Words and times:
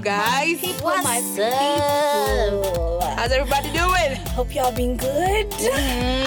guys? 0.00 0.60
What's 0.80 1.04
my 1.04 1.18
up? 1.44 3.18
How's 3.18 3.32
everybody 3.32 3.70
doing? 3.72 4.16
Hope 4.32 4.54
y'all 4.54 4.72
been 4.72 4.96
good. 4.96 5.46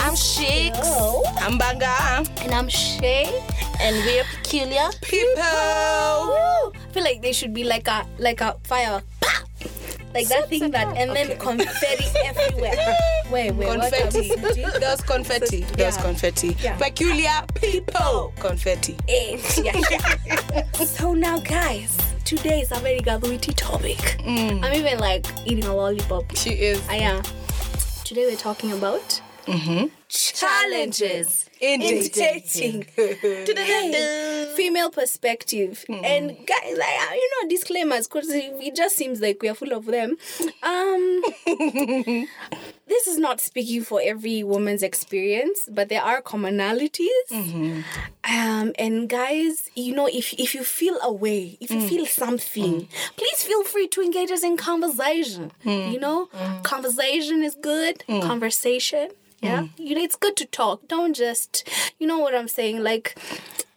I'm 0.01 0.15
Shix. 0.15 0.77
Oh. 0.83 1.23
I'm 1.39 1.57
Banga. 1.57 2.23
And 2.41 2.51
I'm 2.51 2.69
Shay. 2.69 3.25
And 3.81 3.95
we're 4.05 4.23
peculiar. 4.35 4.89
People. 5.01 5.41
I 5.41 6.71
feel 6.91 7.03
like 7.03 7.21
they 7.21 7.33
should 7.33 7.53
be 7.53 7.63
like 7.63 7.87
a 7.87 8.05
like 8.19 8.41
a 8.41 8.55
fire. 8.63 9.01
Like 10.13 10.27
that 10.27 10.47
thing 10.47 10.69
that 10.69 10.95
and 10.95 11.09
then 11.15 11.35
confetti 11.39 12.05
everywhere. 12.23 12.95
Wait, 13.31 13.51
wait, 13.51 13.67
what 13.67 13.79
are 13.79 13.89
Confetti. 13.89 14.29
we 14.29 14.53
doing? 14.53 14.69
There's 14.79 15.01
confetti. 15.01 15.57
Yeah. 15.59 15.65
There's 15.75 15.97
confetti. 15.97 16.55
Yeah. 16.61 16.77
Peculiar 16.77 17.41
people. 17.55 18.31
Confetti. 18.39 18.95
Eh, 19.09 19.41
yeah. 19.63 20.61
so 20.85 21.15
now 21.15 21.39
guys, 21.39 21.97
today 22.25 22.61
is 22.61 22.71
a 22.71 22.75
very 22.75 22.99
galuiti 22.99 23.53
topic. 23.55 23.97
Mm. 24.19 24.63
I'm 24.63 24.73
even 24.73 24.99
like 24.99 25.25
eating 25.45 25.65
a 25.65 25.75
lollipop. 25.75 26.35
She 26.35 26.51
is 26.51 26.81
I 26.89 26.95
am. 26.95 27.23
Today 28.03 28.25
we're 28.25 28.37
talking 28.37 28.71
about 28.71 29.21
challenges 30.13 31.49
in 31.59 31.81
in 31.81 32.07
dating. 32.09 32.85
dating. 32.95 34.55
female 34.55 34.91
perspective. 34.91 35.83
Hmm. 35.87 36.05
And 36.05 36.29
guys 36.29 36.77
like 36.77 37.11
you 37.13 37.29
know 37.33 37.49
disclaimers 37.49 38.07
because 38.07 38.29
it 38.29 38.75
just 38.75 38.95
seems 38.95 39.21
like 39.21 39.41
we 39.41 39.49
are 39.49 39.55
full 39.55 39.73
of 39.73 39.85
them. 39.85 40.17
Um 40.61 41.23
this 42.85 43.07
is 43.07 43.17
not 43.17 43.41
speaking 43.41 43.83
for 43.83 43.99
every 44.03 44.43
woman's 44.43 44.83
experience 44.83 45.67
but 45.71 45.89
there 45.89 46.03
are 46.03 46.21
commonalities. 46.21 47.27
Mm-hmm. 47.31 47.81
Um 48.25 48.73
and 48.77 49.09
guys 49.09 49.71
you 49.75 49.95
know 49.95 50.07
if 50.07 50.33
if 50.33 50.53
you 50.53 50.63
feel 50.63 50.99
a 51.01 51.11
way 51.11 51.57
if 51.59 51.71
you 51.71 51.77
mm. 51.77 51.89
feel 51.89 52.05
something 52.05 52.81
mm. 52.81 52.87
please 53.15 53.43
feel 53.43 53.63
free 53.63 53.87
to 53.87 54.01
engage 54.01 54.31
us 54.31 54.43
in 54.43 54.57
conversation 54.57 55.51
mm. 55.65 55.91
you 55.91 55.99
know? 55.99 56.29
Conversation 56.63 57.43
is 57.43 57.55
good. 57.55 58.03
Conversation 58.07 59.09
yeah? 59.43 59.67
You 59.77 59.95
know 59.95 60.02
it's 60.03 60.15
good 60.15 60.35
to 60.37 60.45
talk 60.45 60.87
don't 60.87 61.15
just 61.15 61.67
you 61.99 62.05
know 62.07 62.19
what 62.19 62.33
i'm 62.35 62.47
saying 62.47 62.83
like 62.83 63.17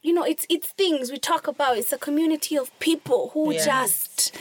you 0.03 0.13
know 0.13 0.25
it's 0.33 0.45
it's 0.49 0.69
things 0.69 1.11
we 1.11 1.19
talk 1.19 1.47
about 1.49 1.77
it's 1.79 1.93
a 1.93 1.99
community 1.99 2.57
of 2.57 2.67
people 2.81 3.31
who 3.33 3.53
Yeah. 3.53 3.65
just 3.65 4.37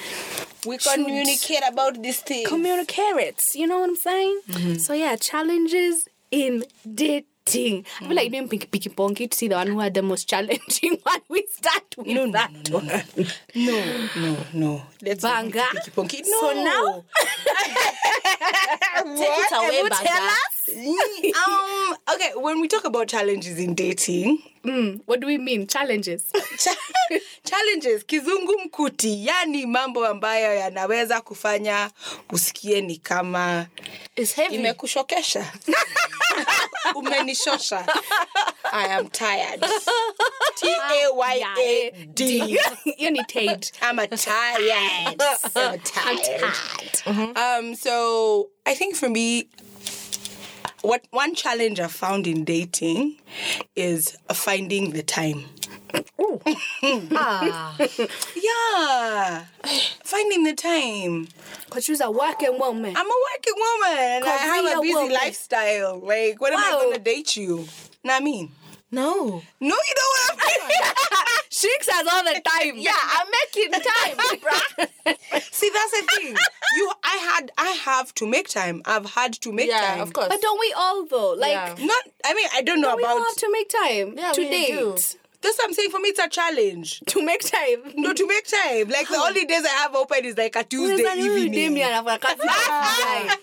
We 0.66 0.77
communicate 0.77 1.61
about 1.72 2.02
these 2.02 2.22
things. 2.22 2.47
communicate 2.50 3.55
you 3.55 3.67
know 3.67 3.80
what 3.81 3.89
i'm 3.89 3.95
saying 3.95 4.36
mm-hmm. 4.50 4.73
so 4.86 4.94
yeah 4.94 5.16
challenges 5.16 6.08
in 6.31 6.64
dating 7.02 7.25
I 8.02 8.05
feel 8.08 8.16
like 8.16 8.31
doing 8.31 8.49
pinky 8.49 8.66
pinky 8.66 8.89
ponky 8.89 9.30
to 9.30 9.38
see 9.38 9.47
the 9.47 9.55
one 9.55 9.67
who 9.67 9.80
had 9.80 9.94
the 9.94 10.02
most 10.02 10.27
challenging 10.27 10.97
one. 11.03 11.22
We 11.30 11.45
start 11.52 11.94
with 11.95 12.08
No, 12.08 12.25
no, 12.25 12.31
that 12.31 12.52
no, 12.72 12.80
no, 12.80 13.02
no, 13.67 13.77
no, 14.23 14.38
no. 14.53 14.81
Let's 15.03 15.22
Banga. 15.22 15.64
picky, 15.73 15.92
picky. 15.92 16.23
No. 16.25 16.39
So 16.42 16.64
now- 16.70 17.03
Take 19.20 19.39
it 19.45 19.52
away, 19.52 19.81
Banga. 19.89 19.95
tell 20.09 20.23
us 20.23 20.55
um. 20.69 21.95
Okay. 22.13 22.31
When 22.35 22.59
we 22.61 22.67
talk 22.67 22.85
about 22.85 23.08
challenges 23.08 23.59
in 23.59 23.75
dating, 23.75 24.41
mm, 24.63 25.02
what 25.05 25.19
do 25.19 25.27
we 25.27 25.38
mean 25.38 25.67
challenges 25.67 26.25
cha- 26.58 27.17
challenges 27.44 28.03
kizungu 28.05 28.59
mkuti, 28.66 29.25
yani 29.27 29.66
mambo 29.66 30.08
ambayo 30.08 30.55
yanaweza 30.55 31.21
kufanya 31.21 31.91
usikie 32.31 32.81
ni 32.81 32.97
kama 32.97 33.67
It's 34.16 34.36
heavy. 34.36 34.55
imekushokesha 34.55 35.53
umenishosha 36.95 37.86
i 38.71 38.86
am 38.93 39.08
tired 39.09 39.59
t 40.55 40.67
a 40.69 41.09
y 41.16 41.43
a 41.58 41.91
d 42.13 42.58
you 42.97 43.11
need 43.11 43.27
Tate. 43.27 43.71
i'm 43.81 43.99
a 43.99 44.08
tired 44.08 45.21
i'm 45.21 45.73
a 45.73 45.77
tired 45.77 47.02
um 47.36 47.75
so 47.75 48.49
i 48.65 48.75
think 48.75 48.95
for 48.95 49.09
me 49.09 49.48
what 50.86 51.04
one 51.12 51.34
challenge 51.36 51.80
i 51.80 51.88
found 51.88 52.28
in 52.28 52.44
dating 52.44 53.18
is 53.76 54.18
finding 54.34 54.92
the 54.92 55.04
time 55.04 55.44
ah. 57.16 57.76
yeah 58.36 59.46
finding 60.04 60.44
the 60.44 60.54
time 60.54 61.28
Because 61.66 61.86
she's 61.86 62.02
a 62.02 62.10
working 62.12 62.58
woman. 62.60 62.94
I'm 62.96 63.06
a 63.06 63.20
working 63.34 63.54
woman 63.58 63.98
and 63.98 64.26
I 64.26 64.38
have 64.38 64.78
a 64.78 64.82
busy 64.82 64.94
woman. 64.94 65.14
lifestyle. 65.14 66.00
Like, 66.00 66.40
when 66.40 66.54
am 66.54 66.60
I 66.60 66.72
going 66.72 66.94
to 66.96 67.00
date 67.02 67.36
you? 67.36 67.58
Know 68.04 68.14
what 68.14 68.22
I 68.22 68.23
mean? 68.23 68.52
No. 68.92 69.42
No, 69.60 69.76
you 69.76 69.94
don't 69.96 70.40
I 70.40 70.58
mean? 70.68 70.94
Shix 71.50 71.88
has 71.90 72.08
all 72.12 72.23
the 72.23 72.40
time. 72.42 72.73
Yeah, 72.76 72.92
I'm 72.96 73.28
making 73.32 73.72
time, 73.72 74.40
bruh. 74.40 75.42
See, 75.52 75.70
that's 75.73 75.92
the 75.92 76.08
thing. 76.16 76.36
You, 76.78 76.92
I 77.04 77.18
had, 77.34 77.52
I 77.58 77.70
have 77.86 78.14
to 78.16 78.28
make 78.28 78.48
time. 78.50 78.82
I've 78.86 79.06
had 79.12 79.34
to 79.34 79.52
make 79.52 79.70
yeah, 79.70 79.80
time. 79.96 80.02
of 80.02 80.14
course. 80.14 80.28
But 80.30 80.42
don't 80.42 80.60
we 80.60 80.73
all 80.78 81.06
though? 81.06 81.32
Like, 81.34 81.52
Yeah. 81.52 81.76
Not, 81.80 82.04
I 82.26 82.34
mean, 82.34 82.48
I 82.54 82.62
don't 82.62 82.82
know 82.82 82.90
about. 82.90 82.98
we 82.98 83.04
all 83.06 83.23
have 83.23 83.36
to 83.36 83.50
make 83.52 83.70
time 83.70 84.14
Yeah, 84.18 84.32
to 84.34 84.42
we 84.42 84.50
date. 84.50 85.17
That's 85.45 85.58
what 85.60 85.67
I'm 85.67 85.73
saying. 85.73 85.92
For 85.92 86.00
me, 86.00 86.10
it's 86.10 86.20
a 86.20 86.28
challenge. 86.28 87.02
To 87.06 87.23
make 87.23 87.42
time. 87.42 87.94
No, 87.95 88.14
to 88.14 88.28
make 88.28 88.48
time. 88.48 88.89
Like 88.89 89.08
the 89.08 89.17
only 89.17 89.45
days 89.45 89.64
I 89.64 89.70
have 89.83 89.94
open 89.95 90.26
is 90.26 90.36
like 90.38 90.56
a 90.56 90.64
Tuesday 90.64 91.04
evening. 91.17 91.52
Damian 91.52 91.89
after 91.92 92.17
kazi 92.17 92.48
ya 92.48 93.36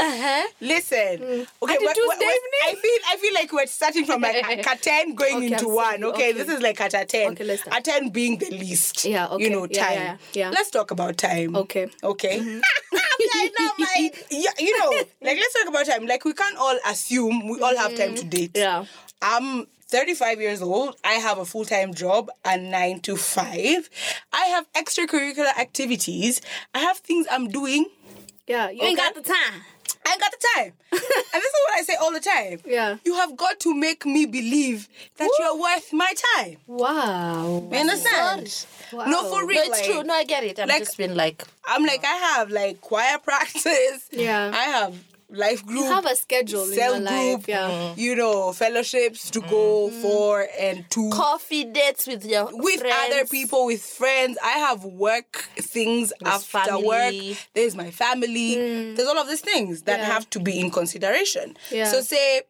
uh-huh. 0.00 0.48
Listen, 0.60 1.20
okay, 1.20 1.46
what- 1.62 1.80
what- 1.82 1.96
Tuesday 1.96 2.24
evening? 2.26 2.62
I 2.66 2.74
feel 2.74 2.98
I 3.08 3.16
feel 3.16 3.34
like 3.34 3.52
we're 3.52 3.66
starting 3.66 4.04
from 4.04 4.20
like 4.20 4.66
at 4.66 4.82
ten 4.82 5.14
going 5.22 5.36
Okay, 5.36 5.46
into 5.46 5.68
one. 5.68 6.04
Okay, 6.04 6.28
Okay. 6.28 6.32
this 6.32 6.48
is 6.48 6.60
like 6.60 6.80
at 6.80 6.94
a 6.94 7.04
ten. 7.04 7.32
Okay, 7.32 7.44
let's 7.44 7.62
start. 7.62 7.76
At 7.78 7.84
ten 7.84 8.10
being 8.10 8.38
the 8.38 8.50
least. 8.50 9.04
Yeah, 9.04 9.28
okay. 9.28 9.44
You 9.44 9.50
know, 9.50 9.66
Yeah, 9.70 9.84
time. 9.84 9.94
yeah, 9.98 10.16
yeah. 10.34 10.50
Let's 10.50 10.70
talk 10.70 10.90
about 10.90 11.16
time. 11.16 11.56
Okay. 11.56 11.86
Mm-hmm. 11.86 12.06
Okay. 12.06 12.38
Know, 12.38 13.70
my- 13.78 14.10
yeah, 14.30 14.50
you 14.58 14.78
know, 14.78 14.90
like 15.22 15.38
let's 15.38 15.54
talk 15.54 15.68
about 15.68 15.86
time. 15.86 16.06
Like 16.06 16.24
we 16.24 16.32
can't 16.32 16.56
all 16.56 16.78
assume 16.86 17.48
we 17.48 17.60
all 17.60 17.76
have 17.76 17.96
time 17.96 18.14
to 18.14 18.24
date. 18.24 18.52
Mm-hmm. 18.52 18.62
Yeah. 18.62 18.84
I'm 19.22 19.66
35 19.88 20.40
years 20.40 20.62
old. 20.62 20.96
I 21.04 21.14
have 21.14 21.38
a 21.38 21.44
full 21.44 21.64
time 21.64 21.94
job 21.94 22.30
and 22.44 22.70
nine 22.70 23.00
to 23.00 23.16
five. 23.16 23.88
I 24.32 24.46
have 24.46 24.70
extracurricular 24.74 25.56
activities. 25.58 26.40
I 26.74 26.80
have 26.80 26.98
things 26.98 27.26
I'm 27.30 27.48
doing. 27.48 27.86
Yeah. 28.46 28.70
You 28.70 28.82
ain't 28.82 28.98
got 28.98 29.14
the 29.14 29.22
time. 29.22 29.62
I 30.06 30.12
ain't 30.12 30.20
got 30.20 30.30
the 30.32 30.46
time. 30.56 30.72
and 30.92 31.00
this 31.00 31.44
is 31.44 31.54
what 31.66 31.78
I 31.78 31.82
say 31.82 31.94
all 31.96 32.12
the 32.12 32.20
time. 32.20 32.60
Yeah. 32.66 32.96
You 33.04 33.14
have 33.14 33.36
got 33.36 33.60
to 33.60 33.74
make 33.74 34.06
me 34.06 34.24
believe 34.26 34.88
that 35.16 35.30
you're 35.38 35.58
worth 35.60 35.92
my 35.92 36.12
time. 36.36 36.56
Wow. 36.66 37.68
You 37.70 37.78
understand? 37.78 38.66
Wow. 38.92 39.04
No, 39.06 39.22
for 39.30 39.42
No, 39.42 39.46
real. 39.46 39.60
it's 39.60 39.70
like, 39.70 39.84
true. 39.84 40.02
No, 40.04 40.14
I 40.14 40.24
get 40.24 40.44
it. 40.44 40.58
I'm 40.60 40.68
like- 40.68 40.78
just 40.84 40.96
been 40.96 41.14
like, 41.14 41.44
I'm 41.66 41.84
like, 41.84 42.04
I 42.04 42.14
have 42.36 42.50
like 42.50 42.80
choir 42.80 43.18
practice. 43.22 44.08
Yeah. 44.10 44.50
I 44.54 44.64
have 44.64 44.94
life 45.30 45.64
group. 45.64 45.80
You 45.80 45.84
have 45.90 46.06
a 46.06 46.16
schedule 46.16 46.64
in 46.64 46.74
cell 46.74 47.00
your 47.00 47.06
group. 47.06 47.38
life. 47.38 47.48
Yeah. 47.48 47.68
Mm, 47.70 47.98
you 47.98 48.16
know, 48.16 48.52
fellowships 48.52 49.30
to 49.30 49.40
go 49.40 49.88
mm-hmm. 49.88 50.00
for 50.02 50.46
and 50.58 50.88
to 50.90 51.10
coffee 51.10 51.64
dates 51.64 52.06
with 52.06 52.24
your 52.24 52.48
with 52.52 52.80
friends. 52.80 53.12
other 53.12 53.26
people, 53.26 53.66
with 53.66 53.82
friends. 53.82 54.38
I 54.42 54.52
have 54.52 54.84
work 54.84 55.48
things 55.56 56.12
after 56.24 56.58
family. 56.58 57.30
work. 57.30 57.38
There's 57.54 57.76
my 57.76 57.90
family. 57.90 58.56
Mm. 58.56 58.96
There's 58.96 59.08
all 59.08 59.18
of 59.18 59.28
these 59.28 59.40
things 59.40 59.82
that 59.82 60.00
Yeah. 60.00 60.06
have 60.06 60.30
to 60.30 60.40
be 60.40 60.58
in 60.58 60.70
consideration. 60.70 61.56
Yeah. 61.70 61.90
So 61.90 62.00
say 62.00 62.42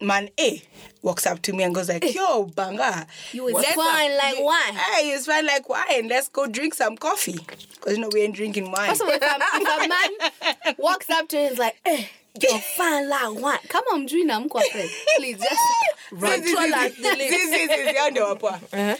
man 0.00 0.28
A 0.40 0.62
walks 1.02 1.26
up 1.26 1.42
to 1.42 1.52
me 1.52 1.62
and 1.64 1.74
goes 1.74 1.88
like, 1.88 2.04
eh. 2.04 2.12
"Yo, 2.14 2.44
banga, 2.44 3.06
You 3.32 3.48
is 3.48 3.54
let's 3.54 3.74
fine 3.74 4.16
like 4.16 4.38
you- 4.38 4.44
wine." 4.44 4.74
Hey, 4.74 5.10
it's 5.10 5.26
fine 5.26 5.46
like 5.46 5.68
wine. 5.68 6.08
Let's 6.08 6.28
go 6.28 6.46
drink 6.46 6.74
some 6.74 6.96
coffee. 6.96 7.38
Cause 7.80 7.94
you 7.94 7.98
know 8.00 8.10
we 8.12 8.22
ain't 8.22 8.34
drinking 8.34 8.70
wine. 8.70 8.90
Also, 8.90 9.06
if 9.08 9.22
a, 9.22 9.36
if 9.54 9.84
a 9.84 9.88
man 9.88 10.74
walks 10.78 11.08
up 11.10 11.28
to 11.28 11.36
you 11.36 11.42
and 11.44 11.52
is 11.52 11.58
like, 11.58 11.76
eh, 11.84 12.04
you're 12.40 12.58
fine 12.58 13.08
like 13.08 13.34
what? 13.34 13.60
Come 13.68 13.84
on, 13.92 14.06
join 14.08 14.26
them, 14.28 14.48
friend. 14.48 14.90
Please, 15.16 15.38
just 15.38 15.60
This 16.12 16.44
is- 16.46 16.54
control 16.54 16.68
this 16.70 16.98
is- 16.98 17.50
this 17.50 17.70
is 17.70 18.14
the 18.14 18.24
upper. 18.24 18.60
Uh-huh. 18.72 18.96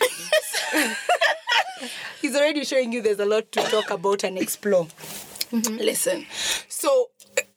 He's 2.20 2.36
already 2.36 2.64
showing 2.64 2.92
you 2.92 3.02
there's 3.02 3.18
a 3.18 3.24
lot 3.26 3.50
to 3.52 3.60
talk 3.62 3.90
about 3.90 4.22
and 4.22 4.38
explore. 4.38 4.86
Mm-hmm. 5.50 5.76
Listen, 5.78 6.26
so 6.68 7.10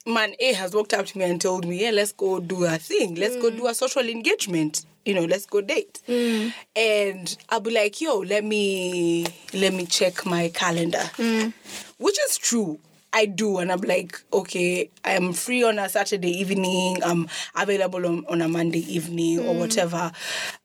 man 0.05 0.33
A 0.39 0.53
has 0.53 0.73
walked 0.73 0.93
up 0.93 1.05
to 1.07 1.17
me 1.17 1.25
and 1.25 1.41
told 1.41 1.65
me, 1.67 1.81
"Yeah, 1.81 1.91
let's 1.91 2.11
go 2.11 2.39
do 2.39 2.65
a 2.65 2.77
thing. 2.77 3.15
Let's 3.15 3.35
go 3.35 3.49
do 3.49 3.63
mm. 3.63 3.69
a 3.69 3.73
social 3.73 4.07
engagement. 4.07 4.85
You 5.05 5.13
know, 5.15 5.25
let's 5.25 5.45
go 5.45 5.61
date." 5.61 6.01
Mm. 6.07 6.53
And 6.75 7.37
I'll 7.49 7.59
be 7.59 7.71
like, 7.71 7.99
"Yo, 8.01 8.19
let 8.19 8.43
me 8.43 9.25
let 9.53 9.73
me 9.73 9.85
check 9.85 10.25
my 10.25 10.49
calendar," 10.49 11.09
mm. 11.17 11.53
which 11.97 12.17
is 12.27 12.37
true. 12.37 12.79
I 13.15 13.27
do, 13.27 13.59
and 13.59 13.71
I'm 13.71 13.79
like, 13.79 14.21
okay, 14.33 14.89
I'm 15.05 15.31
free 15.31 15.63
on 15.63 15.79
a 15.79 15.87
Saturday 15.87 16.31
evening. 16.31 17.01
I'm 17.01 17.29
available 17.55 18.05
on, 18.05 18.25
on 18.27 18.41
a 18.41 18.49
Monday 18.49 18.81
evening 18.93 19.39
or 19.39 19.55
whatever. 19.55 20.11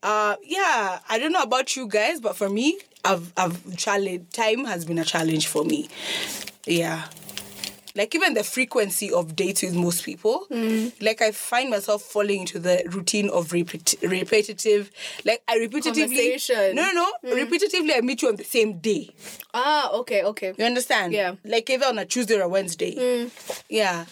Uh, 0.02 0.34
yeah, 0.42 0.98
I 1.08 1.20
don't 1.20 1.30
know 1.30 1.42
about 1.42 1.76
you 1.76 1.86
guys, 1.86 2.20
but 2.20 2.36
for 2.36 2.50
me, 2.50 2.80
I've 3.04 3.32
I've 3.36 3.76
challenge 3.76 4.32
time 4.32 4.64
has 4.64 4.84
been 4.84 4.98
a 4.98 5.04
challenge 5.04 5.46
for 5.46 5.64
me. 5.64 5.88
Yeah. 6.66 7.04
Like 7.94 8.14
even 8.14 8.34
the 8.34 8.44
frequency 8.44 9.12
of 9.12 9.36
dates 9.36 9.62
with 9.62 9.74
most 9.74 10.04
people. 10.04 10.46
Mm. 10.50 10.92
Like 11.02 11.22
I 11.22 11.32
find 11.32 11.70
myself 11.70 12.02
falling 12.02 12.40
into 12.40 12.58
the 12.58 12.82
routine 12.90 13.28
of 13.30 13.52
repeat, 13.52 13.94
repetitive. 14.02 14.90
Like 15.24 15.42
I 15.48 15.58
repetitively. 15.58 16.74
No, 16.74 16.90
no, 16.92 17.12
no. 17.22 17.34
Repetitively, 17.34 17.96
I 17.96 18.00
meet 18.00 18.22
you 18.22 18.28
on 18.28 18.36
the 18.36 18.44
same 18.44 18.78
day. 18.78 19.10
Ah, 19.52 19.90
okay, 19.92 20.22
okay. 20.24 20.52
You 20.56 20.64
understand? 20.64 21.12
Yeah. 21.12 21.34
Like 21.44 21.68
either 21.70 21.86
on 21.86 21.98
a 21.98 22.04
Tuesday 22.04 22.36
or 22.36 22.42
a 22.42 22.48
Wednesday. 22.48 23.28
Yeah. 23.68 24.04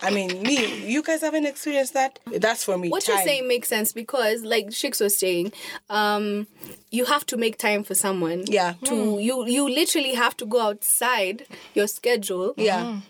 I 0.00 0.10
mean, 0.10 0.42
me, 0.42 0.86
you 0.86 1.02
guys 1.02 1.22
haven't 1.22 1.46
experienced 1.46 1.94
that. 1.94 2.18
That's 2.26 2.64
for 2.64 2.78
me. 2.78 2.88
What 2.88 3.04
time. 3.04 3.16
you're 3.16 3.24
saying 3.24 3.48
makes 3.48 3.68
sense 3.68 3.92
because, 3.92 4.42
like 4.42 4.72
Shix 4.72 5.00
was 5.00 5.16
saying, 5.16 5.52
um, 5.90 6.46
you 6.90 7.04
have 7.06 7.26
to 7.26 7.36
make 7.36 7.58
time 7.58 7.82
for 7.82 7.94
someone. 7.94 8.44
Yeah. 8.46 8.74
To 8.84 9.18
you, 9.18 9.46
you 9.46 9.68
literally 9.68 10.14
have 10.14 10.36
to 10.38 10.46
go 10.46 10.60
outside 10.60 11.46
your 11.74 11.88
schedule. 11.88 12.54
Yeah. 12.56 13.00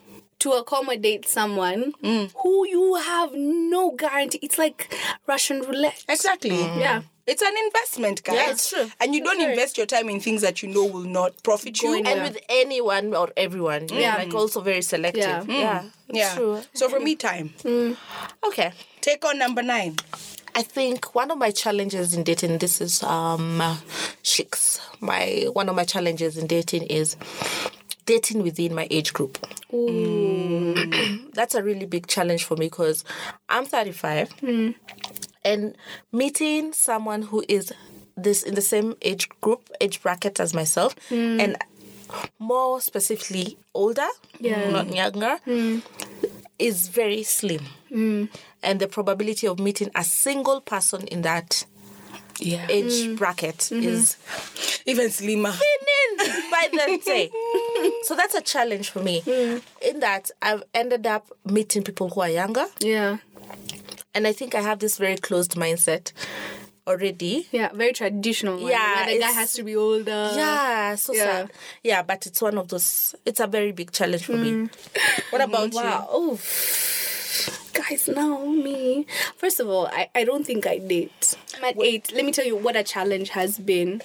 To 0.46 0.52
accommodate 0.52 1.26
someone 1.26 1.92
who 2.02 2.66
you 2.68 2.94
have 2.94 3.32
no 3.34 3.90
guarantee. 3.90 4.38
It's 4.42 4.58
like 4.58 4.94
Russian 5.26 5.60
roulette. 5.62 6.04
Exactly. 6.08 6.60
Yeah. 6.60 7.02
It's 7.26 7.42
an 7.42 7.52
investment, 7.66 8.22
guys. 8.22 8.36
Yeah, 8.36 8.50
it's 8.52 8.70
true. 8.70 8.88
And 9.00 9.12
you 9.12 9.24
don't 9.24 9.40
invest 9.40 9.76
your 9.76 9.86
time 9.86 10.08
in 10.08 10.20
things 10.20 10.42
that 10.42 10.62
you 10.62 10.68
know 10.68 10.84
will 10.86 11.00
not 11.02 11.42
profit 11.42 11.82
you. 11.82 11.96
And 11.96 12.22
with 12.22 12.38
anyone 12.48 13.12
or 13.12 13.30
everyone, 13.36 13.88
you're 13.88 13.98
Yeah. 14.02 14.18
like 14.18 14.32
also 14.32 14.60
very 14.60 14.82
selective. 14.82 15.48
Yeah. 15.48 15.48
Yeah, 15.48 15.82
yeah. 16.12 16.34
true. 16.36 16.62
So 16.74 16.88
for 16.88 17.00
me, 17.00 17.16
time. 17.16 17.52
Okay. 18.46 18.70
Take 19.00 19.24
on 19.24 19.40
number 19.40 19.62
nine. 19.64 19.96
I 20.54 20.62
think 20.62 21.12
one 21.14 21.32
of 21.32 21.38
my 21.38 21.50
challenges 21.50 22.14
in 22.14 22.22
dating, 22.22 22.58
this 22.58 22.80
is 22.80 23.02
um, 23.02 23.60
uh, 23.60 23.76
Shix. 24.22 24.80
My 25.00 25.48
one 25.52 25.68
of 25.68 25.74
my 25.74 25.84
challenges 25.84 26.38
in 26.38 26.46
dating 26.46 26.84
is 26.84 27.16
dating 28.06 28.42
within 28.42 28.74
my 28.74 28.86
age 28.90 29.12
group. 29.12 29.38
Mm. 29.72 31.30
That's 31.34 31.54
a 31.54 31.62
really 31.62 31.86
big 31.86 32.06
challenge 32.06 32.44
for 32.44 32.56
me 32.56 32.66
because 32.66 33.04
I'm 33.48 33.66
35, 33.66 34.36
mm. 34.36 34.74
and 35.44 35.76
meeting 36.12 36.72
someone 36.72 37.22
who 37.22 37.44
is 37.48 37.72
this 38.16 38.42
in 38.42 38.54
the 38.54 38.62
same 38.62 38.94
age 39.02 39.28
group, 39.40 39.68
age 39.80 40.02
bracket 40.02 40.40
as 40.40 40.54
myself, 40.54 40.96
mm. 41.10 41.40
and 41.40 41.56
more 42.38 42.80
specifically 42.80 43.58
older, 43.74 44.06
Yeah. 44.40 44.70
not 44.70 44.94
younger, 44.94 45.38
is 46.58 46.88
very 46.88 47.22
slim. 47.24 47.66
And 47.90 48.80
the 48.80 48.88
probability 48.88 49.46
of 49.46 49.58
meeting 49.58 49.90
a 49.94 50.04
single 50.04 50.60
person 50.60 51.06
in 51.08 51.22
that 51.22 51.66
Yeah. 52.38 52.66
age 52.68 52.92
mm. 52.92 53.16
bracket 53.16 53.56
mm-hmm. 53.56 53.82
is 53.88 54.16
Even 54.84 55.10
slimmer. 55.10 55.52
by 56.50 56.68
the 56.70 57.00
day. 57.04 57.30
So 58.02 58.14
that's 58.14 58.34
a 58.34 58.40
challenge 58.42 58.90
for 58.90 59.00
me. 59.00 59.22
In 59.80 60.00
that 60.00 60.30
I've 60.42 60.62
ended 60.74 61.06
up 61.06 61.28
meeting 61.44 61.82
people 61.82 62.10
who 62.10 62.20
are 62.20 62.28
younger, 62.28 62.66
Yeah. 62.80 63.18
and 64.14 64.26
I 64.26 64.32
think 64.32 64.54
I 64.54 64.60
have 64.60 64.78
this 64.80 64.98
very 64.98 65.16
closed 65.16 65.54
mindset 65.54 66.12
already. 66.86 67.48
Yeah. 67.50 67.70
Very 67.72 67.92
traditional. 67.92 68.60
One, 68.60 68.70
Yeah, 68.70 69.06
Where 69.06 69.14
the 69.14 69.20
guy 69.20 69.32
has 69.32 69.52
to 69.54 69.62
be 69.62 69.74
older. 69.76 70.32
Yeah, 70.34 70.94
so 70.94 71.12
yeah. 71.12 71.24
sad. 71.24 71.52
Yeah, 71.82 72.02
but 72.02 72.26
it's 72.26 72.40
one 72.40 72.58
of 72.58 72.68
those. 72.68 73.14
It's 73.24 73.40
a 73.40 73.46
very 73.46 73.72
big 73.72 73.92
challenge 73.92 74.24
for 74.24 74.36
me. 74.36 74.50
Mm. 74.52 74.70
What 75.30 75.42
about 75.42 75.72
Wow. 75.72 76.08
Oh. 76.10 76.38
Guys, 77.76 78.08
now 78.08 78.38
me. 78.46 79.06
First 79.36 79.60
of 79.60 79.68
all, 79.68 79.86
I, 79.88 80.08
I 80.14 80.24
don't 80.24 80.44
think 80.46 80.66
I 80.66 80.78
date. 80.78 81.36
I'm 81.56 81.64
at 81.64 81.80
eight. 81.82 82.12
Let 82.14 82.24
me 82.24 82.32
tell 82.32 82.46
you 82.46 82.56
what 82.56 82.74
a 82.76 82.82
challenge 82.82 83.30
has 83.30 83.58
been. 83.58 84.00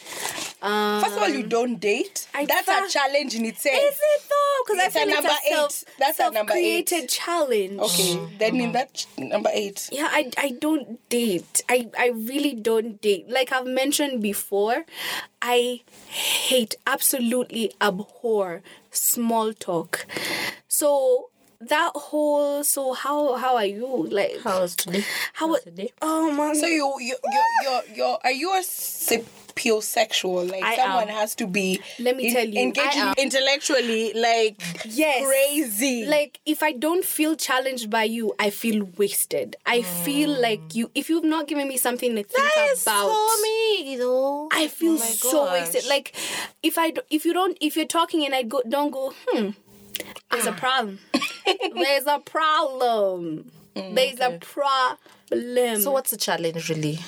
Um, 0.62 1.02
First 1.02 1.16
of 1.16 1.22
all, 1.24 1.30
you 1.30 1.44
don't 1.44 1.80
date. 1.80 2.28
I 2.36 2.46
That's 2.46 2.66
fa- 2.66 2.84
a 2.86 2.90
challenge 2.90 3.34
in 3.36 3.46
itself. 3.46 3.76
Is 3.78 3.98
it 3.98 4.22
though? 4.30 4.64
Because 4.66 4.80
I 4.80 4.86
It's 4.88 4.96
a 4.96 5.00
feel 5.00 5.08
it's 5.08 5.16
number 5.16 5.30
a 5.30 5.48
eight. 5.48 5.54
self, 5.56 5.84
That's 5.98 6.20
a 6.20 6.30
number 6.32 6.54
eight. 6.54 6.90
self-created 6.90 7.10
challenge. 7.10 7.80
Okay, 7.80 8.28
then 8.38 8.56
in 8.62 8.72
that 8.74 8.94
ch- 8.94 9.08
number 9.18 9.50
eight. 9.54 9.90
Yeah, 9.92 10.10
I, 10.12 10.30
I 10.38 10.52
don't 10.52 11.08
date. 11.10 11.62
I, 11.70 11.90
I 11.98 12.10
really 12.10 12.54
don't 12.54 13.02
date. 13.02 13.28
Like 13.30 13.52
I've 13.52 13.66
mentioned 13.66 14.22
before, 14.22 14.86
I 15.42 15.82
hate, 16.08 16.76
absolutely 16.86 17.74
abhor 17.82 18.62
small 18.92 19.54
talk. 19.54 20.06
So 20.68 21.30
that 21.68 21.92
whole 21.96 22.64
so 22.64 22.94
how 22.94 23.36
how 23.36 23.56
are 23.56 23.66
you 23.66 24.08
like 24.12 24.40
How 24.44 24.62
was 24.62 24.76
today? 24.76 25.04
how 25.34 25.48
was 25.50 25.62
today? 25.64 25.92
oh 26.02 26.32
man 26.32 26.56
So 26.56 26.66
you 26.68 26.94
you 27.00 27.16
you 27.24 27.44
you 27.64 27.82
you 27.96 28.18
are 28.24 28.32
you 28.32 28.52
a 28.58 28.62
sapiosexual? 28.62 30.50
Like 30.50 30.64
I 30.64 30.76
someone 30.76 31.10
am. 31.10 31.16
has 31.16 31.36
to 31.36 31.48
be. 31.48 31.82
Let 32.00 32.18
me 32.18 32.32
tell 32.32 32.46
you, 32.48 32.60
I 32.60 32.64
engaging 32.64 33.14
intellectually, 33.18 34.14
like 34.14 34.62
yes 34.86 35.24
crazy. 35.24 36.06
like 36.06 36.40
if 36.46 36.64
i 36.64 36.72
don't 36.72 37.06
feel 37.06 37.36
challenged 37.36 37.90
by 37.90 38.04
you 38.04 38.34
i 38.40 38.50
feel 38.50 38.86
wasted 38.98 39.56
i 39.66 39.82
feel 39.84 40.30
like 40.42 40.74
you 40.74 40.90
if 40.96 41.10
you've 41.10 41.24
not 41.24 41.48
given 41.48 41.68
me 41.68 41.78
something 41.78 42.12
to 42.16 42.24
think 42.24 42.38
That 42.56 42.70
is 42.74 42.82
about 42.82 43.10
so 43.12 43.42
me, 43.44 43.98
though. 43.98 44.50
I 44.52 44.68
feel 44.68 44.94
Oh 44.94 44.98
so 44.98 45.44
gosh. 45.46 45.54
wasted. 45.54 45.86
Like 45.88 46.16
if 46.64 46.78
I 46.78 46.92
do- 46.92 47.02
if 47.10 47.26
you 47.26 47.34
don't 47.34 47.58
if 47.62 47.76
you're 47.78 47.86
talking 47.86 48.26
and 48.26 48.34
I 48.36 48.44
go 48.44 48.62
don't 48.68 48.92
go 48.92 49.14
hmm 49.28 49.50
there's 50.32 50.46
a 50.48 50.52
problem. 50.54 51.00
there's 51.76 52.06
a 52.08 52.20
problem. 52.20 53.52
there's 53.76 54.20
a 54.20 54.38
problem. 54.40 55.82
So 55.82 55.92
what's 55.92 56.12
the 56.12 56.18
challenge 56.18 56.70
really? 56.70 57.00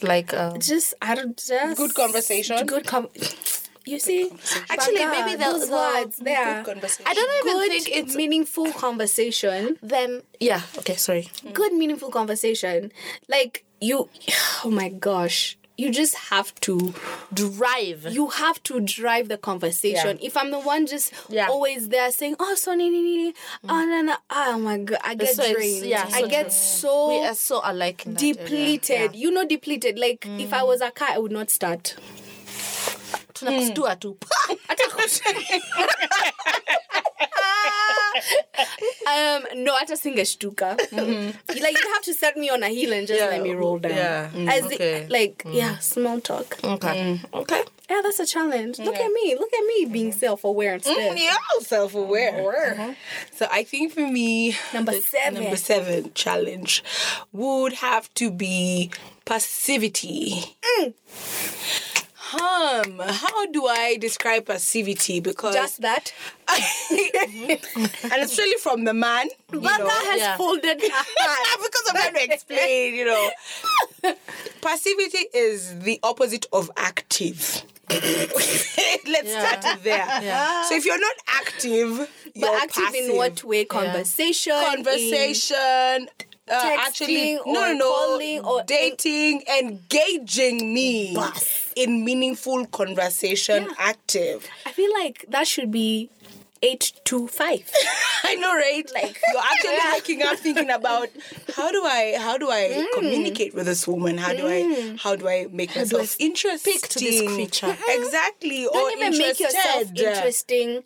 Like, 0.00 0.32
um, 0.32 0.58
just 0.60 0.94
I 1.02 1.14
don't 1.16 1.36
just 1.36 1.76
Good 1.76 1.94
conversation. 1.94 2.64
Good 2.66 2.86
com- 2.86 3.08
You 3.84 3.98
see, 3.98 4.30
Actually, 4.70 4.96
Banga, 4.98 5.26
maybe 5.26 5.42
those 5.42 5.66
the- 5.68 5.72
words 5.74 6.16
there. 6.18 6.62
good 6.62 6.74
conversation. 6.74 7.04
I 7.08 7.14
don't 7.14 7.46
even 7.46 7.52
Good, 7.58 7.70
think 7.84 7.96
it's 7.96 8.14
meaningful 8.14 8.70
conversation. 8.72 9.76
then. 9.82 10.22
Yeah. 10.40 10.60
Okay. 10.78 10.94
Sorry. 10.94 11.28
Good, 11.52 11.72
meaningful 11.72 12.10
conversation. 12.10 12.92
Like 13.28 13.64
you, 13.80 14.08
oh 14.64 14.70
my 14.70 14.88
gosh, 14.88 15.57
you 15.78 15.90
just 15.92 16.14
have 16.30 16.52
to 16.60 16.92
Drive. 17.32 18.06
you 18.10 18.28
have 18.28 18.60
to 18.64 18.80
drive 18.80 19.28
the 19.28 19.38
conversation. 19.38 20.18
If 20.20 20.36
I'm 20.36 20.50
the 20.50 20.58
one 20.58 20.86
just 20.86 21.12
Yeah. 21.28 21.46
Mm. 21.46 21.50
always 21.50 21.88
there 21.88 22.10
saying, 22.10 22.36
"Oh, 22.40 22.54
so 22.56 22.74
nee, 22.74 22.90
nee, 22.90 23.00
nee, 23.02 23.16
nee. 23.28 23.34
oh 23.68 23.84
no 23.84 24.02
no," 24.02 24.16
oh 24.30 24.58
my 24.58 24.78
god, 24.78 24.98
I 25.04 25.14
get 25.14 25.34
So 25.36 25.52
drained. 25.54 25.86
yeah, 25.86 26.04
I 26.12 26.22
so 26.22 26.28
get 26.28 26.42
true. 26.46 26.50
so 26.50 27.08
we 27.08 27.24
are 27.26 27.34
so 27.34 27.60
alike. 27.64 28.04
Depleted. 28.12 29.14
You 29.14 29.30
know, 29.30 29.46
depleted. 29.46 29.98
Like 29.98 30.26
if 30.26 30.52
I 30.52 30.62
was 30.64 30.80
a 30.80 30.90
car, 30.90 31.08
I 31.12 31.18
would 31.18 31.32
not 31.32 31.48
start. 31.50 31.94
Tunakustua 33.38 33.96
tu. 34.00 34.16
Um, 39.06 39.44
no, 39.64 39.74
I 39.74 39.84
just 39.86 40.02
think 40.02 40.18
a 40.18 40.24
stuka. 40.24 40.76
Like 40.92 41.78
you 41.78 41.92
have 41.94 42.02
to 42.02 42.14
set 42.14 42.36
me 42.36 42.50
on 42.50 42.62
a 42.62 42.68
hill 42.68 42.92
and 42.92 43.06
just 43.06 43.18
Yeah, 43.20 43.28
let 43.28 43.42
me 43.42 43.52
roll 43.52 43.78
down. 43.78 43.92
yeah, 43.92 44.30
mm, 44.30 44.48
As 44.50 44.66
the- 44.68 44.74
okay. 44.74 45.06
like 45.08 45.42
yeah, 45.46 45.78
small 45.78 46.20
talk. 46.20 46.58
Okay. 46.62 47.20
Okay. 47.32 47.62
Yeah, 47.88 48.00
that's 48.02 48.20
a 48.20 48.26
challenge. 48.26 48.78
Look 48.80 48.96
at 48.96 49.10
me. 49.12 49.34
Look 49.38 49.52
at 49.54 49.64
me 49.64 49.86
being 49.90 50.12
self-aware 50.12 50.74
and 50.74 50.82
stuff. 50.82 50.96
Mm, 50.98 51.18
you're 51.18 51.32
all 51.32 51.60
self-aware. 51.62 52.96
So 53.34 53.46
I 53.50 53.62
think 53.64 53.92
for 53.94 54.06
me, 54.06 54.54
Number 54.74 54.92
seven. 55.00 55.42
number 55.42 55.56
seven 55.56 56.10
challenge 56.14 56.84
would 57.32 57.74
have 57.74 58.12
to 58.14 58.30
be 58.30 58.90
passivity. 59.24 60.56
Um, 62.34 62.98
how 62.98 63.46
do 63.46 63.66
I 63.66 63.96
describe 63.98 64.46
passivity? 64.46 65.20
Because 65.20 65.54
Just 65.54 65.80
that. 65.80 66.12
and 66.48 68.22
especially 68.22 68.56
from 68.62 68.84
the 68.84 68.92
man, 68.94 69.28
Banga 69.50 69.78
know, 69.78 69.88
has 69.88 70.20
yeah. 70.20 70.36
folded 70.36 70.80
hands. 70.82 71.06
because 71.56 71.82
I'm 71.90 71.96
trying 72.12 72.28
to 72.28 72.34
explain, 72.34 72.94
you 72.94 73.04
know. 73.06 73.30
Passivity 74.60 75.26
is 75.34 75.78
the 75.80 75.98
opposite 76.02 76.46
of 76.52 76.70
active. 76.76 77.62
Let's 77.90 79.30
start 79.30 79.82
there. 79.82 80.06
Yeah. 80.22 80.64
So 80.64 80.74
if 80.76 80.84
you're 80.84 81.00
not 81.00 81.16
active, 81.28 81.98
But 81.98 82.34
you're 82.34 82.56
active 82.56 82.84
passive. 82.84 83.10
in 83.10 83.16
what 83.16 83.44
way? 83.44 83.64
Conversation. 83.64 84.54
in- 84.54 86.08
Uh, 86.50 86.76
actually, 86.80 87.36
texting 87.38 87.46
no, 87.46 87.70
or 87.70 87.74
no, 87.74 87.84
calling 87.90 88.40
or- 88.44 88.62
dating, 88.64 89.42
engaging 89.58 90.72
me 90.74 91.14
Bus. 91.14 91.72
in 91.76 92.04
meaningful 92.04 92.66
conversation, 92.66 93.68
active. 93.78 94.46
I 94.66 94.72
feel 94.72 94.92
like 94.94 95.24
that 95.28 95.46
should 95.46 95.70
be 95.70 96.10
eight 96.60 96.92
to 97.04 97.28
five. 97.28 97.70
I 98.24 98.34
know, 98.34 98.52
right? 98.54 98.84
Like 98.92 99.20
you're 99.32 99.42
actually 99.42 99.78
waking 99.92 100.22
up 100.26 100.36
thinking 100.38 100.70
about 100.70 101.08
how 101.54 101.70
do 101.70 101.84
I 101.84 102.16
how 102.18 102.36
do 102.36 102.50
I 102.50 102.68
Mm. 102.68 102.86
communicate 102.94 103.54
with 103.54 103.66
this 103.66 103.86
woman? 103.86 104.18
How 104.18 104.32
do 104.34 104.46
I 104.48 104.96
how 105.00 105.14
do 105.14 105.28
I 105.28 105.46
make 105.52 105.74
myself 105.76 106.16
interesting 106.18 106.72
speak 106.78 106.88
to 106.88 106.98
this 106.98 107.22
creature? 107.32 107.76
Exactly. 107.88 108.64
Don't 108.64 108.74
or 108.76 108.90
even 109.06 109.18
make 109.18 109.38
yourself 109.38 109.84
interesting. 109.94 110.82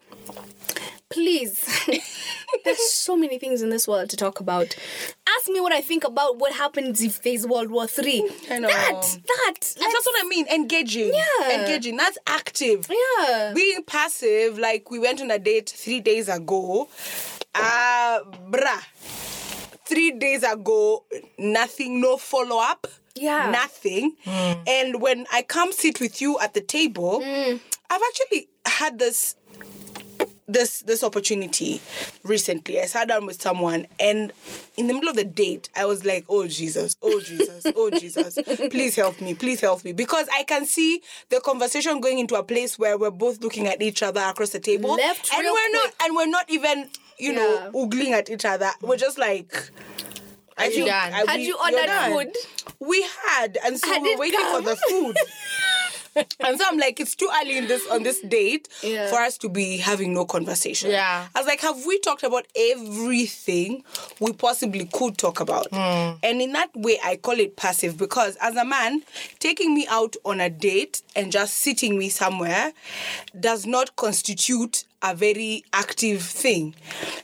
Please. 1.13 1.65
There's 2.65 2.93
so 2.93 3.17
many 3.17 3.39
things 3.39 3.63
in 3.63 3.71
this 3.71 3.89
world 3.89 4.11
to 4.11 4.17
talk 4.17 4.41
about. 4.41 4.77
Ask 5.39 5.49
me 5.49 5.61
what 5.61 5.73
I 5.73 5.81
think 5.81 6.05
about 6.05 6.39
what 6.39 6.53
happens 6.53 7.01
if 7.01 7.23
there's 7.23 7.47
World 7.47 7.71
War 7.71 7.87
Three. 7.87 8.29
I 8.51 8.59
know. 8.59 8.69
That, 8.69 9.19
that, 9.27 9.55
That's 9.61 9.77
what 10.07 10.25
I 10.25 10.29
mean. 10.29 10.47
Engaging. 10.49 11.13
Yeah. 11.15 11.61
Engaging. 11.61 11.97
That's 11.97 12.19
active. 12.27 12.89
Yeah. 12.91 13.53
Being 13.55 13.83
passive, 13.85 14.59
like 14.59 14.91
we 14.91 14.99
went 14.99 15.21
on 15.23 15.31
a 15.31 15.39
date 15.39 15.71
three 15.71 16.01
days 16.01 16.29
ago. 16.29 16.89
uh, 17.55 18.21
bruh, 18.51 18.83
three 19.87 20.13
days 20.13 20.43
ago, 20.43 21.05
nothing, 21.39 22.01
no 22.01 22.17
follow 22.17 22.59
up. 22.61 22.87
Yeah. 23.15 23.51
Nothing. 23.51 24.17
And 24.27 25.01
when 25.03 25.27
I 25.33 25.43
come 25.43 25.73
sit 25.73 26.01
with 26.01 26.21
you 26.21 26.39
at 26.39 26.55
the 26.55 26.61
table, 26.63 27.23
I've 27.25 28.03
actually 28.09 28.49
had 28.65 28.99
this 28.99 29.37
this 30.53 30.81
this 30.81 31.03
opportunity 31.03 31.81
recently. 32.23 32.81
I 32.81 32.87
sat 32.87 33.09
down 33.09 33.27
with 33.27 33.41
someone 33.41 33.87
and 33.99 34.33
in 34.77 34.87
the 34.87 34.95
middle 34.95 35.09
of 35.09 35.17
the 35.17 35.25
date, 35.25 35.69
I 35.77 35.85
was 35.87 36.05
like, 36.05 36.25
oh 36.29 36.47
Jesus, 36.47 36.97
oh 37.03 37.21
Jesus, 37.21 37.67
oh 37.77 37.91
Jesus, 37.91 38.39
please 38.71 38.97
help 38.97 39.21
me, 39.21 39.35
please 39.35 39.61
help 39.61 39.85
me. 39.85 39.93
Because 39.93 40.29
I 40.33 40.45
can 40.45 40.65
see 40.67 41.03
the 41.31 41.41
conversation 41.41 42.01
going 42.01 42.19
into 42.19 42.35
a 42.37 42.43
place 42.43 42.79
where 42.79 42.97
we're 42.99 43.11
both 43.11 43.41
looking 43.43 43.67
at 43.67 43.81
each 43.83 44.03
other 44.03 44.21
across 44.21 44.51
the 44.51 44.61
table. 44.61 44.95
Left 44.95 45.33
and 45.35 45.45
we're 45.45 45.73
not 45.73 45.93
and 46.05 46.17
we're 46.17 46.27
not 46.27 46.51
even, 46.51 46.89
you 47.19 47.33
know, 47.33 47.55
Yeah. 47.55 47.71
oogling 47.75 48.11
at 48.13 48.31
each 48.31 48.45
other. 48.45 48.71
We're 48.81 48.97
just 48.97 49.19
like 49.19 49.71
I 50.59 50.67
you 50.67 50.87
done? 50.87 51.13
Had 51.13 51.37
we- 51.37 51.47
you 51.47 51.59
ordered 51.59 51.91
food? 51.91 52.37
We 52.79 53.07
had, 53.27 53.59
and 53.65 53.79
so 53.79 53.87
Had 53.89 54.03
we 54.03 54.15
were 54.15 54.21
waiting 54.21 54.41
for 54.41 54.61
the 54.61 54.77
food. 54.77 55.17
and 56.41 56.59
so 56.59 56.65
I'm 56.69 56.79
like, 56.79 57.01
it's 57.01 57.15
too 57.15 57.29
early 57.41 57.57
in 57.59 57.67
this 57.69 57.89
on 57.91 58.03
this 58.03 58.21
date 58.21 58.69
Yeah. 58.83 59.09
for 59.11 59.17
us 59.17 59.39
to 59.39 59.49
be 59.49 59.79
having 59.79 60.13
no 60.15 60.25
conversation. 60.25 60.91
Yeah. 60.91 61.27
I 61.35 61.39
was 61.39 61.47
like, 61.47 61.61
have 61.61 61.85
we 61.87 61.99
talked 62.01 62.23
about 62.23 62.47
everything 62.57 63.85
we 64.21 64.33
possibly 64.33 64.87
could 64.93 65.19
talk 65.19 65.41
about? 65.41 65.69
Hmm. 65.71 66.17
And 66.23 66.41
in 66.43 66.53
that 66.53 66.71
way, 66.75 66.99
I 67.03 67.17
call 67.17 67.39
it 67.39 67.57
passive 67.57 67.97
because 67.97 68.37
as 68.37 68.57
a 68.57 68.65
man, 68.65 69.03
taking 69.39 69.75
me 69.75 69.87
out 69.89 70.17
on 70.25 70.41
a 70.41 70.51
date 70.51 71.03
and 71.17 71.33
just 71.33 71.55
sitting 71.59 71.99
me 71.99 72.09
somewhere 72.09 72.73
does 73.39 73.67
not 73.67 73.97
constitute 73.97 74.85
a 75.03 75.15
very 75.15 75.65
active 75.73 76.23
thing. 76.23 76.75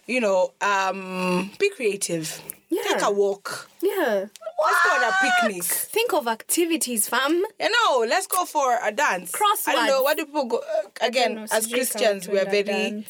You 0.07 0.21
know, 0.21 0.53
um, 0.61 1.51
be 1.59 1.71
creative. 1.71 2.43
Yeah. 2.71 2.83
Take 2.83 3.03
a 3.03 3.11
walk. 3.11 3.71
Yeah. 3.83 4.27
Let's 4.61 4.85
go 4.85 4.91
on 4.91 5.05
a 5.05 5.13
picnic. 5.23 5.63
Think 5.65 6.13
of 6.13 6.27
activities, 6.27 7.09
fam. 7.09 7.43
You 7.61 7.71
know, 7.71 8.05
let's 8.09 8.27
go 8.27 8.45
for 8.45 8.79
a 8.83 8.91
dance. 8.93 9.31
Cross, 9.31 9.69
I 9.69 9.75
don't 9.75 9.87
know. 9.87 10.03
What 10.03 10.17
do 10.17 10.27
people 10.27 10.47
go? 10.47 10.59
Uh, 10.59 10.89
again, 11.01 11.37
know, 11.37 11.47
as 11.53 11.67
Christians, 11.69 12.29
we're 12.29 12.45
very, 12.45 13.07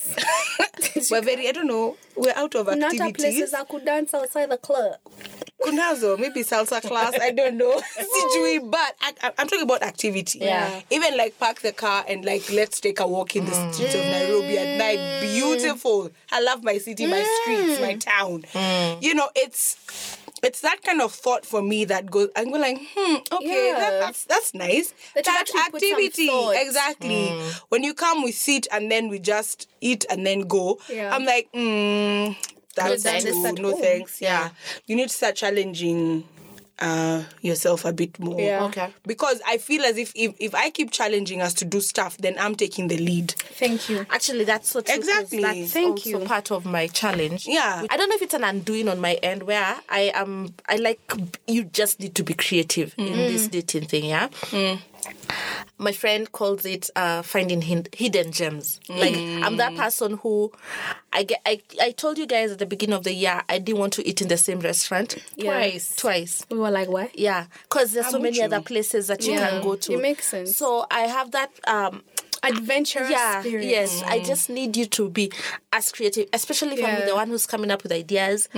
we're 1.10 1.22
very. 1.22 1.48
I 1.48 1.52
don't 1.52 1.66
know. 1.66 1.96
We're 2.16 2.34
out 2.36 2.54
of 2.54 2.68
activities. 2.68 2.98
Not 3.00 3.08
a 3.10 3.12
places. 3.12 3.54
I 3.54 3.64
could 3.64 3.84
dance 3.84 4.14
outside 4.14 4.50
the 4.50 4.58
club. 4.58 4.96
Kunazo, 5.60 6.18
maybe 6.18 6.42
salsa 6.44 6.80
class. 6.80 7.14
I 7.20 7.30
don't 7.30 7.56
know. 7.56 7.80
Sijui, 7.98 8.70
but 8.70 8.94
I, 9.00 9.32
I'm 9.38 9.48
talking 9.48 9.62
about 9.64 9.82
activity. 9.82 10.38
Yeah. 10.40 10.82
Even 10.90 11.16
like 11.16 11.38
park 11.38 11.60
the 11.60 11.72
car 11.72 12.04
and 12.08 12.24
like 12.24 12.50
let's 12.52 12.80
take 12.80 13.00
a 13.00 13.06
walk 13.06 13.34
in 13.36 13.44
the 13.44 13.52
streets 13.72 13.94
of 13.94 14.00
Nairobi 14.00 14.56
at 14.58 14.78
night. 14.78 15.20
Beautiful. 15.20 16.10
I 16.30 16.40
love 16.42 16.62
my 16.62 16.78
city, 16.78 17.06
my 17.06 17.22
streets, 17.42 17.80
my 17.80 17.94
town. 17.94 18.44
You 19.00 19.14
know, 19.14 19.28
it's. 19.34 20.16
It's 20.40 20.60
that 20.60 20.82
kind 20.84 21.00
of 21.02 21.12
thought 21.12 21.44
for 21.44 21.60
me 21.60 21.84
that 21.86 22.08
goes. 22.12 22.28
I'm 22.36 22.50
going 22.50 22.60
like, 22.60 22.78
hmm, 22.94 23.16
okay, 23.32 23.72
that- 23.76 23.98
that's 23.98 24.24
that's 24.26 24.54
nice. 24.54 24.94
That 25.16 25.26
you 25.26 25.32
That's 25.32 25.52
actually 25.52 25.70
put 25.72 25.82
some 25.82 25.90
activity, 25.94 26.60
exactly. 26.64 27.40
When 27.70 27.82
you 27.82 27.92
come, 27.92 28.22
we 28.22 28.30
sit 28.30 28.68
and 28.70 28.88
then 28.88 29.08
we 29.08 29.18
just 29.18 29.68
eat 29.80 30.06
and 30.08 30.24
then 30.24 30.42
go. 30.42 30.78
Yeah. 30.88 31.12
I'm 31.12 31.24
like, 31.24 31.48
mm, 31.52 32.36
that's 32.78 33.02
thanks. 33.02 33.24
too, 33.24 33.46
At 33.46 33.54
no 33.58 33.76
thanks. 33.76 34.20
Yeah. 34.20 34.50
you 34.86 34.96
need 34.96 35.08
to 35.08 35.14
start 35.14 35.36
challenging 35.36 36.24
uh, 36.80 37.24
yourself 37.42 37.84
a 37.84 37.92
bit 37.92 38.20
more. 38.20 38.40
Yeah. 38.40 38.62
Okay. 38.66 38.92
Because 39.04 39.40
I 39.44 39.58
feel 39.58 39.82
as 39.82 39.98
if, 39.98 40.12
if 40.14 40.34
if 40.38 40.54
I 40.54 40.70
keep 40.70 40.92
challenging 40.92 41.42
us 41.42 41.52
to 41.54 41.64
do 41.64 41.80
stuff, 41.80 42.16
then 42.18 42.36
I'm 42.38 42.54
taking 42.54 42.86
the 42.86 42.96
lead. 42.98 43.32
Thank 43.32 43.88
you. 43.88 44.06
Actually, 44.10 44.44
that's 44.44 44.68
so 44.70 44.80
true. 44.80 44.94
'cause 44.94 45.08
Exactly. 45.08 45.42
That's 45.42 45.72
Thank 45.72 45.96
also 45.98 46.20
you. 46.20 46.24
part 46.24 46.52
of 46.52 46.64
my 46.64 46.86
challenge. 46.86 47.48
Yeah. 47.48 47.84
I 47.90 47.96
don't 47.96 48.08
know 48.08 48.14
if 48.14 48.22
it's 48.22 48.34
an 48.34 48.44
undoing 48.44 48.88
on 48.88 49.00
my 49.00 49.14
end 49.14 49.42
where 49.42 49.74
I 49.88 50.12
am. 50.14 50.54
I 50.68 50.76
like 50.76 51.00
you 51.48 51.64
just 51.64 51.98
need 51.98 52.14
to 52.14 52.22
be 52.22 52.34
creative 52.34 52.94
in 52.96 53.12
this 53.12 53.48
dating 53.48 53.86
thing. 53.86 54.04
Yeah. 54.04 54.28
My 55.78 55.92
friend 55.92 56.30
calls 56.32 56.64
it 56.64 56.90
uh, 56.96 57.22
finding 57.22 57.62
hin- 57.62 57.86
hidden 57.92 58.32
gems. 58.32 58.80
Like 58.88 59.14
I'm 59.16 59.56
that 59.58 59.74
person 59.76 60.18
who, 60.18 60.52
I 61.12 61.22
get. 61.24 61.40
I 61.46 61.60
I 61.80 61.90
told 61.92 62.18
you 62.18 62.26
guys 62.26 62.50
at 62.52 62.58
the 62.58 62.66
beginning 62.66 62.96
of 62.96 63.04
the 63.04 63.12
year 63.12 63.42
I 63.48 63.58
didn't 63.58 63.78
want 63.78 63.92
to 63.94 64.06
eat 64.08 64.20
in 64.22 64.28
the 64.28 64.36
same 64.36 64.60
restaurant 64.60 65.16
Yeah. 65.36 65.52
twice. 65.52 65.96
Twice. 65.96 66.46
We 66.50 66.58
were 66.58 66.70
like, 66.70 66.88
why? 66.88 67.10
Yeah, 67.14 67.46
because 67.62 67.92
there's 67.92 68.08
so 68.08 68.18
many 68.18 68.38
you. 68.38 68.44
other 68.44 68.60
places 68.60 69.06
that 69.08 69.24
you 69.26 69.32
Yeah, 69.32 69.50
can 69.50 69.62
go 69.62 69.76
to. 69.76 69.92
it 69.92 70.00
makes 70.02 70.26
sense. 70.28 70.56
So 70.56 70.86
I 70.90 71.00
have 71.02 71.30
that 71.32 71.50
um, 71.66 72.02
Adventurous 72.44 73.10
yeah 73.10 73.40
spirit. 73.40 73.64
yes 73.64 74.00
i 74.06 74.20
just 74.22 74.48
need 74.48 74.76
you 74.76 74.86
to 74.86 75.10
be 75.10 75.28
as 75.72 75.90
creative 75.90 76.28
especially 76.32 76.78
if 76.78 76.84
i'm 76.84 77.04
the 77.04 77.12
one 77.12 77.26
who's 77.28 77.46
coming 77.46 77.68
up 77.68 77.82
with 77.82 77.90
ideas 77.90 78.48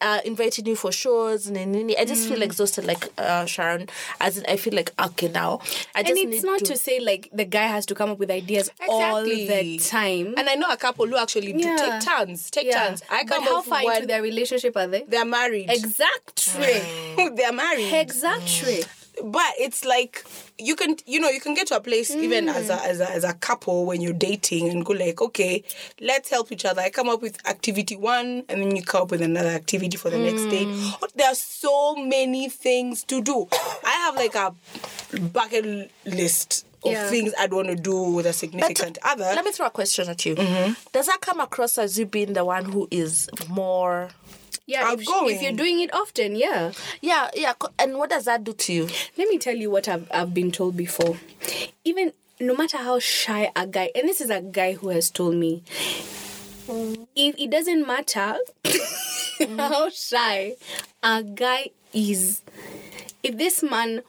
uh, 0.00 0.20
inviting 0.24 0.66
you 0.66 0.76
for 0.76 0.92
shows 0.92 1.46
and 1.46 1.56
then 1.56 1.90
I 1.98 2.04
just 2.04 2.28
feel 2.28 2.42
exhausted 2.42 2.84
like 2.86 3.08
uh, 3.18 3.46
Sharon 3.46 3.88
as 4.20 4.38
in 4.38 4.44
I 4.48 4.56
feel 4.56 4.74
like 4.74 4.92
okay 5.00 5.28
now 5.28 5.60
I 5.94 6.02
just 6.02 6.22
And 6.22 6.32
it's 6.32 6.44
not 6.44 6.60
to, 6.60 6.66
to 6.66 6.76
say 6.76 7.00
like 7.00 7.28
the 7.32 7.44
guy 7.44 7.66
has 7.66 7.86
to 7.86 7.94
come 7.94 8.10
up 8.10 8.18
with 8.18 8.30
ideas 8.30 8.70
all 8.88 9.24
the 9.24 9.78
time. 9.78 10.34
And 10.36 10.48
I 10.48 10.54
know 10.54 10.68
a 10.70 10.76
couple 10.76 11.06
who 11.06 11.16
actually 11.16 11.52
do 11.52 11.76
take 11.76 12.00
turns. 12.02 12.50
Take 12.50 12.66
yeah. 12.66 12.88
turns. 12.88 13.02
I 13.10 13.24
but 13.24 13.34
come 13.34 13.44
how 13.44 13.56
off 13.56 13.66
far 13.66 13.82
into 13.82 14.06
their 14.06 14.22
relationship 14.22 14.76
are 14.76 14.86
they? 14.86 15.02
they're 15.02 15.24
married. 15.24 15.70
Exactly. 15.70 17.30
they're 17.36 17.52
married. 17.52 17.92
exactly. 17.92 18.84
But 19.24 19.52
it's 19.58 19.84
like 19.84 20.24
you 20.58 20.74
can 20.76 20.96
you 21.06 21.20
know 21.20 21.28
you 21.28 21.40
can 21.40 21.54
get 21.54 21.66
to 21.68 21.76
a 21.76 21.80
place 21.80 22.10
even 22.14 22.48
as 22.48 22.70
a, 22.70 22.74
as 22.84 23.00
a 23.00 23.10
as 23.10 23.24
a 23.24 23.34
couple 23.34 23.84
when 23.86 24.00
you're 24.00 24.12
dating 24.12 24.68
and 24.68 24.84
go 24.84 24.92
like 24.92 25.20
okay 25.20 25.62
let's 26.00 26.30
help 26.30 26.50
each 26.52 26.64
other. 26.64 26.80
I 26.82 26.90
come 26.90 27.08
up 27.08 27.22
with 27.22 27.38
activity 27.46 27.96
one 27.96 28.44
and 28.48 28.60
then 28.62 28.76
you 28.76 28.82
come 28.82 29.02
up 29.02 29.10
with 29.10 29.22
another 29.22 29.48
activity 29.50 29.96
for 29.96 30.10
the 30.10 30.18
next 30.18 30.44
day. 30.46 30.64
Oh, 30.66 31.08
there 31.14 31.28
are 31.30 31.34
so 31.34 31.96
many 31.96 32.48
things 32.48 33.04
to 33.04 33.20
do. 33.22 33.46
I 33.84 33.90
have 33.90 34.16
like 34.16 34.34
a 34.34 34.54
bucket 35.32 35.90
list 36.06 36.64
of 36.84 36.92
Yeah. 36.92 37.08
things 37.10 37.32
i'd 37.40 37.52
want 37.52 37.66
to 37.66 37.74
do 37.74 38.02
with 38.12 38.24
a 38.24 38.32
significant 38.32 38.98
other. 39.02 39.24
let 39.24 39.44
me 39.44 39.50
throw 39.50 39.66
a 39.66 39.70
question 39.70 40.08
at 40.08 40.24
you. 40.24 40.36
Mm-hmm. 40.36 40.74
does 40.92 41.06
that 41.06 41.20
come 41.20 41.40
across 41.40 41.76
as 41.76 41.98
you 41.98 42.06
being 42.06 42.34
the 42.34 42.44
one 42.44 42.66
who 42.66 42.86
is 42.92 43.28
more 43.48 44.10
Yeah, 44.68 44.92
if, 44.92 45.00
if 45.00 45.40
you're 45.40 45.52
doing 45.52 45.80
it 45.80 45.94
often, 45.94 46.36
yeah. 46.36 46.72
yeah 47.00 47.30
yeah 47.34 47.54
and 47.78 47.96
what 47.96 48.10
does 48.10 48.26
that 48.26 48.44
do 48.44 48.52
to 48.52 48.72
you 48.74 48.88
Let 49.16 49.28
me 49.28 49.38
tell 49.38 49.56
you 49.56 49.70
what 49.70 49.88
I've, 49.88 50.06
I've 50.12 50.34
been 50.34 50.52
told 50.52 50.76
before. 50.76 51.16
Even 51.84 52.12
no 52.38 52.54
matter 52.54 52.76
how 52.76 52.98
shy 52.98 53.50
a 53.56 53.66
guy, 53.66 53.90
and 53.94 54.06
this 54.06 54.20
is 54.20 54.28
a 54.28 54.42
guy 54.42 54.74
who 54.74 54.90
has 54.90 55.08
told 55.10 55.36
me, 55.36 55.62
if 57.16 57.34
it 57.38 57.50
doesn't 57.50 57.86
matter 57.86 58.36
mm-hmm. 58.64 59.58
how 59.58 59.88
shy 59.88 60.56
a 61.02 61.22
guy 61.22 61.70
is, 61.94 62.42
if 63.22 63.38
this 63.38 63.62
man 63.62 64.02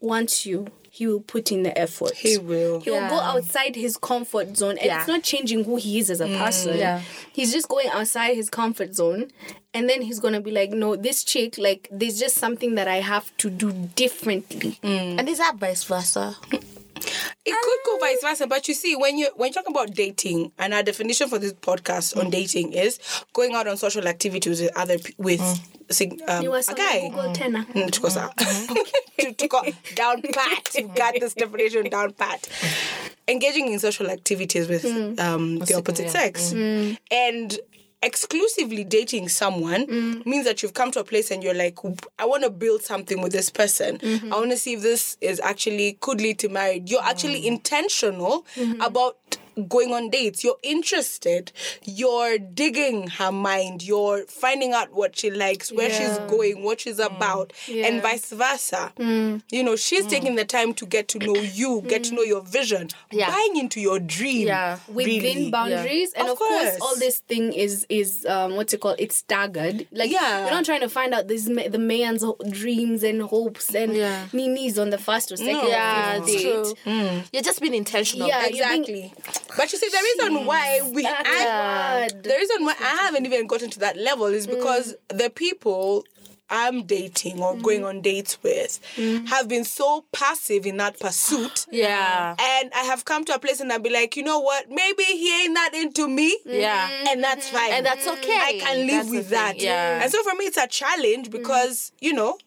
wants 0.00 0.46
you, 0.46 0.68
he 0.98 1.06
will 1.06 1.20
put 1.20 1.52
in 1.52 1.62
the 1.62 1.78
effort. 1.78 2.12
He 2.14 2.38
will. 2.38 2.80
He 2.80 2.90
will 2.90 3.08
go 3.08 3.20
outside 3.20 3.76
his 3.76 3.96
comfort 3.96 4.56
zone, 4.56 4.78
and 4.78 4.86
Yeah. 4.86 4.98
it's 4.98 5.06
not 5.06 5.22
changing 5.22 5.62
who 5.62 5.76
he 5.76 6.00
is 6.00 6.10
as 6.10 6.20
a 6.20 6.26
mm. 6.26 6.36
person. 6.36 6.76
Yeah. 6.76 7.02
He's 7.32 7.52
just 7.52 7.68
going 7.68 7.86
outside 7.90 8.34
his 8.34 8.50
comfort 8.50 8.96
zone, 8.96 9.30
and 9.72 9.88
then 9.88 10.02
he's 10.02 10.18
gonna 10.18 10.40
be 10.40 10.50
like, 10.50 10.70
"No, 10.70 10.96
this 10.96 11.22
chick, 11.22 11.56
like, 11.56 11.88
there's 11.92 12.18
just 12.18 12.34
something 12.34 12.74
that 12.74 12.88
I 12.88 12.96
have 12.96 13.30
to 13.36 13.48
do 13.48 13.70
differently." 13.94 14.80
Mm. 14.82 15.20
and 15.20 15.28
is 15.28 15.38
that 15.38 15.54
vice 15.54 15.84
versa 15.84 16.36
It 17.44 17.56
could 17.62 17.78
go 17.86 17.98
vice 17.98 18.20
versa, 18.22 18.46
but 18.46 18.68
you 18.68 18.74
see, 18.74 18.96
when 18.96 19.16
you 19.18 19.28
when 19.36 19.48
you 19.48 19.54
talk 19.54 19.68
about 19.68 19.94
dating, 19.94 20.52
and 20.58 20.74
our 20.74 20.82
definition 20.82 21.28
for 21.28 21.38
this 21.38 21.52
podcast 21.54 22.14
Mm. 22.14 22.24
on 22.24 22.30
dating 22.30 22.72
is 22.72 22.98
going 23.32 23.54
out 23.54 23.66
on 23.66 23.76
social 23.76 24.06
activities 24.08 24.60
with 24.60 24.76
other 24.76 24.98
pe- 24.98 25.14
with 25.18 25.40
sig- 25.90 26.20
um, 26.28 26.44
a 26.46 26.74
guy. 26.74 27.08
Google 27.08 27.32
tenor. 27.32 27.64
Mm, 27.74 27.90
tuko 27.90 28.10
sawa. 28.10 28.32
To- 28.36 29.32
tuko 29.34 29.74
down 29.94 30.22
pat. 30.22 30.74
You 30.74 30.88
got 30.94 31.14
this 31.18 31.34
definition 31.34 31.88
down 31.90 32.12
pat. 32.12 32.48
Engaging 33.26 33.72
in 33.72 33.78
social 33.78 34.10
activities 34.10 34.68
with 34.68 34.84
Mm. 34.84 35.18
um, 35.20 35.58
the 35.58 35.74
opposite 35.74 36.04
yeah. 36.06 36.10
sex, 36.10 36.52
and 37.10 37.58
exclusively 38.02 38.84
dating 38.84 39.28
someone 39.28 39.86
Mm. 39.86 40.24
means 40.26 40.44
that 40.44 40.62
you've 40.62 40.74
come 40.74 40.90
to 40.92 41.00
a 41.00 41.04
place 41.04 41.30
and 41.30 41.42
you're 41.42 41.54
like, 41.54 41.78
I 42.18 42.26
want 42.26 42.44
to 42.44 42.50
build 42.50 42.82
something 42.82 43.20
with 43.20 43.32
this 43.32 43.50
person. 43.50 43.98
Mm-hmm. 43.98 44.32
I 44.32 44.36
want 44.36 44.50
to 44.52 44.56
see 44.56 44.74
if 44.74 44.82
this 44.82 45.16
is 45.20 45.40
actually 45.40 45.94
could 46.00 46.20
lead 46.20 46.38
to 46.40 46.48
marriage. 46.48 46.90
You're 46.90 47.02
actually 47.02 47.46
intentional 47.46 48.46
Mm-hmm. 48.56 48.80
about 48.80 49.16
going 49.66 49.92
on 49.92 50.10
dates. 50.10 50.44
You're 50.44 50.58
interested. 50.62 51.52
You're 51.84 52.38
digging 52.38 53.08
her 53.08 53.32
mind. 53.32 53.82
You're 53.82 54.24
finding 54.26 54.72
out 54.72 54.92
what 54.92 55.18
she 55.18 55.30
likes, 55.30 55.72
where 55.72 55.90
she's 55.90 56.18
going, 56.30 56.62
what 56.62 56.80
she's 56.80 56.98
about, 56.98 57.52
and 57.66 57.76
Yeah. 57.76 57.90
Mm. 57.90 58.02
vice 58.02 58.30
versa. 58.30 58.92
You 59.50 59.62
know, 59.62 59.76
she's 59.76 60.06
taking 60.06 60.36
the 60.36 60.44
time 60.44 60.74
to 60.74 60.86
get 60.86 61.08
to 61.08 61.18
know 61.18 61.34
you, 61.36 61.82
get 61.88 62.04
to 62.04 62.14
know 62.14 62.22
your 62.22 62.40
vision, 62.42 62.88
Yeah. 63.10 63.30
buying 63.30 63.56
into 63.56 63.80
your 63.80 63.98
dream. 63.98 64.46
Yeah. 64.48 64.78
Within 64.88 65.22
really. 65.22 65.50
boundaries, 65.50 66.12
and 66.14 66.26
Of 66.26 66.32
of, 66.32 66.38
course. 66.38 66.70
course. 66.70 66.80
all 66.80 66.96
this 66.96 67.18
thing 67.20 67.52
is 67.52 67.86
is 67.88 68.24
um 68.26 68.56
what's 68.56 68.72
it 68.74 68.80
called? 68.80 68.96
It's 68.98 69.16
staggered. 69.16 69.86
Like 69.92 70.10
Yeah. 70.10 70.42
you're 70.42 70.50
not 70.50 70.64
trying 70.64 70.80
to 70.80 70.88
find 70.88 71.14
out 71.14 71.28
this 71.28 71.44
the 71.44 71.78
man's 71.78 72.24
dreams 72.50 73.02
and 73.02 73.22
hopes 73.22 73.74
and 73.74 73.94
Yeah. 73.96 74.26
ninis 74.32 74.78
on 74.80 74.90
the 74.90 74.98
first 74.98 75.32
or 75.32 75.36
second. 75.36 75.56
or 75.56 75.68
yeah 75.68 76.14
fifth 76.20 76.28
it's 76.28 76.42
date. 76.42 76.76
true 76.84 77.22
you're 77.32 77.42
just 77.42 77.60
being 77.60 77.74
intentional 77.74 78.28
Yeah, 78.28 78.46
you're 78.46 78.68
being- 78.68 78.82
Exactly. 78.82 79.12
But 79.56 79.72
you 79.72 79.78
see, 79.78 79.88
the 79.88 80.24
reason 80.26 80.44
why 80.46 80.80
we 80.92 81.06
I, 81.06 82.08
the 82.12 82.34
reason 82.38 82.64
why 82.64 82.74
I 82.80 82.96
haven't 83.02 83.26
even 83.26 83.46
gotten 83.46 83.70
to 83.70 83.78
that 83.80 83.96
level 83.96 84.26
is 84.26 84.46
because 84.46 84.94
mm. 85.10 85.18
the 85.18 85.30
people 85.30 86.04
I'm 86.50 86.84
dating 86.84 87.40
or 87.40 87.56
going 87.56 87.82
mm. 87.82 87.88
on 87.88 88.00
dates 88.00 88.42
with 88.42 88.80
mm. 88.96 89.26
have 89.28 89.48
been 89.48 89.64
so 89.64 90.04
passive 90.12 90.66
in 90.66 90.78
that 90.78 90.98
pursuit. 90.98 91.66
Yeah. 91.78 92.34
And 92.38 92.72
I 92.74 92.80
have 92.84 93.04
come 93.04 93.24
to 93.26 93.34
a 93.34 93.38
place 93.38 93.60
and 93.60 93.72
I'll 93.72 93.78
be 93.78 93.90
like, 93.90 94.16
you 94.16 94.22
know 94.22 94.40
what? 94.40 94.68
Maybe 94.68 95.04
he 95.04 95.44
ain't 95.44 95.54
that 95.54 95.74
into 95.74 96.08
me. 96.08 96.36
Mm-hmm. 96.38 96.60
Yeah. 96.60 97.04
And 97.08 97.22
that's 97.22 97.46
mm-hmm. 97.46 97.56
fine. 97.56 97.72
And 97.72 97.86
that's 97.86 98.06
okay. 98.06 98.36
I 98.36 98.58
can 98.60 98.86
live 98.86 98.88
That's 98.88 99.10
with 99.10 99.28
thing, 99.28 99.38
that. 99.38 99.60
yeah. 99.60 100.02
And 100.02 100.10
so 100.10 100.22
for 100.24 100.34
me, 100.34 100.46
it's 100.46 100.56
a 100.56 100.66
challenge 100.66 101.30
because, 101.30 101.92
you 102.00 102.12
know, 102.12 102.38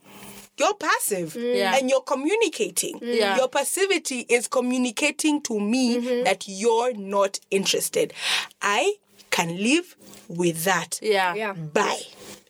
you're 0.57 0.75
passive 0.75 1.33
mm. 1.33 1.57
Yeah. 1.57 1.75
and 1.75 1.89
you're 1.89 2.01
communicating. 2.01 2.99
Mm. 2.99 3.15
Yeah. 3.15 3.37
Your 3.37 3.47
passivity 3.47 4.25
is 4.29 4.47
communicating 4.47 5.41
to 5.43 5.59
me 5.59 5.97
mm-hmm. 5.97 6.23
that 6.23 6.47
you're 6.47 6.93
not 6.93 7.39
interested. 7.49 8.13
I 8.61 8.95
can 9.29 9.57
live 9.57 9.95
with 10.27 10.63
that. 10.65 10.99
Yeah. 11.01 11.33
Yeah. 11.33 11.53
Bye. 11.53 12.01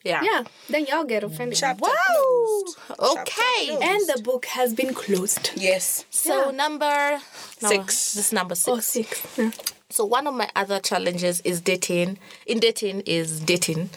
Yeah. 0.03 0.22
Yeah. 0.24 0.43
Then 0.70 0.86
y'all 0.88 1.03
get 1.03 1.24
offended. 1.24 1.58
Chapter 1.60 1.84
Wow. 1.84 1.91
closed. 2.08 2.77
Okay. 3.00 3.67
closed. 3.67 3.84
And 3.84 4.01
the 4.08 4.22
book 4.24 4.46
has 4.48 4.74
been 4.74 4.93
closed. 4.93 5.51
Yes. 5.55 6.05
So 6.10 6.46
Yeah. 6.46 6.51
number 6.51 7.20
no, 7.62 7.70
Six. 7.70 8.13
This 8.13 8.27
is 8.27 8.34
number 8.34 8.55
six. 8.55 8.67
Oh, 8.67 8.79
six. 8.79 9.22
Yeah. 9.38 9.51
So 9.89 10.05
one 10.05 10.25
of 10.25 10.34
my 10.34 10.50
other 10.55 10.79
challenges 10.79 11.41
is 11.41 11.60
dating. 11.62 12.17
In 12.46 12.60
dating 12.60 13.01
is 13.05 13.41
dating 13.41 13.89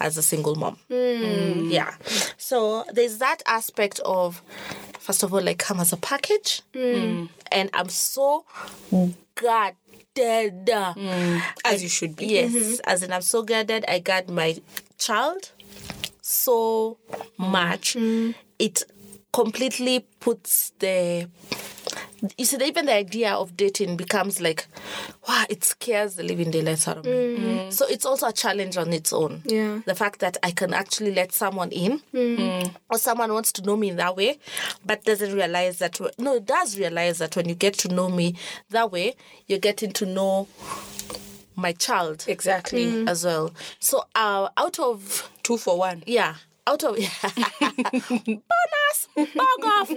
as 0.00 0.16
a 0.16 0.22
single 0.22 0.54
mom. 0.56 0.78
Mm, 0.90 1.70
Yeah. 1.70 1.94
So 2.38 2.84
there's 2.92 3.18
that 3.18 3.42
aspect 3.46 4.00
of, 4.00 4.42
first 4.98 5.22
of 5.22 5.32
all, 5.34 5.42
like 5.42 5.58
come 5.58 5.78
as 5.78 5.92
a 5.92 5.96
package, 5.98 6.62
Mm. 6.74 7.28
and 7.52 7.68
I'm 7.74 7.90
so 7.90 8.46
guarded. 9.34 9.76
As 11.64 11.82
you 11.82 11.88
should 11.88 12.16
be. 12.16 12.26
Yes, 12.26 12.80
as 12.80 13.02
in 13.02 13.12
I'm 13.12 13.22
so 13.22 13.42
guarded. 13.42 13.84
I 13.88 13.98
guard 13.98 14.28
my 14.30 14.56
child 15.04 15.52
so 16.20 16.98
much. 17.38 17.94
Mm-hmm. 17.94 18.32
It 18.58 18.82
completely 19.32 20.06
puts 20.20 20.72
the 20.78 21.28
you 22.36 22.44
see, 22.44 22.56
even 22.64 22.86
the 22.86 22.94
idea 22.94 23.32
of 23.32 23.56
dating 23.56 23.96
becomes 23.96 24.40
like, 24.40 24.66
wow, 25.26 25.44
it 25.50 25.64
scares 25.64 26.14
the 26.14 26.22
living 26.22 26.52
daylights 26.52 26.86
out 26.86 26.98
of 26.98 27.04
me. 27.04 27.10
Mm-hmm. 27.10 27.44
Mm-hmm. 27.44 27.70
So 27.70 27.86
it's 27.88 28.06
also 28.06 28.28
a 28.28 28.32
challenge 28.32 28.76
on 28.76 28.92
its 28.92 29.12
own. 29.12 29.42
Yeah. 29.44 29.80
The 29.86 29.94
fact 29.94 30.20
that 30.20 30.36
I 30.42 30.52
can 30.52 30.72
actually 30.72 31.12
let 31.12 31.32
someone 31.32 31.70
in, 31.70 32.00
or 32.88 32.98
someone 32.98 33.32
wants 33.32 33.50
to 33.52 33.62
know 33.62 33.76
me 33.76 33.90
in 33.90 33.96
that 33.96 34.16
way, 34.16 34.38
but 34.86 35.04
doesn't 35.04 35.34
realize 35.34 35.78
that, 35.78 35.98
no, 36.18 36.36
it 36.36 36.46
does 36.46 36.78
realize 36.78 37.18
that 37.18 37.34
when 37.34 37.48
you 37.48 37.56
get 37.56 37.74
to 37.78 37.88
know 37.88 38.08
me 38.08 38.36
that 38.70 38.92
way, 38.92 39.16
you're 39.48 39.58
getting 39.58 39.90
to 39.92 40.06
know 40.06 40.46
my 41.62 41.72
child 41.72 42.24
Exactly. 42.28 43.06
as 43.06 43.24
well. 43.24 43.52
So 43.80 44.04
uh, 44.14 44.48
out 44.56 44.78
of 44.78 45.30
Two 45.42 45.56
for 45.56 45.78
one. 45.78 46.02
yeah 46.06 46.34
out 46.66 46.84
of 46.84 46.94
bonus 46.96 49.08
bug 49.16 49.64
off 49.64 49.90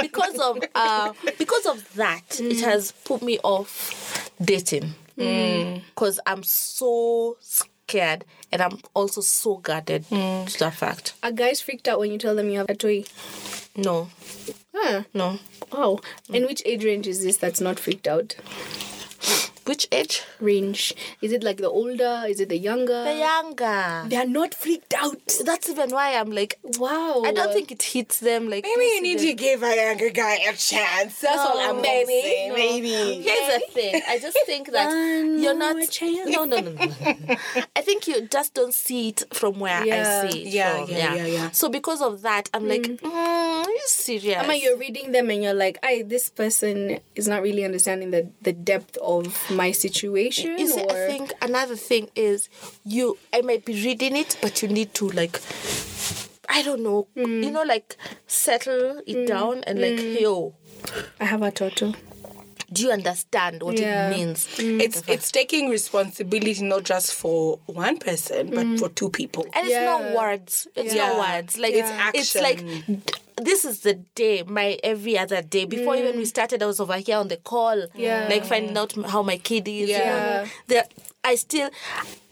because 0.00 0.38
of 0.38 0.58
uh 0.74 1.12
because 1.38 1.66
of 1.66 1.94
that 1.94 2.40
it 2.40 2.60
has 2.62 2.92
put 3.04 3.20
me 3.20 3.38
off 3.42 4.30
dating 4.42 4.94
because 5.16 6.18
i'm 6.26 6.42
so 6.42 7.36
scared 7.40 8.24
and 8.50 8.62
i'm 8.62 8.78
also 8.94 9.20
so 9.20 9.56
guarded 9.58 10.06
to 10.08 10.56
that 10.58 10.72
fact 10.74 11.12
Are 11.22 11.32
guys 11.32 11.60
freaked 11.60 11.86
out 11.86 11.98
when 12.00 12.10
you 12.12 12.16
tell 12.18 12.34
them 12.34 12.48
you 12.48 12.56
have 12.58 12.70
a 12.70 12.74
toy? 12.74 13.04
no 13.76 14.08
Huh. 14.74 15.02
no 15.12 15.38
Oh. 15.72 16.00
And 16.32 16.46
which 16.46 16.62
age 16.64 16.82
range 16.84 17.06
is 17.06 17.22
this 17.22 17.36
that's 17.36 17.60
not 17.60 17.78
freaked 17.78 18.08
out? 18.08 18.34
Which 19.70 19.84
age 20.00 20.22
Range. 20.40 20.82
Is 21.26 21.30
it 21.36 21.42
like 21.48 21.58
the 21.66 21.68
older? 21.80 22.14
Is 22.32 22.38
it 22.44 22.48
the 22.54 22.58
younger? 22.70 23.00
the 23.10 23.16
younger 23.30 23.80
They 24.10 24.16
are 24.22 24.26
not 24.40 24.50
freaked 24.62 24.94
out. 25.04 25.26
that's 25.48 25.68
even 25.72 25.90
why 25.98 26.08
i'm 26.20 26.30
like 26.40 26.52
Wow. 26.84 27.22
i 27.28 27.32
don't 27.38 27.52
think 27.56 27.68
it 27.76 27.82
hits 27.94 28.16
them 28.28 28.42
like 28.52 28.64
Maybe 28.70 28.86
you 28.94 29.02
need 29.08 29.18
to 29.28 29.32
give 29.46 29.62
a 29.62 29.74
younger 29.84 30.10
guy 30.22 30.36
a 30.50 30.54
chance. 30.70 31.12
That's 31.24 31.44
all 31.48 31.58
I'm 31.68 31.80
maybe. 31.82 32.18
gonna. 32.22 32.48
No. 32.48 32.54
Maybe. 32.62 32.94
Here's 33.26 33.48
the 33.54 33.60
thing. 33.76 33.94
I 34.12 34.18
just 34.26 34.38
think 34.50 34.64
that 34.76 34.86
One 34.90 35.42
you're 35.42 35.58
not. 35.64 35.76
more 35.76 35.86
chance. 35.98 36.28
No, 36.34 36.44
no, 36.52 36.58
no, 36.66 36.70
no, 36.72 36.84
no. 37.28 37.36
I 37.78 37.82
think 37.88 38.00
you 38.08 38.16
just 38.36 38.50
don't 38.58 38.74
see 38.86 39.02
it 39.12 39.20
from 39.40 39.52
where 39.64 39.80
Yeah. 39.84 40.22
I 40.24 40.30
see 40.30 40.42
it. 40.42 40.46
Yeah, 40.58 40.72
from. 40.84 40.90
yeah, 40.90 40.98
yeah, 40.98 41.14
yeah. 41.14 41.26
yeah, 41.38 41.50
So 41.60 41.68
because 41.78 42.00
of 42.08 42.22
that, 42.28 42.44
I'm 42.54 42.66
like, 42.74 42.82
mm, 42.82 43.04
are 43.04 43.70
you 43.80 43.86
serious? 43.86 44.38
Ama, 44.42 44.54
you're 44.62 44.78
reading 44.84 45.12
them 45.12 45.26
and 45.32 45.42
you're 45.44 45.60
like, 45.66 45.76
I 45.82 46.02
this 46.14 46.26
person 46.42 46.76
is 47.20 47.26
not 47.32 47.40
really 47.46 47.64
understanding 47.70 48.10
the, 48.16 48.22
the 48.42 48.52
depth 48.70 48.96
of 48.98 49.24
my 49.59 49.59
situation. 49.72 50.58
You 50.58 50.66
see, 50.68 50.80
or 50.82 50.90
I 50.92 51.06
think 51.06 51.32
another 51.42 51.76
thing 51.76 52.08
is 52.16 52.48
you. 52.84 53.18
I 53.32 53.40
might 53.42 53.64
be 53.64 53.74
reading 53.74 54.16
it, 54.16 54.36
but 54.42 54.62
you 54.62 54.68
need 54.68 54.94
to 54.94 55.08
like. 55.10 55.40
I 56.48 56.62
don't 56.62 56.82
know. 56.82 57.06
Mm. 57.16 57.44
You 57.44 57.50
know, 57.50 57.62
like 57.62 57.96
settle 58.26 59.02
it 59.06 59.16
mm. 59.16 59.26
down 59.26 59.62
and 59.64 59.80
like, 59.80 59.92
mm. 60.00 60.20
yo, 60.20 60.54
I 61.20 61.24
have 61.26 61.42
a 61.42 61.50
turtle. 61.52 61.94
do 62.72 62.82
you 62.84 62.90
understand 62.92 63.62
what 63.62 63.78
Yeah. 63.78 64.10
it 64.10 64.16
means? 64.16 64.46
Mm. 64.56 64.80
It's 64.80 65.02
it's 65.08 65.30
taking 65.32 65.70
responsibility 65.70 66.62
not 66.62 66.84
just 66.84 67.14
for 67.14 67.58
one 67.66 67.98
person, 67.98 68.50
but 68.54 68.78
for 68.78 68.88
two 68.88 69.10
people. 69.10 69.44
and 69.54 69.66
it's 69.66 69.74
not 69.74 70.14
words 70.14 70.68
it's 70.76 70.94
Yeah. 70.94 71.08
not 71.08 71.18
words 71.18 71.58
like 71.58 71.74
It's 71.74 71.90
it's 72.14 72.34
like 72.36 72.58
action. 72.62 73.02
d- 73.06 73.12
this 73.40 73.64
is 73.64 73.80
the 73.80 73.94
day 74.14 74.42
my 74.46 74.78
every 74.84 75.18
other 75.18 75.42
day 75.42 75.64
before 75.64 75.96
even 75.96 76.16
we 76.16 76.22
mm. 76.24 76.26
started 76.26 76.62
i 76.62 76.66
was 76.66 76.80
over 76.80 76.96
here 76.96 77.16
on 77.16 77.28
the 77.28 77.36
call 77.36 77.86
Yeah. 77.94 78.26
like 78.28 78.44
finding 78.44 78.76
out 78.76 78.92
how 79.06 79.22
my 79.22 79.38
kid 79.38 79.66
is 79.68 79.88
Yeah. 79.88 80.46
the, 80.66 80.86
i 81.24 81.34
still 81.34 81.70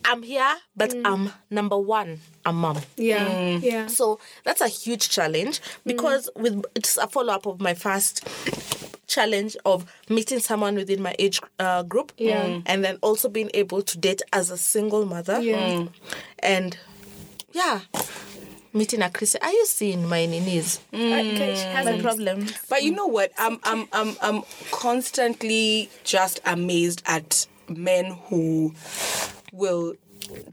i'm 0.05 0.23
here 0.23 0.55
but 0.77 0.91
mm. 0.91 1.03
i'm 1.05 1.33
number 1.51 1.79
one 1.79 2.21
a 2.45 2.53
mom 2.53 2.79
Yeah. 2.97 3.27
Mm. 3.29 3.63
Yeah. 3.63 3.87
so 3.87 4.19
that's 4.45 4.61
a 4.61 4.69
huge 4.69 5.09
challenge 5.11 5.61
because 5.85 6.29
with 6.37 6.65
it's 6.75 6.97
a 6.97 7.07
follow 7.07 7.33
up 7.35 7.47
of 7.47 7.61
my 7.61 7.75
first 7.75 8.27
challenge 9.07 9.57
of 9.65 9.87
meeting 10.11 10.39
someone 10.39 10.75
within 10.75 11.01
my 11.03 11.15
age 11.19 11.41
uh, 11.59 11.83
group 11.83 12.13
Yeah. 12.19 12.45
Mm. 12.45 12.63
and 12.67 12.85
then 12.85 12.99
also 13.03 13.29
being 13.29 13.51
able 13.55 13.83
to 13.83 13.99
date 13.99 14.23
as 14.33 14.51
a 14.51 14.57
single 14.59 15.07
mother 15.07 15.41
Yeah. 15.41 15.87
and 16.41 16.77
yeah 17.53 17.81
meeting 18.79 19.03
a 19.03 19.11
christian 19.11 19.41
are 19.43 19.53
you 19.53 19.67
seeing 19.67 20.09
my 20.09 20.25
knees 20.27 20.81
Okay, 20.95 21.35
mm. 21.37 21.53
uh, 21.53 21.57
she 21.57 21.63
has 21.63 21.85
my 21.85 21.93
a 21.93 22.03
problem 22.03 22.47
But 22.69 22.83
you 22.83 22.93
know 22.93 23.07
what? 23.07 23.33
I'm 23.39 23.59
I'm 23.65 23.89
I'm 23.93 24.17
I'm 24.23 24.43
constantly 24.71 25.91
just 26.05 26.41
amazed 26.45 27.03
at 27.07 27.47
men 27.69 28.17
who 28.29 28.75
will 29.53 29.95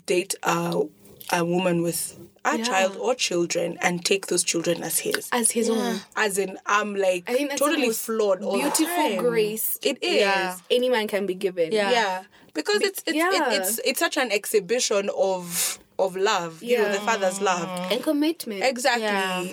date 0.06 0.36
a 0.44 0.84
a 1.32 1.44
woman 1.44 1.82
with 1.82 2.18
a 2.46 2.64
child 2.64 2.96
or 2.98 3.16
children 3.16 3.78
and 3.82 4.06
take 4.06 4.28
those 4.28 4.44
children 4.44 4.84
as 4.84 5.00
his. 5.00 5.30
as 5.32 5.50
his 5.52 5.70
own. 5.70 6.00
As 6.16 6.38
in, 6.38 6.58
I'm 6.66 6.96
like 6.96 7.24
I 7.28 7.34
think 7.34 7.50
that's 7.50 7.62
the 7.62 7.68
totally 7.68 7.88
most 7.88 8.06
flawed. 8.06 8.44
All 8.44 8.54
Beautiful 8.54 8.86
time. 8.86 9.18
grace 9.18 9.80
It 9.82 10.02
is. 10.04 10.20
Yeah. 10.20 10.58
any 10.70 10.90
man 10.90 11.08
can 11.08 11.26
be 11.26 11.34
given. 11.34 11.72
Yeah. 11.72 11.92
Yeah, 11.92 12.24
because 12.54 12.82
it's 12.82 13.04
it's, 13.08 13.16
yeah. 13.16 13.32
it, 13.34 13.62
it's 13.62 13.80
it's 13.80 14.00
such 14.00 14.18
an 14.18 14.32
exhibition 14.32 15.10
of 15.18 15.80
of 15.98 16.16
love. 16.16 16.62
You 16.64 16.78
know, 16.78 16.92
the 16.92 17.00
father's 17.00 17.42
love. 17.42 17.68
And 17.92 18.02
commitment. 18.04 18.64
Exactly. 18.64 19.04
Yeah. 19.04 19.46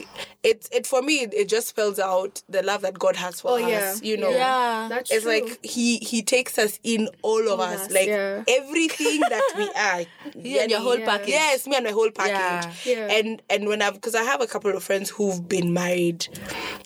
It's 0.43 0.69
it 0.73 0.87
for 0.87 1.03
me. 1.03 1.21
It, 1.21 1.33
it 1.35 1.49
just 1.49 1.69
spells 1.69 1.99
out 2.01 2.43
the 2.49 2.63
love 2.63 2.83
that 2.83 2.99
God 2.99 3.15
has 3.17 3.41
for 3.41 3.53
Oh, 3.53 3.63
us. 3.63 3.71
yeah. 3.71 3.95
You 4.03 4.17
know. 4.17 4.31
Yeah. 4.31 4.87
That's 4.89 5.11
It's 5.11 5.23
true. 5.23 5.33
like 5.33 5.65
he 5.65 5.99
he 5.99 6.23
takes 6.23 6.59
us 6.59 6.81
in 6.83 7.09
all 7.23 7.49
of 7.49 7.61
us, 7.61 7.83
us, 7.87 7.91
like 7.93 8.09
yeah. 8.09 8.43
everything 8.49 9.21
that 9.21 9.53
we 9.57 9.71
are. 9.77 10.05
You 10.45 10.59
and 10.61 10.71
your 10.71 10.81
whole 10.81 10.99
Yeah. 10.99 11.07
package 11.07 11.29
Yes, 11.29 11.67
me 11.67 11.77
and 11.77 11.85
my 11.85 11.93
whole 11.93 12.11
package. 12.11 12.85
Yeah. 12.87 13.09
Yeah. 13.09 13.13
And 13.13 13.43
and 13.49 13.69
when 13.69 13.83
I've 13.83 13.95
because 13.95 14.15
I 14.17 14.23
have 14.25 14.41
a 14.41 14.47
couple 14.49 14.77
of 14.77 14.83
friends 14.83 15.11
who've 15.11 15.47
been 15.49 15.73
married 15.73 16.27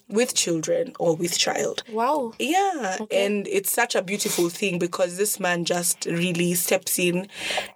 with 0.09 0.35
children 0.35 0.93
or 1.01 1.17
with 1.17 1.37
child. 1.39 1.83
wow 1.91 2.33
Yeah, 2.39 2.99
and 3.11 3.47
it's 3.49 3.73
such 3.73 3.95
a 3.95 4.03
beautiful 4.03 4.51
thing 4.51 4.79
because 4.79 5.17
this 5.17 5.41
man 5.41 5.65
just 5.65 6.05
really 6.07 6.55
steps 6.55 6.99
in 6.99 7.29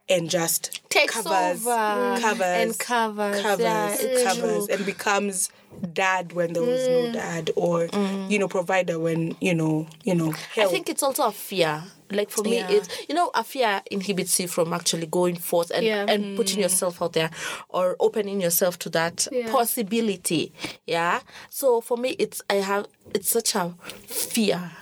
and 0.08 0.28
just 0.30 0.80
Takes 0.90 1.14
covers, 1.14 1.66
over 1.66 2.20
covers, 2.20 2.40
and 2.42 2.78
covers. 2.78 3.40
covers, 3.42 3.60
Yeah, 4.02 4.24
covers, 4.24 4.66
true. 4.66 4.74
and 4.76 4.86
becomes 4.86 5.50
dad 5.92 6.32
when 6.32 6.52
there 6.52 6.62
was 6.62 6.86
no 6.86 7.02
mm. 7.04 7.12
dad, 7.12 7.50
or 7.56 7.82
you 7.84 7.88
mm. 7.88 8.38
know, 8.38 8.48
provider 8.48 8.98
when 8.98 9.36
you 9.40 9.54
know, 9.54 9.86
you 10.04 10.14
know, 10.14 10.32
I 10.56 10.66
think 10.66 10.88
it's 10.88 11.02
also 11.02 11.26
a 11.26 11.32
fear. 11.32 11.82
Like 12.12 12.30
for 12.30 12.42
me, 12.42 12.56
Yeah. 12.56 12.70
it's 12.70 12.88
you 13.08 13.14
know 13.14 13.30
a 13.34 13.44
fear 13.44 13.82
inhibits 13.90 14.40
you 14.40 14.48
from 14.48 14.72
actually 14.72 15.06
going 15.06 15.36
forth 15.36 15.70
and, 15.70 15.84
Yeah. 15.86 16.06
and 16.08 16.36
putting 16.36 16.58
mm. 16.58 16.62
yourself 16.62 17.00
out 17.00 17.12
there 17.12 17.30
or 17.68 17.96
opening 18.00 18.40
yourself 18.40 18.78
to 18.80 18.90
that 18.90 19.28
Yeah. 19.30 19.50
possibility. 19.50 20.52
Yeah. 20.86 21.20
So 21.50 21.80
for 21.80 21.96
me, 21.96 22.16
it's 22.18 22.42
I 22.50 22.54
have 22.54 22.86
it's 23.14 23.30
such 23.30 23.54
a 23.54 23.74
fear 24.06 24.72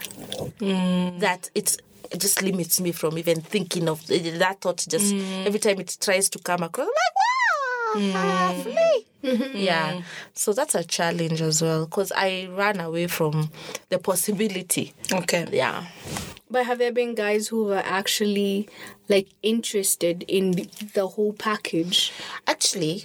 that 0.60 1.50
it's 1.54 1.76
it 2.10 2.20
just 2.20 2.42
limits 2.42 2.80
me 2.80 2.92
from 2.92 3.18
even 3.18 3.40
thinking 3.40 3.88
of 3.88 4.10
eh, 4.10 4.38
that 4.38 4.60
thought. 4.62 4.84
Just 4.88 5.14
every 5.46 5.58
time 5.60 5.78
it 5.80 5.96
tries 6.00 6.30
to 6.30 6.38
come 6.38 6.62
across, 6.62 6.86
I'm 6.86 6.88
like, 6.88 7.14
wow, 7.16 7.27
flee. 7.92 9.06
Mm. 9.24 9.54
Yeah. 9.54 9.94
Mm. 9.94 10.02
So 10.32 10.52
that's 10.52 10.74
a 10.74 10.84
challenge 10.84 11.40
as 11.42 11.60
well 11.60 11.86
because 11.86 12.12
I 12.12 12.48
ran 12.52 12.78
away 12.80 13.08
from 13.08 13.50
the 13.88 13.98
possibility. 13.98 14.92
okay, 15.12 15.46
Yeah. 15.52 15.86
But 16.50 16.64
have 16.64 16.78
there 16.78 16.92
been 16.92 17.14
guys 17.14 17.48
who 17.48 17.64
were 17.64 17.82
actually 17.84 18.68
like 19.08 19.28
interested 19.42 20.24
in 20.28 20.52
the, 20.52 20.68
the 20.94 21.06
whole 21.08 21.34
package? 21.34 22.10
Actually, 22.46 23.04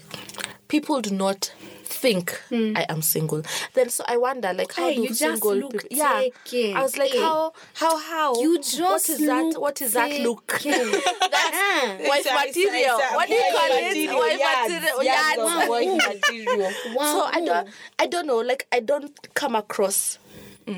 people 0.70 1.02
do 1.02 1.12
not 1.14 1.52
think 1.94 2.40
mm. 2.52 2.78
I 2.78 2.86
am 2.90 3.02
single. 3.02 3.42
Then 3.74 3.90
so 3.90 4.04
I 4.08 4.18
wonder 4.18 4.52
like 4.54 4.74
how. 4.74 4.88
Hey, 4.90 4.96
do 4.96 5.02
you 5.04 5.08
just 5.10 5.20
single 5.20 5.56
look 5.56 5.72
people 5.74 5.88
Yeah. 5.92 6.24
taken. 6.46 6.78
I 6.78 6.82
was 6.82 6.98
like 6.98 7.12
Hey. 7.12 7.20
how 7.22 7.54
how 7.76 7.98
how 7.98 8.42
You 8.42 8.54
what 8.56 8.64
just 8.64 9.10
is 9.10 9.20
that 9.26 9.56
what 9.60 9.82
is 9.82 9.94
that 9.94 10.12
look? 10.22 10.48
taken. 10.60 10.92
That's 11.36 12.10
wife 12.10 12.26
It's 12.26 12.28
a- 12.28 12.48
it's 12.48 12.58
a- 12.58 12.66
material. 12.66 12.98
What 13.14 13.28
do 13.28 13.34
you 13.36 13.48
call 13.56 13.70
it? 13.72 13.84
material, 13.84 14.20
Wife 14.20 14.40
material. 14.40 15.04
yards 15.04 15.84
yards. 15.84 16.28
material. 16.28 16.72
So 17.14 17.20
I 17.32 17.42
don't 17.46 17.68
I 18.00 18.06
don't 18.08 18.28
know, 18.28 18.38
like 18.40 18.68
I 18.72 18.80
don't 18.80 19.12
come 19.34 19.56
across 19.56 20.18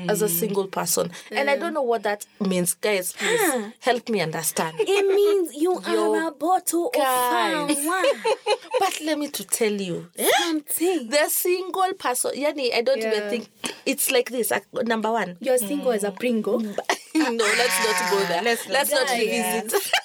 as 0.08 0.20
Mm. 0.20 0.24
a 0.24 0.28
single 0.28 0.66
person. 0.66 1.10
And 1.30 1.48
I 1.50 1.56
don't 1.56 1.74
know 1.74 1.82
what 1.82 2.02
that 2.04 2.26
means. 2.40 2.74
Guys, 2.74 3.12
please 3.12 3.40
Huh. 3.42 3.70
help 3.80 4.08
me 4.08 4.20
understand. 4.20 4.76
It 4.80 5.06
means 5.14 5.54
you 5.54 5.80
Yo, 5.86 6.14
are 6.14 6.28
a 6.28 6.30
bottle 6.32 6.90
guys. 6.94 7.70
of 7.70 7.84
wine. 7.84 8.04
but 8.80 9.00
let 9.02 9.18
me 9.18 9.28
to 9.28 9.44
tell 9.44 9.72
you. 9.72 10.10
Something. 10.40 11.08
The 11.10 11.28
single 11.28 11.92
person, 11.98 12.32
Yani, 12.34 12.74
I 12.74 12.82
don't 12.82 13.00
Yeah. 13.00 13.14
even 13.16 13.30
think 13.30 13.48
it's 13.84 14.10
like 14.10 14.30
this. 14.30 14.52
uh, 14.52 14.60
Number 14.84 15.10
one, 15.12 15.36
You're 15.40 15.58
single 15.58 15.92
as 15.92 16.04
a 16.04 16.10
pringo. 16.10 16.58
no, 16.58 16.74
let's 17.14 17.78
not 17.86 18.10
go 18.10 18.24
there. 18.28 18.42
Let's- 18.42 18.66
Let's, 18.68 18.90
not 18.90 19.06
Guys. 19.06 19.18
revisit. 19.20 19.90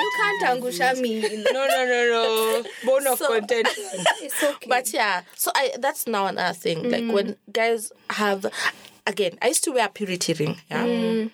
You 0.00 0.12
can't 0.16 0.42
angusha 0.62 0.98
me. 1.00 1.20
No, 1.20 1.66
no, 1.66 1.84
no, 1.84 2.00
no. 2.10 2.64
Bone 2.84 3.06
of 3.08 3.18
So- 3.18 3.26
contention. 3.28 3.84
It's 4.22 4.42
okay. 4.42 4.66
But 4.68 4.92
yeah, 4.92 5.22
so 5.36 5.50
I 5.54 5.72
that's 5.78 6.06
now 6.06 6.26
another 6.26 6.54
thing. 6.54 6.88
Like 6.90 7.10
when 7.12 7.36
guys 7.52 7.90
have, 8.10 8.46
again, 9.06 9.38
I 9.42 9.48
used 9.48 9.64
to 9.64 9.72
wear 9.72 9.86
a 9.86 9.88
purity 9.88 10.32
ring. 10.34 10.56
Yeah. 10.70 10.86
Mm. 10.86 11.30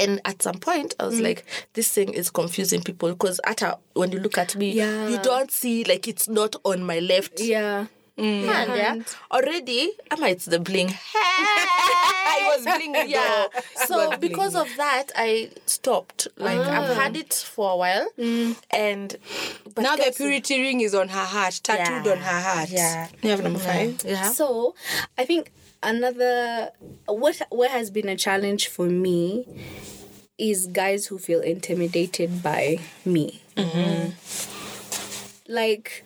And 0.00 0.20
at 0.24 0.42
some 0.42 0.58
point, 0.58 0.94
I 0.98 1.06
was 1.06 1.20
mm. 1.20 1.22
like, 1.22 1.44
this 1.74 1.92
thing 1.92 2.12
is 2.14 2.30
confusing 2.30 2.82
people 2.82 3.10
because 3.10 3.40
at 3.46 3.62
a, 3.62 3.78
when 3.94 4.12
you 4.12 4.18
look 4.18 4.38
at 4.38 4.56
me, 4.56 4.72
Yeah. 4.72 5.08
you 5.08 5.18
don't 5.18 5.50
see 5.50 5.84
like 5.84 6.08
it's 6.08 6.28
not 6.28 6.56
on 6.64 6.82
my 6.84 6.98
left 6.98 7.40
yeah. 7.40 7.86
Mm. 8.18 8.44
hand. 8.44 8.70
Yeah. 8.70 8.82
hand. 8.82 9.16
Already, 9.30 9.92
I 10.10 10.16
might 10.16 10.32
it's 10.32 10.44
the 10.46 10.58
bling. 10.58 10.92
I 11.14 12.56
was 12.56 12.66
blinging. 12.66 13.08
yeah. 13.08 13.46
So 13.86 14.16
because 14.18 14.54
of 14.54 14.68
that, 14.76 15.10
I 15.16 15.50
stopped. 15.66 16.28
Like 16.36 16.58
I've 16.58 16.90
ah. 16.90 16.94
had 16.94 17.16
it 17.16 17.32
for 17.32 17.72
a 17.72 17.76
while, 17.76 18.08
and 18.70 19.16
but 19.74 19.82
now 19.82 19.96
the 19.96 20.12
purity 20.16 20.60
ring 20.60 20.80
is 20.80 20.94
on 20.94 21.08
her 21.08 21.24
heart, 21.24 21.60
tattooed 21.62 22.06
Yeah. 22.06 22.12
on 22.12 22.18
her 22.18 22.40
heart. 22.40 22.70
Yeah. 22.70 23.08
You 23.22 23.30
have 23.30 23.42
number 23.42 23.58
five. 23.58 24.02
Yeah. 24.04 24.30
So, 24.30 24.74
I 25.18 25.24
think 25.24 25.50
another 25.84 26.70
what 27.06 27.40
what 27.50 27.70
has 27.70 27.90
been 27.90 28.08
a 28.08 28.16
challenge 28.16 28.68
for 28.68 28.86
me 28.86 29.46
is 30.38 30.66
guys 30.66 31.06
who 31.06 31.18
feel 31.18 31.40
intimidated 31.40 32.42
by 32.42 32.78
me. 33.04 33.42
Mm-hmm. 33.56 34.10
Like 35.52 36.04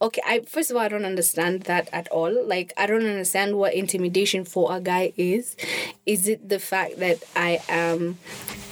okay, 0.00 0.22
I 0.26 0.40
first 0.40 0.70
of 0.70 0.76
all 0.76 0.82
I 0.82 0.88
don't 0.88 1.04
understand 1.04 1.62
that 1.62 1.88
at 1.92 2.08
all. 2.08 2.46
Like 2.46 2.72
I 2.76 2.86
don't 2.86 3.06
understand 3.06 3.56
what 3.56 3.74
intimidation 3.74 4.44
for 4.44 4.74
a 4.74 4.80
guy 4.80 5.12
is. 5.16 5.56
Is 6.06 6.28
it 6.28 6.48
the 6.48 6.58
fact 6.58 6.98
that 6.98 7.22
I 7.36 7.60
am 7.68 8.18
I 8.48 8.65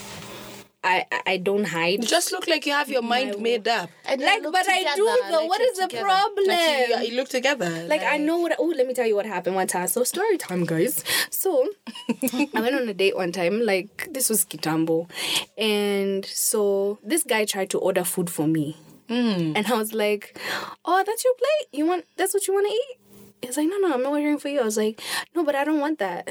I- 0.84 1.06
I 1.26 1.36
don't 1.38 1.64
hide? 1.64 2.02
You 2.02 2.08
just 2.08 2.30
look 2.32 2.46
like 2.46 2.66
you 2.66 2.72
have 2.72 2.88
your 2.90 3.02
mind 3.02 3.40
made 3.40 3.66
up. 3.66 3.90
And 4.04 4.20
Like, 4.20 4.42
look 4.42 4.52
but 4.52 4.66
I 4.68 4.94
do 4.94 5.04
though. 5.04 5.38
like 5.40 5.48
what 5.48 5.60
you're 5.60 5.74
the 5.74 5.82
together. 5.88 6.04
problem? 6.04 6.46
Like 6.46 6.88
you, 6.88 6.96
you 7.10 7.16
look 7.16 7.28
together. 7.28 7.70
Like 7.88 8.02
I 8.02 8.16
know 8.18 8.38
what. 8.38 8.54
Oh, 8.58 8.72
let 8.76 8.86
me 8.86 8.94
tell 8.94 9.06
you 9.06 9.16
what 9.16 9.26
happened 9.26 9.56
one 9.56 9.66
time. 9.66 9.86
So 9.88 10.04
story 10.04 10.36
time, 10.38 10.64
guys. 10.64 11.02
So 11.30 11.68
I 12.22 12.60
went 12.60 12.74
on 12.74 12.88
a 12.88 12.94
date 12.94 13.16
one 13.16 13.32
time. 13.32 13.60
Like 13.62 14.08
this 14.12 14.28
was 14.28 14.44
Kitambo, 14.44 15.08
and 15.56 16.24
so 16.26 16.98
this 17.02 17.24
guy 17.24 17.44
tried 17.44 17.70
to 17.70 17.78
order 17.78 18.04
food 18.04 18.28
for 18.30 18.46
me, 18.46 18.76
hmm. 19.08 19.52
and 19.56 19.66
I 19.66 19.74
was 19.76 19.92
like, 19.94 20.38
"Oh, 20.84 21.02
that's 21.06 21.24
your 21.24 21.34
plate. 21.34 21.68
You 21.78 21.86
want? 21.86 22.04
That's 22.16 22.34
what 22.34 22.46
you 22.46 22.54
want 22.54 22.66
to 22.68 22.72
eat?" 22.74 22.98
He's 23.42 23.56
like, 23.56 23.68
"No, 23.68 23.78
no, 23.78 23.94
I'm 23.94 24.02
not 24.02 24.12
ordering 24.12 24.38
for 24.38 24.48
you." 24.48 24.60
I 24.60 24.64
was 24.64 24.76
like, 24.76 25.00
"No, 25.34 25.44
but 25.44 25.54
I 25.54 25.64
don't 25.64 25.80
want 25.80 25.98
that." 25.98 26.28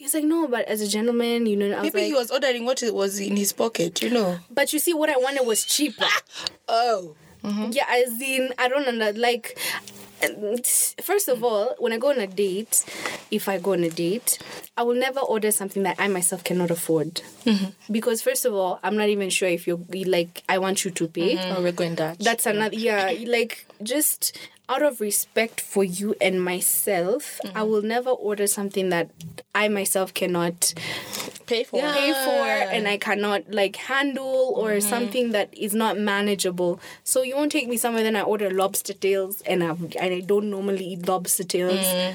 He's 0.00 0.14
like, 0.14 0.24
"No, 0.24 0.48
but 0.48 0.64
as 0.66 0.80
a 0.80 0.88
gentleman, 0.88 1.44
you 1.44 1.56
know." 1.56 1.66
I 1.76 1.82
was 1.82 1.92
Maybe 1.92 1.98
like, 1.98 2.06
he 2.06 2.14
was 2.14 2.30
ordering 2.30 2.64
what 2.64 2.82
it 2.82 2.94
was 2.94 3.20
in 3.20 3.36
his 3.36 3.52
pocket, 3.52 4.00
you 4.00 4.08
know. 4.08 4.38
"But 4.50 4.72
you 4.72 4.78
see, 4.78 4.94
what 4.94 5.10
I 5.10 5.18
wanted 5.18 5.46
was 5.46 5.64
cheaper." 5.64 6.06
Oh. 6.68 7.16
Mm-hmm. 7.44 7.70
Yeah, 7.72 7.84
as 7.88 8.20
in, 8.20 8.52
I 8.58 8.68
don't 8.68 8.96
know, 8.96 9.10
like, 9.16 9.58
first 11.02 11.28
of 11.28 11.42
all, 11.42 11.74
when 11.78 11.92
I 11.92 11.98
go 11.98 12.10
on 12.10 12.18
a 12.18 12.26
date, 12.26 12.84
if 13.30 13.48
I 13.48 13.58
go 13.58 13.72
on 13.72 13.82
a 13.82 13.88
date, 13.90 14.38
I 14.76 14.82
will 14.82 14.94
never 14.94 15.20
order 15.20 15.50
something 15.50 15.82
that 15.84 15.96
I 15.98 16.08
myself 16.08 16.44
cannot 16.44 16.70
afford. 16.70 17.22
Mm-hmm. 17.44 17.70
Because, 17.90 18.20
first 18.22 18.44
of 18.44 18.54
all, 18.54 18.78
I'm 18.82 18.96
not 18.96 19.08
even 19.08 19.30
sure 19.30 19.48
if 19.48 19.66
you're 19.66 19.80
like, 20.06 20.42
I 20.48 20.58
want 20.58 20.84
you 20.84 20.90
to 20.90 21.08
pay. 21.08 21.36
Mm-hmm. 21.36 21.56
Oh, 21.56 21.62
we're 21.62 21.72
going 21.72 21.94
Dutch. 21.94 22.18
That's 22.18 22.46
another, 22.46 22.76
yeah, 22.76 23.12
like, 23.26 23.66
just 23.82 24.36
out 24.70 24.82
of 24.82 25.00
respect 25.00 25.60
for 25.60 25.82
you 25.82 26.14
and 26.20 26.42
myself, 26.42 27.40
I 27.44 27.48
mm-hmm. 27.48 27.70
will 27.70 27.82
never 27.82 28.10
order 28.10 28.46
something 28.46 28.88
that 28.90 29.10
I 29.52 29.68
myself 29.68 30.14
cannot 30.14 30.72
pay 31.46 31.64
for. 31.64 31.80
Yeah. 31.80 31.92
pay 31.92 32.12
for 32.12 32.74
and 32.74 32.86
I 32.86 32.96
cannot 32.96 33.50
like 33.50 33.74
handle 33.76 34.54
or 34.56 34.70
mm-hmm. 34.70 34.88
something 34.88 35.32
that 35.32 35.52
is 35.52 35.74
not 35.74 35.98
manageable. 35.98 36.80
So 37.02 37.22
you 37.22 37.34
won't 37.36 37.50
take 37.50 37.68
me 37.68 37.76
somewhere 37.76 38.04
then 38.04 38.14
I 38.14 38.22
order 38.22 38.48
lobster 38.50 38.94
tails 38.94 39.42
and 39.42 39.64
I 39.64 39.70
and 39.70 40.14
I 40.14 40.20
don't 40.20 40.48
normally 40.48 40.84
eat 40.84 41.08
lobster 41.08 41.44
tails. 41.44 41.74
Mm. 41.74 42.14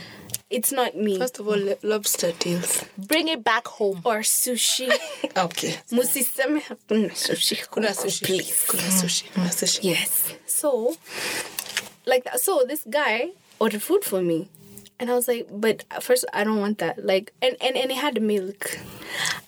It's 0.50 0.72
not 0.72 0.96
me. 0.96 1.18
First 1.18 1.40
of 1.40 1.48
all, 1.48 1.58
lo- 1.58 1.78
lobster 1.82 2.32
tails. 2.32 2.86
Bring 2.98 3.28
it 3.28 3.44
back 3.44 3.68
home. 3.68 4.02
or 4.06 4.20
sushi. 4.20 4.90
Okay. 5.38 5.76
Musiseme 5.92 6.62
hakuna 6.62 7.10
sushi. 7.12 7.70
Kuna 7.70 7.90
sushi. 7.90 8.24
Please. 8.26 8.66
Kuna 8.68 8.84
sushi. 8.84 9.34
Kuna 9.34 9.50
sushi. 9.50 9.84
Yes. 9.84 10.34
So, 10.46 10.96
like. 12.06 12.28
So 12.38 12.64
this 12.68 12.86
guy 12.90 13.32
ordered 13.60 13.82
food 13.82 14.04
for 14.04 14.22
me, 14.22 14.50
and 15.00 15.10
I 15.10 15.16
was 15.16 15.28
like, 15.28 15.48
but 15.52 15.84
first 16.02 16.26
I 16.34 16.44
don't 16.44 16.60
want 16.60 16.80
that. 16.80 17.06
Like, 17.06 17.34
and 17.42 17.56
and 17.62 17.76
and 17.76 17.92
it 17.92 17.98
had 17.98 18.22
milk. 18.22 18.80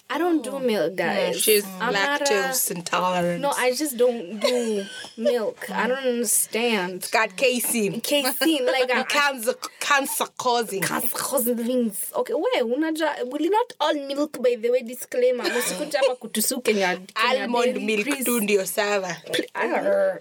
I 0.09 0.17
don't 0.17 0.41
do 0.41 0.51
oh. 0.51 0.59
milk, 0.59 0.95
guys. 0.95 1.41
She's 1.41 1.65
I'm 1.81 1.91
not 1.93 2.21
a- 2.21 2.23
lactose 2.23 2.71
intolerant. 2.71 3.41
No, 3.41 3.51
I 3.51 3.73
just 3.75 3.97
don't 3.97 4.39
do 4.39 4.85
milk. 5.17 5.69
I 5.69 5.87
don't 5.87 5.97
understand. 6.05 6.93
It's 6.95 7.11
got 7.11 7.35
casein. 7.35 7.99
Casein, 8.01 8.65
like 8.65 8.89
I, 8.95 9.03
Cancer, 9.03 9.53
cancer 9.81 10.25
causing. 10.37 10.81
Cancer 10.81 11.09
causing 11.09 11.57
things. 11.57 12.11
Okay, 12.15 12.33
we 12.33 12.61
unajua 12.61 13.29
will 13.29 13.49
not 13.49 13.73
all 13.81 13.93
milk 13.93 14.41
by 14.41 14.55
the 14.55 14.69
way 14.69 14.81
disclaimer. 14.81 15.43
Msikuja 15.57 15.99
hapa 15.99 16.15
kutusu 16.15 16.61
Kenya. 16.61 16.97
Kenya 16.97 17.43
Almond 17.43 17.77
milk 17.81 18.03
please. 18.07 18.23
tu 18.23 18.39
ndio 18.41 18.65
sawa. 18.65 19.15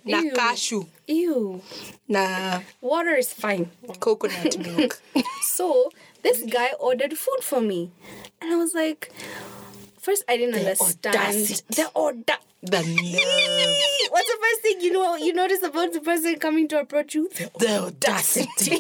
Na 0.05 0.23
cashew. 0.35 0.85
Ew. 1.07 1.61
Na 2.09 2.61
Water 2.83 3.19
is 3.19 3.33
fine. 3.35 3.67
coconut 4.01 4.59
milk. 4.59 4.99
So 5.43 5.91
this 6.23 6.43
guy 6.45 6.71
ordered 6.81 7.17
food 7.17 7.41
for 7.43 7.61
me, 7.61 7.91
and 8.41 8.53
I 8.53 8.57
was 8.57 8.75
like, 8.75 9.13
first 10.07 10.23
I 10.29 10.37
didn't 10.37 10.55
understand 10.55 11.07
audacity. 11.17 11.65
the 11.75 11.87
order. 11.95 12.39
the 12.63 12.81
nerve. 12.83 14.13
What's 14.15 14.31
the 14.33 14.39
first 14.45 14.61
thing 14.63 14.81
you 14.81 14.93
know 14.93 15.17
you 15.17 15.33
notice 15.35 15.63
about 15.63 15.93
the 15.93 16.01
person 16.01 16.39
coming 16.39 16.69
to 16.69 16.79
approach 16.81 17.15
you? 17.17 17.29
The 17.59 17.73
audacity. 17.91 18.79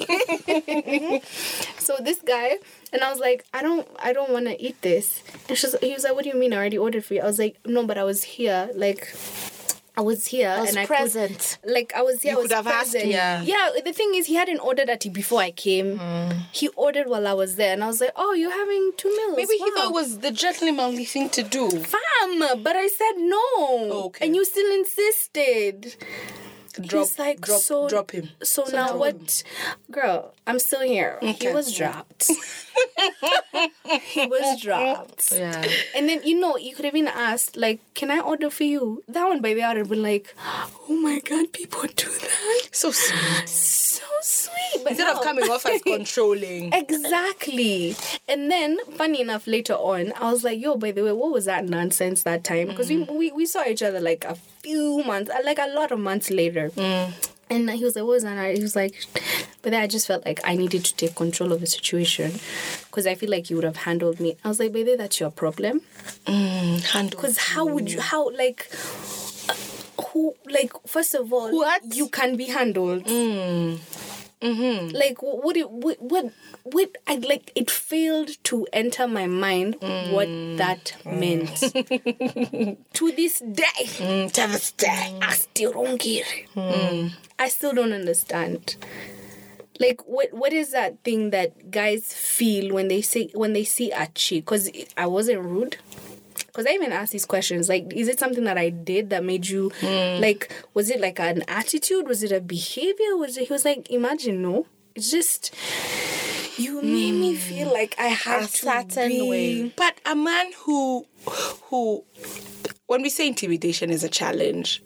So 1.86 1.94
this 2.02 2.20
guy, 2.20 2.58
and 2.92 3.02
I 3.06 3.10
was 3.10 3.20
like, 3.20 3.44
I 3.54 3.62
don't, 3.62 3.86
I 4.02 4.12
don't 4.12 4.30
want 4.30 4.46
to 4.46 4.60
eat 4.60 4.80
this. 4.82 5.22
And 5.48 5.56
she 5.56 5.66
was, 5.66 5.76
he 5.80 5.92
was 5.94 6.02
like, 6.04 6.14
What 6.16 6.24
do 6.24 6.30
you 6.30 6.36
mean? 6.36 6.52
I 6.52 6.56
already 6.56 6.78
ordered 6.78 7.04
for 7.04 7.14
you. 7.14 7.20
I 7.22 7.26
was 7.26 7.38
like, 7.38 7.58
No, 7.64 7.86
but 7.86 7.96
I 7.98 8.04
was 8.04 8.24
here, 8.24 8.70
like. 8.74 9.14
I 9.98 10.02
was 10.02 10.26
here 10.26 10.50
I 10.50 10.60
was 10.60 10.70
and 10.70 10.78
I 10.80 10.86
present. 10.86 11.58
Could, 11.62 11.72
like 11.72 11.92
I 11.96 12.02
was 12.02 12.20
here. 12.20 12.32
You 12.32 12.38
I 12.38 12.42
was 12.42 12.48
could 12.48 12.56
have 12.56 12.66
present. 12.66 13.04
him. 13.04 13.10
Yeah. 13.12 13.42
Yeah. 13.42 13.70
The 13.82 13.92
thing 13.92 14.14
is, 14.14 14.26
he 14.26 14.34
hadn't 14.34 14.60
ordered 14.60 14.90
at 14.90 15.06
it 15.06 15.10
before 15.12 15.40
I 15.40 15.50
came. 15.52 15.98
Hmm. 15.98 16.30
He 16.52 16.68
ordered 16.76 17.08
while 17.08 17.26
I 17.26 17.32
was 17.32 17.56
there, 17.56 17.72
and 17.72 17.82
I 17.82 17.86
was 17.86 18.00
like, 18.02 18.12
"Oh, 18.14 18.32
you're 18.34 18.50
having 18.62 18.92
two 18.98 19.08
meals." 19.16 19.36
Maybe 19.36 19.54
he 19.58 19.70
thought 19.70 19.86
it 19.86 19.92
was 19.94 20.18
the 20.18 20.30
gentlemanly 20.30 21.04
thing 21.06 21.30
to 21.30 21.42
do. 21.42 21.70
fam, 21.70 22.62
but 22.62 22.76
I 22.76 22.88
said 22.88 23.14
no. 23.16 24.04
Okay. 24.06 24.26
And 24.26 24.36
you 24.36 24.44
still 24.44 24.70
insisted. 24.80 25.96
Drop, 26.80 27.06
He's 27.06 27.18
like, 27.18 27.40
drop, 27.40 27.60
so, 27.60 27.88
drop 27.88 28.10
him. 28.10 28.28
So, 28.42 28.64
So 28.64 28.76
now 28.76 28.96
what? 28.96 29.42
Girl, 29.90 30.34
I'm 30.46 30.58
still 30.58 30.82
here. 30.82 31.18
He 31.22 31.48
was 31.48 31.74
dropped. 31.74 32.30
he 34.02 34.26
was 34.26 34.60
dropped. 34.60 35.32
Yeah. 35.32 35.64
And 35.96 36.08
then, 36.08 36.22
you 36.22 36.38
know, 36.38 36.56
you 36.56 36.74
could 36.74 36.84
have 36.84 36.94
been 36.94 37.08
asked, 37.08 37.56
like, 37.56 37.80
can 37.94 38.10
I 38.10 38.20
order 38.20 38.50
for 38.50 38.64
you? 38.64 39.02
That 39.08 39.26
one, 39.26 39.40
by 39.40 39.54
the 39.54 39.60
way, 39.60 39.62
I 39.62 39.68
would 39.68 39.78
have 39.78 39.88
been 39.88 40.02
like, 40.02 40.34
oh 40.88 41.00
my 41.02 41.20
God, 41.20 41.52
people 41.52 41.82
do 41.82 42.10
that. 42.10 42.68
So 42.72 42.90
sweet. 42.90 43.48
So 43.48 44.04
sweet. 44.20 44.82
But 44.82 44.92
Instead 44.92 45.16
of 45.16 45.22
coming 45.22 45.50
off 45.50 45.64
as 45.66 45.80
controlling. 45.86 46.72
Exactly. 46.72 47.96
And 48.28 48.50
then, 48.50 48.78
funny 48.96 49.20
enough, 49.22 49.46
later 49.46 49.74
on, 49.74 50.12
I 50.20 50.30
was 50.30 50.44
like, 50.44 50.60
yo, 50.60 50.76
by 50.76 50.92
the 50.92 51.02
way, 51.04 51.12
what 51.12 51.32
was 51.32 51.46
that 51.46 51.64
nonsense 51.64 52.22
that 52.24 52.44
time? 52.44 52.68
Because 52.68 52.88
we, 52.88 53.04
mm. 53.04 53.16
we, 53.16 53.32
we 53.32 53.46
saw 53.46 53.64
each 53.64 53.82
other 53.82 54.00
like 54.00 54.24
a 54.24 54.36
few 54.66 55.02
months, 55.04 55.30
uh, 55.30 55.38
like 55.44 55.58
a 55.58 55.68
lot 55.68 55.92
of 55.92 55.98
months 56.00 56.30
later. 56.30 56.70
And 57.48 57.70
he 57.70 57.84
was 57.84 57.94
like, 57.94 58.04
what 58.04 58.10
was 58.10 58.22
that? 58.24 58.56
He 58.56 58.62
was 58.62 58.74
like, 58.74 58.94
But 59.62 59.70
then 59.70 59.80
I 59.80 59.86
just 59.86 60.06
felt 60.08 60.24
like 60.26 60.40
I 60.44 60.56
needed 60.56 60.84
to 60.84 60.94
take 60.96 61.14
control 61.14 61.52
of 61.52 61.60
the 61.60 61.66
situation 61.68 62.32
because 62.88 63.06
I 63.06 63.14
feel 63.14 63.30
like 63.30 63.48
you 63.50 63.56
would 63.56 63.64
have 63.64 63.76
handled 63.76 64.18
me. 64.18 64.36
I 64.44 64.48
was 64.48 64.58
like, 64.58 64.72
baby, 64.72 64.96
that's 64.96 65.20
your 65.20 65.30
problem. 65.30 65.82
Handle. 66.26 67.10
Because 67.10 67.38
how 67.38 67.64
would 67.66 67.90
you, 67.92 68.00
how, 68.00 68.30
like, 68.30 68.68
uh, 69.48 69.54
who, 70.08 70.34
like, 70.50 70.72
first 70.88 71.14
of 71.14 71.32
all, 71.32 71.52
What? 71.52 71.82
you 71.94 72.08
can 72.08 72.36
be 72.36 72.46
handled. 72.46 73.06
Mm-hmm. 74.42 74.94
Like, 74.94 75.18
wh- 75.18 75.42
what, 75.44 75.56
it, 75.56 75.70
what, 75.70 76.00
what, 76.00 76.32
what, 76.64 76.96
I, 77.06 77.16
like, 77.16 77.52
it 77.54 77.70
failed 77.70 78.30
to 78.44 78.66
enter 78.72 79.08
my 79.08 79.26
mind 79.26 79.76
what 79.80 80.28
mm. 80.28 80.56
that 80.58 80.96
meant. 81.04 81.56
to 82.92 83.12
this 83.12 83.40
day, 83.40 83.64
Mm, 83.96 84.30
to 84.32 84.46
this 84.52 84.72
day. 84.72 85.18
I 85.22 85.32
still 85.32 85.72
don't 85.72 86.00
get 86.00 86.26
it. 86.26 86.46
Mm. 86.54 87.12
I 87.38 87.48
still 87.48 87.72
don't 87.72 87.92
understand. 87.92 88.76
Like 89.78 90.06
what 90.06 90.32
what 90.32 90.52
is 90.52 90.70
that 90.72 91.02
thing 91.04 91.30
that 91.30 91.70
guys 91.70 92.12
feel 92.12 92.74
when 92.74 92.88
they 92.88 93.02
say 93.02 93.28
when 93.34 93.52
they 93.52 93.64
see 93.64 93.90
a 93.90 94.06
chick? 94.14 94.44
Because 94.44 94.70
I 94.96 95.06
wasn't 95.06 95.42
rude. 95.42 95.76
Because 96.56 96.70
I 96.70 96.74
even 96.74 96.90
asked 96.90 97.12
these 97.12 97.26
questions. 97.26 97.68
Like, 97.68 97.92
is 97.92 98.08
it 98.08 98.18
something 98.18 98.44
that 98.44 98.56
I 98.56 98.70
did 98.70 99.10
that 99.10 99.22
made 99.22 99.46
you 99.46 99.70
hmm. 99.78 100.22
like? 100.22 100.50
Was 100.72 100.88
it 100.88 101.00
like 101.00 101.20
an 101.20 101.44
attitude? 101.48 102.08
Was 102.08 102.22
it 102.22 102.32
a 102.32 102.40
behavior? 102.40 103.14
Was 103.14 103.36
it? 103.36 103.48
He 103.48 103.52
was 103.52 103.66
like, 103.66 103.90
imagine 103.90 104.40
no. 104.40 104.64
It's 104.94 105.10
just 105.10 105.54
you 106.56 106.80
made 106.80 107.12
me 107.12 107.34
hmm. 107.34 107.40
feel 107.40 107.70
like 107.70 107.94
I 107.98 108.06
had 108.06 108.44
A 108.44 108.46
to 108.46 108.56
certain 108.56 109.08
be- 109.10 109.28
way. 109.28 109.72
But 109.76 110.00
a 110.06 110.16
man 110.16 110.50
who, 110.64 111.04
who, 111.64 112.04
when 112.86 113.02
we 113.02 113.10
say 113.10 113.26
intimidation 113.26 113.90
is 113.90 114.02
a 114.02 114.08
challenge, 114.08 114.82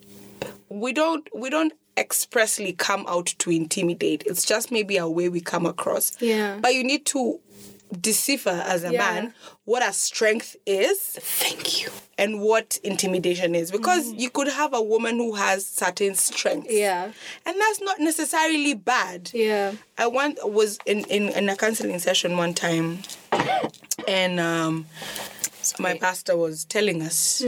we 0.67 0.91
don't 0.91 1.25
we 1.33 1.49
don't 1.49 1.71
expressly 1.95 2.73
come 2.73 3.05
out 3.07 3.27
to 3.37 3.49
intimidate. 3.49 4.23
It's 4.25 4.43
just 4.43 4.73
maybe 4.73 4.97
a 4.97 5.07
way 5.07 5.29
we 5.29 5.39
come 5.39 5.65
across. 5.65 6.21
Yeah. 6.21 6.57
But 6.59 6.73
you 6.73 6.83
need 6.83 7.05
to 7.05 7.39
decipher 7.99 8.49
as 8.65 8.83
a 8.83 8.91
Yeah. 8.91 8.99
man 8.99 9.33
what 9.65 9.83
a 9.87 9.91
strength 9.91 10.55
is 10.65 10.97
Thank 11.19 11.81
you. 11.83 11.89
and 12.17 12.39
what 12.39 12.79
intimidation 12.83 13.53
is 13.55 13.69
because 13.71 14.11
you 14.13 14.29
could 14.29 14.47
have 14.47 14.73
a 14.73 14.81
woman 14.81 15.17
who 15.17 15.33
has 15.35 15.65
certain 15.65 16.15
strengths 16.15 16.71
Yeah. 16.71 17.11
and 17.45 17.59
that's 17.59 17.81
not 17.81 17.99
necessarily 17.99 18.73
bad 18.75 19.29
Yeah. 19.33 19.73
I 19.97 20.07
want 20.07 20.39
was 20.49 20.79
in, 20.85 20.99
in 21.05 21.29
in 21.29 21.49
a 21.49 21.55
counseling 21.55 21.99
session 21.99 22.37
one 22.37 22.53
time, 22.53 22.99
and 24.07 24.39
um, 24.39 24.85
my 25.79 25.95
pastor 25.97 26.35
was 26.35 26.65
telling 26.65 27.01
us, 27.03 27.43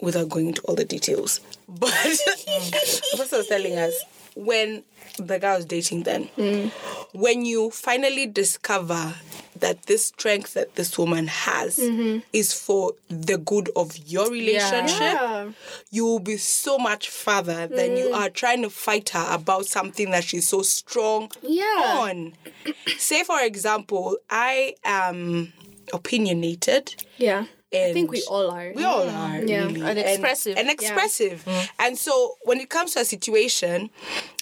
without 0.00 0.28
going 0.28 0.48
into 0.48 0.60
all 0.62 0.74
the 0.74 0.84
details, 0.84 1.40
but 1.68 1.90
the 1.90 3.08
pastor 3.16 3.38
was 3.38 3.46
telling 3.48 3.78
us 3.78 3.94
when 4.34 4.82
the 5.18 5.38
guy 5.38 5.56
was 5.56 5.64
dating 5.66 6.02
then, 6.04 6.28
mm. 6.36 6.70
when 7.12 7.44
you 7.44 7.70
finally 7.70 8.26
discover 8.26 9.14
that 9.62 9.84
this 9.84 10.06
strength 10.06 10.54
that 10.54 10.74
this 10.74 10.98
woman 10.98 11.28
has 11.28 11.76
mm-hmm. 11.76 12.18
is 12.32 12.52
for 12.52 12.92
the 13.08 13.38
good 13.38 13.70
of 13.76 13.96
your 14.06 14.28
relationship 14.30 14.98
Yeah. 14.98 15.52
you 15.90 16.04
will 16.04 16.18
be 16.18 16.36
so 16.36 16.78
much 16.78 17.08
further 17.08 17.68
than 17.68 17.96
you 17.96 18.08
mm. 18.10 18.14
are 18.14 18.28
trying 18.28 18.62
to 18.62 18.70
fight 18.70 19.10
her 19.10 19.26
about 19.30 19.66
something 19.66 20.10
that 20.10 20.24
she's 20.24 20.48
so 20.48 20.62
strong 20.62 21.30
Yeah. 21.42 21.96
on. 21.98 22.32
Say, 22.98 23.22
for 23.24 23.40
example, 23.40 24.16
I 24.28 24.74
am 24.84 25.52
opinionated. 25.92 26.94
Yeah. 27.16 27.46
I 27.72 27.92
think 27.94 28.10
we 28.10 28.22
all 28.28 28.50
are. 28.50 28.72
We 28.74 28.84
all 28.84 29.06
mm. 29.06 29.14
are 29.14 29.44
Yeah. 29.44 29.64
really 29.66 29.82
And 29.82 29.98
expressive. 29.98 30.58
and, 30.58 30.68
expressive. 30.70 31.46
And 31.78 31.96
so 31.96 32.34
when 32.42 32.60
it 32.60 32.68
comes 32.68 32.92
to 32.94 33.00
a 33.00 33.04
situation, 33.04 33.90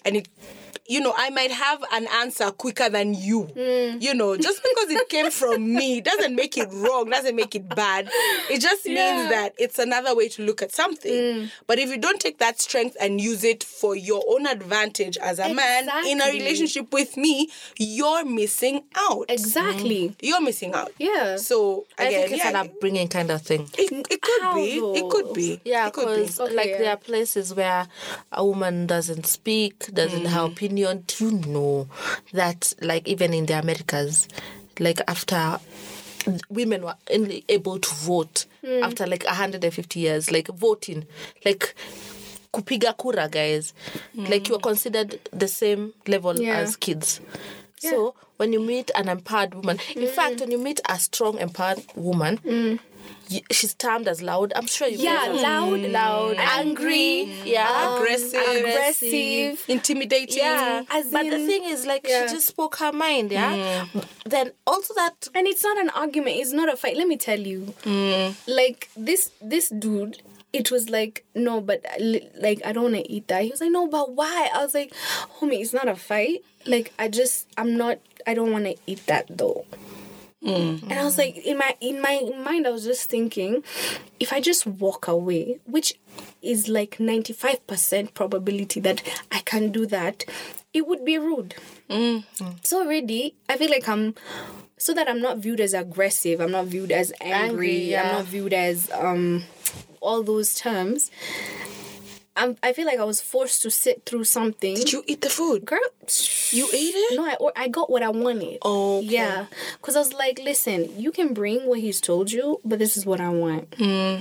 and 0.04 0.16
it, 0.16 0.28
you 0.86 1.00
know, 1.00 1.12
I 1.16 1.30
might 1.30 1.50
have 1.50 1.82
an 1.92 2.06
answer 2.14 2.50
quicker 2.50 2.88
than 2.88 3.14
you. 3.14 3.44
Mm. 3.56 4.02
You 4.02 4.14
know, 4.14 4.36
just 4.36 4.62
because 4.62 4.90
it 4.90 5.08
came 5.08 5.30
from 5.30 5.72
me 5.74 6.00
doesn't 6.10 6.34
make 6.34 6.56
it 6.58 6.68
wrong, 6.72 7.10
doesn't 7.10 7.34
make 7.36 7.54
it 7.54 7.68
bad. 7.68 8.08
It 8.50 8.60
just 8.60 8.86
Yeah. 8.86 9.16
means 9.16 9.30
that 9.30 9.54
it's 9.58 9.78
another 9.78 10.14
way 10.14 10.28
to 10.30 10.42
look 10.42 10.62
at 10.62 10.72
something. 10.72 11.12
Mm. 11.12 11.50
But 11.66 11.78
if 11.78 11.90
you 11.90 11.98
don't 11.98 12.20
take 12.20 12.38
that 12.38 12.60
strength 12.60 12.96
and 13.00 13.20
use 13.20 13.44
it 13.44 13.62
for 13.64 13.94
your 13.96 14.22
own 14.28 14.46
advantage 14.46 15.16
as 15.18 15.38
a 15.38 15.52
man 15.54 15.88
in 16.06 16.20
a 16.20 16.30
relationship 16.30 16.92
with 16.92 17.16
me, 17.16 17.48
you're 17.78 18.24
missing 18.24 18.82
out. 18.96 19.26
Exactly. 19.28 20.08
Mm. 20.10 20.14
You're 20.22 20.40
missing 20.40 20.74
out. 20.74 20.92
Yeah. 20.98 21.36
So 21.36 21.86
I 21.98 22.04
again, 22.06 22.20
think 22.22 22.32
it's 22.34 22.44
yeah, 22.44 22.50
an 22.50 22.56
upbringing 22.56 23.08
kind 23.08 23.30
of 23.30 23.42
thing. 23.42 23.68
it, 23.78 24.06
it 24.10 24.20
could 24.22 24.42
How 24.42 24.54
be. 24.54 24.76
It 24.78 25.08
could 25.10 25.32
be. 25.34 25.60
Yeah, 25.64 25.86
it 25.88 25.92
could 25.92 26.06
be. 26.16 26.22
because 26.22 26.40
Okay, 26.40 26.54
like 26.54 26.68
yeah. 26.70 26.78
there 26.78 26.90
are 26.90 26.96
places 26.96 27.54
where 27.54 27.86
a 28.32 28.44
woman 28.44 28.86
doesn't 28.86 29.26
speak, 29.26 29.86
doesn't 29.92 30.26
have 30.26 30.54
opinion. 30.60 31.04
Do 31.06 31.24
you 31.26 31.32
know 31.32 31.88
that 32.32 32.74
like 32.80 33.08
even 33.08 33.32
in 33.32 33.46
the 33.46 33.58
Americas, 33.58 34.28
like 34.78 35.00
after 35.08 35.58
women 36.50 36.82
were 36.82 36.96
only 37.10 37.44
able 37.48 37.78
to 37.78 37.94
vote 37.94 38.44
hmm. 38.64 38.82
after 38.82 39.06
like 39.06 39.24
150 39.24 40.00
years, 40.00 40.30
like 40.30 40.48
voting, 40.48 41.06
like 41.44 41.74
kupiga 42.52 42.94
kura 42.96 43.28
guys, 43.28 43.72
hmm. 44.14 44.26
like 44.26 44.48
you 44.48 44.56
are 44.56 44.60
considered 44.60 45.18
the 45.32 45.48
same 45.48 45.94
level 46.06 46.38
Yeah. 46.38 46.58
as 46.58 46.76
kids. 46.76 47.20
So 47.78 48.14
when 48.36 48.52
you 48.52 48.60
meet 48.60 48.90
an 48.94 49.08
empowered 49.08 49.54
woman, 49.54 49.78
in 49.96 50.02
hmm. 50.02 50.08
fact, 50.14 50.40
when 50.40 50.50
you 50.50 50.58
meet 50.58 50.80
a 50.86 50.98
strong 50.98 51.38
empowered 51.38 51.82
woman, 51.94 52.38
y- 52.44 52.78
she's 53.50 53.74
termed 53.74 54.08
as 54.08 54.22
loud. 54.22 54.52
I'm 54.56 54.66
sure 54.66 54.88
you 54.88 54.98
Yeah, 54.98 55.16
guys 55.16 55.26
have- 55.26 55.42
loud, 55.42 55.78
mm. 55.80 55.92
loud, 55.92 56.36
angry, 56.38 57.22
yeah, 57.44 57.68
um, 57.68 58.02
Aggressive. 58.02 58.42
aggressive. 58.56 59.64
Intimidating. 59.68 60.38
Yeah, 60.38 60.82
As 60.90 61.06
but 61.10 61.24
the 61.24 61.38
thing 61.46 61.64
is, 61.64 61.86
like, 61.86 62.06
yeah. 62.08 62.26
she 62.26 62.34
just 62.34 62.48
spoke 62.48 62.76
her 62.76 62.92
mind, 62.92 63.32
yeah. 63.32 63.86
Mm. 63.92 64.04
Then 64.26 64.52
also 64.66 64.94
that 64.94 65.28
And 65.34 65.46
it's 65.46 65.62
not 65.62 65.78
an 65.78 65.90
argument. 65.90 66.36
It's 66.36 66.52
not 66.52 66.72
a 66.72 66.76
fight. 66.76 66.96
Let 66.96 67.08
me 67.08 67.16
tell 67.16 67.38
you. 67.40 67.74
Mm. 67.82 68.34
Like 68.46 68.88
this, 68.96 69.30
this 69.42 69.68
dude. 69.70 70.22
It 70.52 70.72
was 70.72 70.90
like 70.90 71.24
no, 71.36 71.60
but 71.60 71.84
uh, 71.86 72.18
like 72.40 72.60
I 72.66 72.72
don't 72.72 72.82
want 72.90 72.96
to 72.96 73.08
eat 73.08 73.28
that. 73.28 73.44
He 73.44 73.50
was 73.50 73.60
like 73.60 73.70
no, 73.70 73.86
but 73.86 74.16
why? 74.16 74.48
I 74.52 74.64
was 74.64 74.74
like, 74.74 74.92
homie, 75.38 75.60
it's 75.60 75.72
not 75.72 75.86
a 75.86 75.94
fight. 75.94 76.42
Like 76.66 76.92
I 76.98 77.06
just, 77.06 77.46
I'm 77.56 77.76
not. 77.76 78.00
I 78.26 78.34
don't 78.34 78.50
want 78.50 78.64
to 78.64 78.74
eat 78.84 79.06
that 79.06 79.26
though. 79.30 79.64
And 80.42 80.92
I 80.92 81.04
was 81.04 81.18
like, 81.18 81.36
in 81.36 81.58
my 81.58 81.76
in 81.80 82.00
my 82.00 82.20
mind, 82.42 82.66
I 82.66 82.70
was 82.70 82.84
just 82.84 83.10
thinking, 83.10 83.62
if 84.18 84.32
I 84.32 84.40
just 84.40 84.66
walk 84.66 85.06
away, 85.06 85.58
which 85.66 85.98
is 86.40 86.66
like 86.68 86.98
ninety 86.98 87.32
five 87.34 87.66
percent 87.66 88.14
probability 88.14 88.80
that 88.80 89.02
I 89.30 89.40
can 89.40 89.70
do 89.70 89.84
that, 89.86 90.24
it 90.72 90.86
would 90.86 91.04
be 91.04 91.18
rude. 91.18 91.54
So 92.62 92.80
already, 92.82 93.34
I 93.50 93.58
feel 93.58 93.70
like 93.70 93.86
I'm 93.88 94.14
so 94.78 94.94
that 94.94 95.08
I'm 95.08 95.20
not 95.20 95.38
viewed 95.38 95.60
as 95.60 95.74
aggressive. 95.74 96.40
I'm 96.40 96.52
not 96.52 96.66
viewed 96.66 96.90
as 96.90 97.12
angry. 97.20 97.92
Angry, 97.92 97.96
I'm 97.96 98.12
not 98.12 98.24
viewed 98.24 98.54
as 98.54 98.90
um 98.92 99.44
all 100.00 100.22
those 100.22 100.54
terms. 100.54 101.10
I'm, 102.36 102.56
I 102.62 102.72
feel 102.72 102.86
like 102.86 102.98
I 102.98 103.04
was 103.04 103.20
forced 103.20 103.62
to 103.62 103.70
sit 103.70 104.06
through 104.06 104.24
something. 104.24 104.74
Did 104.76 104.92
you 104.92 105.02
eat 105.06 105.20
the 105.20 105.28
food? 105.28 105.64
Girl, 105.66 105.80
You 106.50 106.66
ate 106.72 106.94
it? 106.94 107.16
no, 107.16 107.26
I, 107.26 107.34
or 107.34 107.52
I 107.56 107.68
got 107.68 107.90
what 107.90 108.02
I 108.02 108.08
wanted. 108.08 108.58
Okay. 108.64 109.06
Yeah. 109.06 109.46
Because 109.80 109.96
I 109.96 109.98
was 109.98 110.12
like, 110.14 110.38
listen, 110.38 110.98
you 110.98 111.10
can 111.12 111.34
bring 111.34 111.66
what 111.66 111.80
he's 111.80 112.00
told 112.00 112.30
you, 112.30 112.60
but 112.64 112.78
this 112.78 112.96
is 112.96 113.04
what 113.04 113.20
I 113.20 113.28
want. 113.30 113.74
Hmm. 113.76 114.16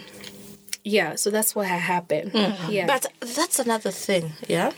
Yeah, 0.84 1.16
so 1.16 1.30
that's 1.30 1.54
what 1.56 1.68
had 1.68 1.82
happened. 1.82 2.32
Hmm. 2.32 2.72
Yeah. 2.72 2.88
But 2.88 3.06
that's 3.20 3.60
another 3.60 3.92
thing, 3.92 4.32
yeah. 4.48 4.72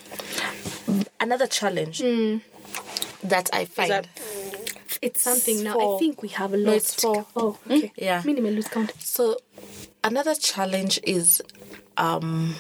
Another 1.20 1.48
challenge 1.48 2.02
hmm. 2.02 2.38
that 3.24 3.50
I 3.54 3.65
find. 3.65 3.91
that- 3.91 4.08
it's 5.02 5.22
something 5.24 5.63
now. 5.63 5.96
I 5.96 5.98
think 6.00 6.22
we 6.22 6.28
have 6.30 6.54
a 6.54 6.58
No, 6.58 6.72
lot. 6.72 6.76
it's 6.78 6.94
for- 6.94 7.26
Oh, 7.36 7.58
okay. 7.70 7.91
Yeah. 7.96 8.22
Minimum 8.24 8.54
lose 8.54 8.67
count. 8.67 8.94
So 9.00 9.38
another 10.04 10.36
challenge 10.36 11.00
is 11.04 11.41
um 11.98 12.56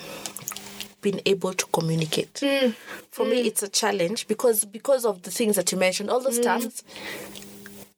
being 1.01 1.21
able 1.25 1.53
to 1.53 1.65
communicate. 1.67 2.33
Mm. 2.35 2.73
For 3.11 3.25
me 3.25 3.43
mm. 3.43 3.45
it's 3.47 3.63
a 3.63 3.67
challenge 3.69 4.27
because 4.27 4.65
because 4.65 5.05
of 5.05 5.23
the 5.23 5.31
things 5.31 5.55
that 5.55 5.71
you 5.71 5.77
mentioned, 5.77 6.09
all 6.09 6.19
those 6.19 6.39
mm. 6.39 6.43
terms 6.43 6.83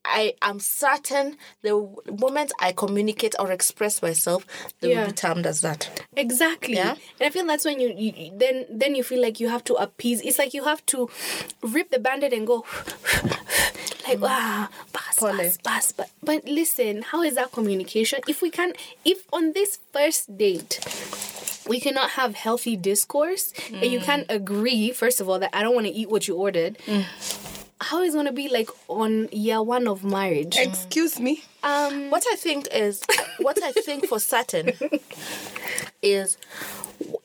I 0.05 0.33
am 0.41 0.59
certain 0.59 1.37
the 1.61 1.87
moment 2.19 2.51
I 2.59 2.73
communicate 2.73 3.35
or 3.39 3.51
express 3.51 4.01
myself, 4.01 4.45
they 4.81 4.91
Yeah. 4.91 5.01
will 5.01 5.07
be 5.07 5.13
termed 5.13 5.45
as 5.45 5.61
that. 5.61 5.89
Exactly. 6.15 6.75
Yeah. 6.75 6.95
And 7.19 7.27
I 7.27 7.29
feel 7.29 7.45
that's 7.45 7.65
when 7.65 7.79
you, 7.79 7.93
you 7.97 8.31
then 8.37 8.65
then 8.69 8.95
you 8.95 9.03
feel 9.03 9.21
like 9.21 9.39
you 9.39 9.47
have 9.49 9.63
to 9.65 9.75
appease. 9.75 10.21
It's 10.21 10.37
like 10.37 10.53
you 10.53 10.65
have 10.65 10.85
to 10.87 11.09
rip 11.61 11.89
the 11.89 11.99
bandit 11.99 12.33
and 12.33 12.45
go 12.45 12.65
like 14.07 14.19
wow, 14.19 14.67
pass 14.91 15.19
Pole. 15.19 15.37
pass 15.37 15.57
pass. 15.57 15.91
But 15.93 16.09
but 16.21 16.45
listen, 16.45 17.03
how 17.03 17.21
is 17.21 17.35
that 17.35 17.51
communication? 17.53 18.19
If 18.27 18.41
we 18.41 18.49
can, 18.49 18.73
if 19.05 19.23
on 19.31 19.53
this 19.53 19.79
first 19.93 20.37
date. 20.37 20.79
We 21.67 21.79
cannot 21.79 22.11
have 22.11 22.35
healthy 22.35 22.75
discourse, 22.75 23.53
and 23.71 23.85
you 23.85 23.99
can't 23.99 24.25
agree. 24.29 24.91
First 24.91 25.21
of 25.21 25.29
all, 25.29 25.39
that 25.39 25.49
I 25.53 25.61
don't 25.63 25.73
want 25.75 25.87
to 25.87 25.93
eat 25.93 26.09
what 26.09 26.27
you 26.27 26.35
ordered. 26.35 26.77
How 27.81 28.01
is 28.01 28.13
it 28.13 28.17
gonna 28.17 28.31
be 28.31 28.47
like 28.47 28.69
on 28.87 29.27
year 29.31 29.61
one 29.61 29.87
of 29.87 30.03
marriage? 30.05 30.55
Excuse 30.57 31.19
me. 31.19 31.43
Um, 31.63 32.09
What 32.11 32.23
I 32.31 32.35
think 32.35 32.67
is, 32.73 33.03
what 33.39 33.61
I 33.61 33.71
think 33.73 34.07
for 34.07 34.19
certain 34.19 34.71
is 36.01 36.37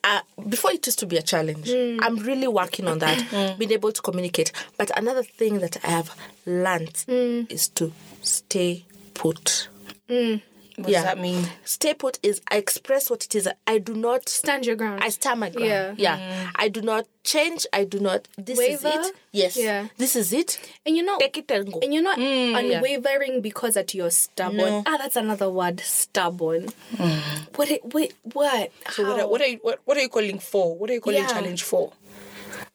uh, 0.04 0.20
before 0.48 0.72
it 0.72 0.84
used 0.86 0.98
to 1.00 1.06
be 1.06 1.16
a 1.16 1.22
challenge. 1.22 1.70
Hmm. 1.70 2.00
I'm 2.02 2.16
really 2.16 2.48
working 2.48 2.88
on 2.88 2.98
that, 2.98 3.56
being 3.58 3.70
able 3.72 3.92
to 3.92 4.02
communicate. 4.02 4.50
But 4.76 4.90
another 4.98 5.22
thing 5.22 5.60
that 5.60 5.76
I 5.84 5.90
have 5.90 6.10
learned 6.46 7.04
Hmm. 7.06 7.42
is 7.48 7.68
to 7.70 7.92
stay 8.22 8.84
put. 9.14 9.68
What 10.78 10.88
Yeah. 10.90 10.98
does 10.98 11.04
that 11.06 11.18
mean? 11.18 11.44
Stay 11.64 11.92
put 11.92 12.18
is 12.22 12.40
I 12.50 12.56
express 12.56 13.10
what 13.10 13.24
it 13.24 13.34
is. 13.34 13.48
I 13.66 13.78
do 13.78 13.94
not 13.94 14.28
Stand 14.28 14.64
your 14.64 14.76
ground. 14.76 15.02
I 15.02 15.08
stand 15.10 15.40
my 15.40 15.50
ground. 15.50 15.68
Yeah. 15.68 15.94
Yeah. 15.98 16.50
I 16.54 16.68
do 16.68 16.80
not 16.82 17.06
change. 17.24 17.66
I 17.72 17.82
do 17.84 17.98
not. 17.98 18.28
This 18.38 18.58
is 18.60 18.84
it. 18.84 19.14
Yes. 19.32 19.56
Yeah. 19.56 19.88
This 19.96 20.14
is 20.14 20.32
it. 20.32 20.58
and 20.86 20.96
you 20.96 21.02
know, 21.02 21.18
Take 21.18 21.38
it 21.38 21.50
and 21.50 21.72
go. 21.72 21.80
and 21.82 21.92
you're 21.92 22.02
not 22.02 22.18
unwavering 22.18 23.40
because 23.42 23.74
that 23.74 23.92
you're 23.92 24.10
stubborn. 24.10 24.56
No. 24.56 24.82
Ah, 24.86 24.96
that's 24.98 25.16
another 25.16 25.50
word, 25.50 25.80
stubborn. 25.80 26.68
What? 27.56 27.70
It, 27.70 27.92
wait, 27.92 28.14
what? 28.32 28.70
So 28.90 29.02
what 29.08 29.20
are, 29.20 29.26
what 29.28 29.40
are 29.40 29.46
you 29.46 29.58
what, 29.62 29.80
what 29.84 29.96
are 29.96 30.00
you 30.00 30.08
calling 30.08 30.38
for? 30.38 30.76
What 30.76 30.90
are 30.90 30.94
you 30.94 31.00
calling 31.00 31.22
Yeah. 31.22 31.26
challenge 31.28 31.62
for? 31.64 31.92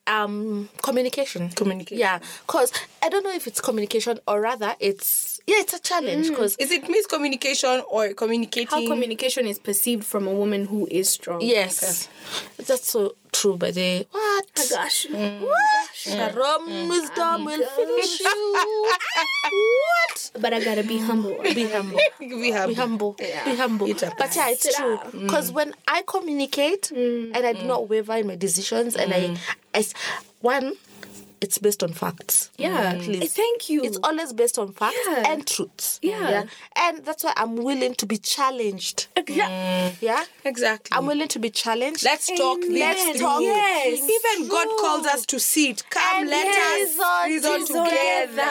um 0.06 0.68
communication. 0.82 1.48
Communication. 1.50 1.98
Yeah. 1.98 2.18
Cause 2.46 2.72
I 3.02 3.08
don't 3.08 3.24
know 3.24 3.32
if 3.34 3.46
it's 3.46 3.60
communication 3.60 4.18
or 4.28 4.40
rather 4.42 4.74
it's 4.78 5.33
yeah 5.46 5.56
it's 5.60 5.74
a 5.74 5.78
challenge. 5.80 6.28
Mm. 6.30 6.36
Cause 6.36 6.56
Is 6.58 6.70
it 6.70 6.84
miscommunication 6.84 7.82
or 7.90 8.12
communicating? 8.14 8.68
How 8.68 8.86
communication 8.86 9.46
is 9.46 9.58
perceived 9.58 10.04
from 10.04 10.26
a 10.26 10.32
woman 10.32 10.64
who 10.66 10.86
is 10.90 11.08
strong. 11.10 11.40
yes, 11.42 12.08
that's 12.66 12.88
so 12.90 13.14
true. 13.32 13.56
But 13.56 13.74
the 13.74 14.06
what? 14.10 14.44
Oh 14.58 14.66
gosh. 14.70 15.06
Mm. 15.06 15.16
Mm. 15.16 15.40
What? 15.42 16.32
The 16.32 16.38
wrong 16.38 16.88
wisdom 16.88 17.44
will 17.44 17.66
finish 17.76 18.20
you. 18.20 18.90
what? 19.52 20.30
But 20.40 20.52
I 20.54 20.64
gotta 20.64 20.82
be 20.82 20.98
humble. 20.98 21.36
Be 21.42 21.64
humble. 21.68 21.98
we 22.20 22.50
have 22.56 22.68
be 22.68 22.74
humble 22.74 23.12
be 23.12 23.54
humble 23.56 23.86
It's 23.88 24.02
but 24.18 24.34
yeah 24.34 24.48
it's 24.50 24.74
true 24.74 24.96
down. 24.96 25.10
because 25.22 25.52
when 25.52 25.74
i 25.86 26.02
communicate 26.06 26.90
and 26.90 27.36
i 27.36 27.52
do 27.52 27.62
not 27.64 27.88
waver 27.88 28.14
in 28.16 28.26
my 28.26 28.34
decisions 28.36 28.96
and 28.96 29.12
I, 29.12 29.36
I 29.74 29.78
s- 29.80 29.92
one 30.40 30.72
it's 31.44 31.58
based 31.58 31.82
on 31.82 31.92
facts 31.92 32.50
Yeah. 32.56 32.94
Mm. 32.94 33.04
Please. 33.04 33.32
Thank 33.34 33.68
you. 33.70 33.78
it's 33.86 33.98
always 34.02 34.32
based 34.32 34.58
on 34.58 34.72
facts 34.72 34.96
Yeah. 35.06 35.30
and 35.30 35.46
truths 35.46 35.98
Yeah. 36.02 36.44
and 36.84 37.04
that's 37.06 37.22
why 37.24 37.32
i'm 37.36 37.54
willing 37.56 37.94
to 38.00 38.06
be 38.06 38.18
challenged 38.18 38.98
yeah. 39.28 39.48
Mm. 39.48 40.02
yeah 40.08 40.24
exactly. 40.44 40.90
i'm 40.96 41.06
willing 41.06 41.28
to 41.28 41.38
be 41.38 41.50
challenged 41.50 42.02
Let's 42.04 42.26
talk 42.42 42.58
Amen. 42.58 42.72
this 42.72 43.06
Let's 43.06 43.20
talk 43.20 43.40
Yes. 43.42 44.00
Even 44.16 44.48
God 44.48 44.68
calls 44.80 45.06
us 45.06 45.26
to 45.26 45.38
sit. 45.38 45.82
Come, 45.90 46.02
And 46.16 46.30
let 46.30 46.46
yes, 46.46 46.98
us 46.98 47.26
reason 47.26 47.52
reason 47.52 47.84
together. 47.84 48.26
together. 48.28 48.42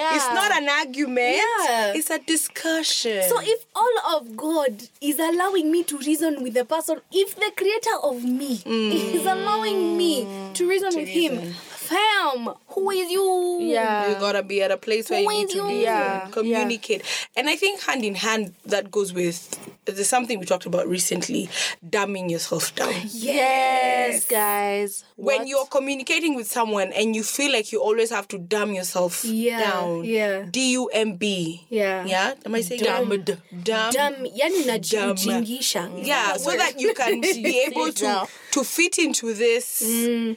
Yeah. 0.00 0.16
It's 0.16 0.28
not 0.38 0.50
an 0.60 0.68
argument. 0.68 1.36
Yeah. 1.36 1.92
It's 1.94 2.10
a 2.10 2.18
discussion. 2.18 3.22
So 3.28 3.36
if 3.40 3.64
all 3.74 4.16
of 4.16 4.36
God 4.36 4.82
is 5.00 5.18
allowing 5.18 5.70
me 5.70 5.82
to 5.84 5.98
reason 5.98 6.42
with 6.42 6.54
the 6.54 6.64
person, 6.64 7.00
if 7.12 7.34
the 7.36 7.50
creator 7.56 7.96
of 8.02 8.24
me 8.24 8.58
mm. 8.58 9.14
is 9.14 9.24
allowing 9.26 9.96
me 9.96 10.26
to 10.54 10.68
reason 10.68 10.90
with 10.94 11.08
him, 11.08 11.54
fam, 11.88 12.54
who 12.68 12.90
is 12.90 13.10
you? 13.10 13.58
yeah 13.62 14.08
you 14.08 14.14
gotta 14.20 14.42
be 14.42 14.62
at 14.62 14.70
a 14.70 14.76
place 14.76 15.10
where 15.10 15.20
you 15.20 15.28
need 15.28 15.44
is 15.48 15.52
to 15.52 15.58
you? 15.58 15.80
Yeah, 15.88 16.28
communicate. 16.30 17.02
And 17.36 17.48
I 17.48 17.56
think 17.56 17.80
hand 17.82 18.04
in 18.04 18.14
hand 18.14 18.54
that 18.66 18.90
goes 18.90 19.12
with 19.12 19.38
there's 19.84 20.08
something 20.08 20.38
we 20.38 20.44
talked 20.44 20.66
about 20.66 20.86
recently, 20.86 21.48
dumbing 21.82 22.30
yourself 22.30 22.74
down. 22.74 22.92
yes 23.08 24.26
guys 24.26 25.04
When 25.16 25.38
What? 25.40 25.48
you're 25.48 25.66
communicating 25.66 26.34
with 26.36 26.46
someone 26.46 26.92
and 26.92 27.16
you 27.16 27.22
feel 27.22 27.50
like 27.52 27.72
you 27.72 27.80
always 27.82 28.10
have 28.10 28.28
to 28.28 28.38
dumb 28.38 28.72
yourself 28.72 29.24
Yeah, 29.24 29.60
down. 29.60 30.04
yeah. 30.04 30.44
D 30.50 30.72
U 30.72 30.86
M 30.92 31.16
B. 31.16 31.66
Yeah. 31.70 32.04
Yeah. 32.04 32.34
Am 32.44 32.54
I 32.54 32.60
saying 32.60 32.82
Dumb. 32.84 33.08
Dumb. 33.08 33.38
Dumb. 33.62 33.92
Dumb, 33.92 34.14
yani 34.26 34.62
Dumb. 34.90 35.16
najingisha. 35.16 36.04
Yeah, 36.06 36.36
so 36.36 36.50
that 36.56 36.78
you 36.80 36.92
can 36.94 37.20
be 37.48 37.64
able 37.66 37.90
to 37.92 38.26
to 38.52 38.64
fit 38.64 38.98
into 38.98 39.32
this 39.34 39.82
mm. 39.84 40.36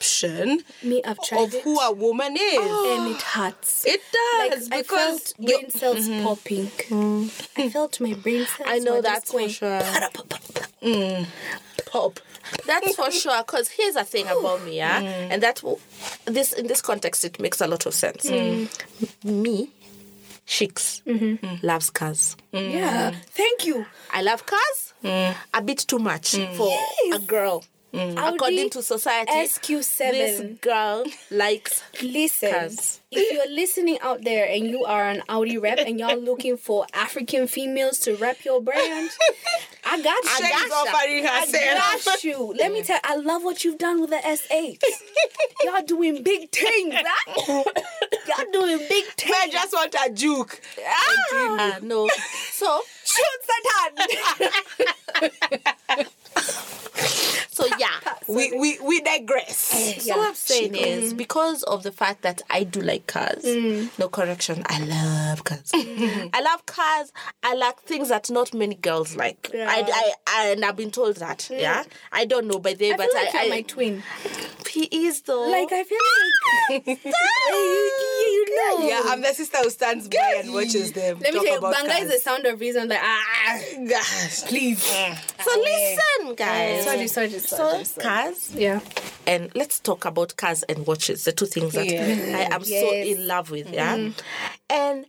Conception 0.00 0.64
Me, 0.82 1.02
I've 1.04 1.20
tried 1.22 1.48
of 1.48 1.54
it. 1.54 1.62
who 1.62 1.78
a 1.78 1.92
woman 1.92 2.34
is. 2.36 2.58
and 2.98 3.14
it 3.14 3.22
hurts. 3.22 3.84
It 3.86 4.00
Like, 4.38 4.50
does 4.52 4.68
I 4.72 4.78
because 4.78 5.20
felt 5.20 5.34
you- 5.38 5.58
brain 5.58 5.70
cells 5.70 6.08
mm-hmm. 6.08 6.24
popping. 6.24 6.66
Mm. 6.66 7.48
I 7.58 7.68
felt 7.68 8.00
my 8.00 8.14
brain 8.14 8.46
cells. 8.46 8.68
I 8.68 8.78
know 8.78 9.00
that's 9.02 9.20
just 9.20 9.32
for 9.32 9.38
going 9.38 9.48
sure. 9.50 9.80
pop. 10.14 10.40
Mm. 10.82 11.26
That's 12.66 12.96
for 12.96 13.10
sure. 13.10 13.42
Because 13.42 13.68
here's 13.68 13.94
the 13.94 14.04
thing 14.04 14.26
about 14.26 14.64
me, 14.64 14.76
yeah, 14.78 15.02
mm. 15.02 15.30
and 15.30 15.42
that 15.42 15.62
this 16.24 16.52
in 16.52 16.66
this 16.66 16.80
context 16.82 17.24
it 17.24 17.38
makes 17.38 17.60
a 17.60 17.66
lot 17.66 17.84
of 17.86 17.94
sense. 17.94 18.28
Me, 19.24 19.70
Shix, 20.46 21.02
mm-hmm. 21.06 21.66
loves 21.66 21.90
cars. 21.90 22.36
Yeah. 22.52 23.12
Thank 23.30 23.66
you. 23.66 23.86
I 24.12 24.22
love 24.22 24.46
cars 24.46 24.94
a 25.04 25.62
bit 25.62 25.78
too 25.86 25.98
much 25.98 26.36
for 26.56 26.72
a 27.12 27.18
girl. 27.18 27.64
According 27.92 28.70
to 28.70 28.82
society, 28.82 29.32
SQ7. 29.32 29.98
this 30.12 30.58
girl 30.60 31.04
likes 31.30 31.82
Listen, 32.02 32.52
Cars. 32.52 33.00
if 33.10 33.32
you're 33.32 33.52
listening 33.52 33.98
out 34.00 34.22
there 34.22 34.46
and 34.48 34.66
you 34.68 34.84
are 34.84 35.08
an 35.08 35.22
Audi 35.28 35.58
rep 35.58 35.78
and 35.78 35.98
you're 35.98 36.16
looking 36.16 36.56
for 36.56 36.86
African 36.94 37.46
females 37.48 37.98
to 38.00 38.16
rep 38.16 38.44
your 38.44 38.62
brand, 38.62 39.10
I 39.84 40.00
got 40.02 40.22
you. 40.24 40.48
Gotcha. 40.48 40.74
offering 40.74 41.26
I 41.26 42.00
got 42.04 42.24
you. 42.24 42.54
Let 42.56 42.72
me 42.72 42.82
tell 42.82 43.00
I 43.02 43.16
love 43.16 43.42
what 43.42 43.64
you've 43.64 43.78
done 43.78 44.00
with 44.00 44.10
the 44.10 44.16
S8. 44.16 44.82
Y'all 45.64 45.82
doing 45.84 46.22
big 46.22 46.50
things, 46.50 46.94
huh? 46.96 47.64
Y'all 48.28 48.52
doing 48.52 48.78
big 48.88 49.04
things. 49.16 49.34
I 49.36 49.48
just 49.50 49.72
want 49.72 49.94
a 50.06 50.10
juke. 50.12 50.60
Ah, 51.32 51.78
no. 51.82 52.08
So 52.52 52.82
Shoot 53.10 53.40
Satan! 55.18 56.06
so 57.50 57.66
yeah. 57.78 57.88
We, 58.28 58.52
we, 58.56 58.78
we 58.78 59.00
digress. 59.00 59.74
Eh, 59.74 59.98
so 59.98 60.16
what 60.16 60.28
I'm 60.28 60.34
saying 60.36 60.76
is 60.76 61.12
because 61.14 61.64
of 61.64 61.82
the 61.82 61.90
fact 61.90 62.22
that 62.22 62.42
I 62.48 62.62
do 62.62 62.80
like 62.80 63.08
cars. 63.08 63.42
Mm. 63.44 63.98
No 63.98 64.08
correction, 64.08 64.62
I 64.66 64.78
love 64.84 65.42
cars. 65.42 65.72
Mm-hmm. 65.72 66.28
I 66.32 66.40
love 66.40 66.64
cars. 66.64 67.12
I 67.42 67.54
like 67.54 67.80
things 67.80 68.10
that 68.10 68.30
not 68.30 68.54
many 68.54 68.76
girls 68.76 69.16
like. 69.16 69.50
Yeah. 69.52 69.66
I, 69.68 69.82
I, 69.82 70.12
I 70.28 70.46
and 70.50 70.64
I've 70.64 70.76
been 70.76 70.92
told 70.92 71.16
that. 71.16 71.48
Mm. 71.50 71.60
Yeah, 71.60 71.82
I 72.12 72.24
don't 72.24 72.46
know 72.46 72.60
by 72.60 72.74
the 72.74 72.92
I 72.92 72.96
but 72.96 73.10
feel 73.10 73.14
like 73.24 73.34
I, 73.34 73.42
you're 73.42 73.52
I 73.52 73.56
my 73.56 73.62
twin. 73.62 74.02
he 74.70 74.84
is 75.06 75.22
though. 75.22 75.50
Like 75.50 75.72
I 75.72 75.82
feel 75.82 75.98
like 76.70 76.84
you. 78.50 78.88
Yeah, 78.88 79.02
I'm 79.06 79.20
the 79.20 79.32
sister 79.34 79.58
who 79.58 79.70
stands 79.70 80.08
by 80.08 80.40
and 80.42 80.52
watches 80.52 80.92
them. 80.92 81.18
Let 81.20 81.34
me 81.34 81.44
tell 81.44 81.54
you, 81.54 81.60
Banga 81.60 81.94
is 82.04 82.10
the 82.10 82.18
sound 82.18 82.46
of 82.46 82.60
reason. 82.60 82.88
Like 82.88 83.00
ah, 83.02 83.60
Gosh, 83.88 84.42
please. 84.44 84.82
so 84.82 85.50
listen, 85.56 86.34
guys. 86.34 86.84
sorry, 86.84 87.06
sorry, 87.08 87.38
sorry, 87.38 87.84
So 87.84 88.00
cars 88.00 88.54
Yeah. 88.54 88.80
and 89.26 89.50
let's 89.54 89.80
talk 89.80 90.04
about 90.04 90.36
cars 90.36 90.62
and 90.64 90.86
watches 90.86 91.24
the 91.24 91.32
two 91.32 91.46
things 91.46 91.72
that 91.74 91.86
Yeah. 91.86 92.48
i 92.50 92.54
am 92.54 92.64
so 92.64 92.92
in 92.92 93.26
love 93.26 93.50
with 93.50 93.70
yeah 93.70 93.96
mm-hmm. 93.96 94.18
and 94.68 95.06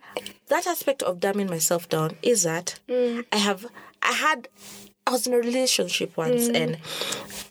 that 0.47 0.67
aspect 0.67 1.01
of 1.03 1.19
dumbing 1.19 1.49
myself 1.49 1.89
down 1.89 2.17
is 2.21 2.43
that 2.43 2.79
mm. 2.87 3.25
i 3.31 3.37
have 3.37 3.65
i 4.01 4.11
had 4.13 4.47
I 5.07 5.11
was 5.11 5.25
in 5.25 5.33
a 5.33 5.37
relationship 5.37 6.15
once 6.15 6.47
mm. 6.47 6.55
and 6.55 6.77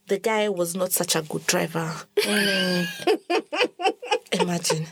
the 0.06 0.18
guy 0.18 0.48
was 0.48 0.76
not 0.76 0.92
such 0.92 1.16
a 1.16 1.22
good 1.22 1.44
driver. 1.46 1.92
Mm. 2.16 2.86
Imagine. 4.50 4.86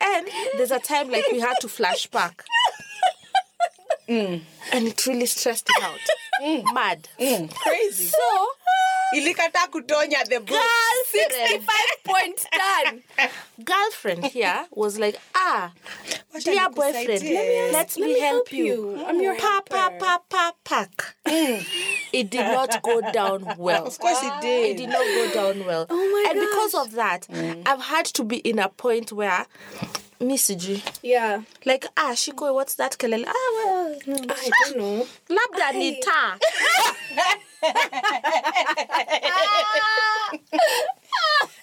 And 0.00 0.28
there's 0.56 0.70
a 0.70 0.78
time 0.78 1.10
like 1.10 1.24
we 1.32 1.40
had 1.40 1.54
to 1.60 1.68
flash 1.68 2.08
back. 4.08 4.40
And 4.72 4.86
it 4.88 5.06
really 5.06 5.26
stressed 5.26 5.68
me 5.68 5.84
out. 5.84 5.98
Mm. 6.42 6.74
Mad. 6.74 7.08
Mm. 7.20 7.54
Crazy. 7.54 8.06
So 8.06 8.48
Ilikata 9.14 9.68
kutonya 9.70 10.24
the 10.24 10.40
book. 10.40 10.58
Point 12.04 12.46
done. 12.50 13.02
girlfriend 13.62 14.24
here 14.26 14.66
was 14.72 14.98
like, 14.98 15.20
ah, 15.34 15.70
Wacha 16.34 16.44
dear 16.44 16.70
boyfriend, 16.70 17.08
Let 17.08 17.22
me 17.22 17.72
let, 17.72 17.96
me, 17.96 18.20
help, 18.20 18.52
you. 18.52 18.64
you. 18.64 19.04
I'm 19.06 19.20
your 19.20 19.36
pa 19.36 19.60
pa 19.68 19.90
pa 20.00 20.20
pa 20.28 20.52
pack. 20.64 21.14
it 21.26 22.30
did 22.30 22.40
not 22.40 22.82
go 22.82 23.00
down 23.12 23.54
well. 23.58 23.86
Of 23.86 23.98
course 23.98 24.18
it 24.22 24.32
did. 24.40 24.70
It 24.70 24.76
did 24.78 24.88
not 24.88 25.04
go 25.04 25.30
down 25.34 25.66
well. 25.66 25.86
Oh 25.90 25.96
my 25.96 26.30
And 26.30 26.40
because 26.40 26.74
of 26.74 26.92
that, 26.92 27.28
I've 27.66 27.82
had 27.82 28.06
to 28.06 28.24
be 28.24 28.38
in 28.38 28.58
a 28.58 28.68
point 28.70 29.12
where 29.12 29.46
Missy 30.22 30.82
Yeah. 31.02 31.42
like 31.64 31.86
ah 31.96 32.12
shiko 32.14 32.54
what's 32.54 32.74
that 32.76 32.96
kelele 32.98 33.26
ah 33.26 33.48
well 33.56 33.96
I 34.06 34.50
don't 34.64 34.76
know. 34.76 35.06
labda 35.28 35.72
ni 35.72 35.96
taa 36.00 36.38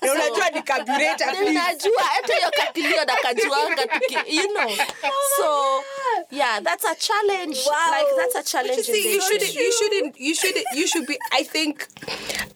Na 0.02 0.12
unajua 0.14 0.50
ni 0.50 0.62
carburetor, 0.62 1.32
please. 1.36 1.54
najua 1.54 2.04
hata 2.04 2.34
hiyo 2.36 2.52
kakilio 2.52 3.06
nakajuanga 3.06 3.88
tuki 3.88 4.18
you 4.36 4.48
know 4.48 4.72
so 5.38 5.84
yeah 6.32 6.62
that's 6.64 6.86
a 6.86 6.96
challenge 6.96 7.60
Wow. 7.66 8.00
like 8.00 8.10
that's 8.18 8.36
a 8.36 8.40
You 8.40 8.44
challenge 8.44 8.84
see, 8.84 9.14
you 9.14 9.22
shouldn't, 9.22 9.56
you 9.56 9.72
shouldn't, 9.72 10.16
you 10.20 10.36
shouldn't, 10.36 10.66
you 10.74 10.88
should 10.88 11.08
be. 11.08 11.18
I 11.32 11.44
think 11.44 11.88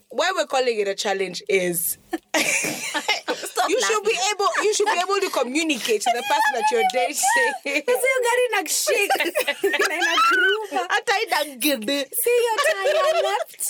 why 0.09 0.31
we're 0.35 0.45
calling 0.47 0.79
it 0.79 0.87
a 0.87 0.95
challenge 0.95 1.43
is 1.49 1.97
you 3.69 3.81
should 3.81 4.03
be 4.03 4.17
able, 4.31 4.47
you 4.63 4.73
should 4.73 4.85
be 4.87 4.99
able 5.03 5.19
to 5.19 5.29
communicate 5.29 6.01
to 6.01 6.11
the 6.13 6.23
person 6.23 6.51
that 6.53 6.63
you're 6.71 6.89
dating. 6.93 7.15
Hiyo 7.63 8.17
gari 8.25 8.43
inashake 8.49 9.23
na 9.63 9.79
inagroove. 9.97 10.87
hata 10.89 11.21
ina 11.21 11.55
gidi 11.55 12.05
See 12.23 12.37
your 12.45 12.57
tire 12.65 13.21
left. 13.23 13.61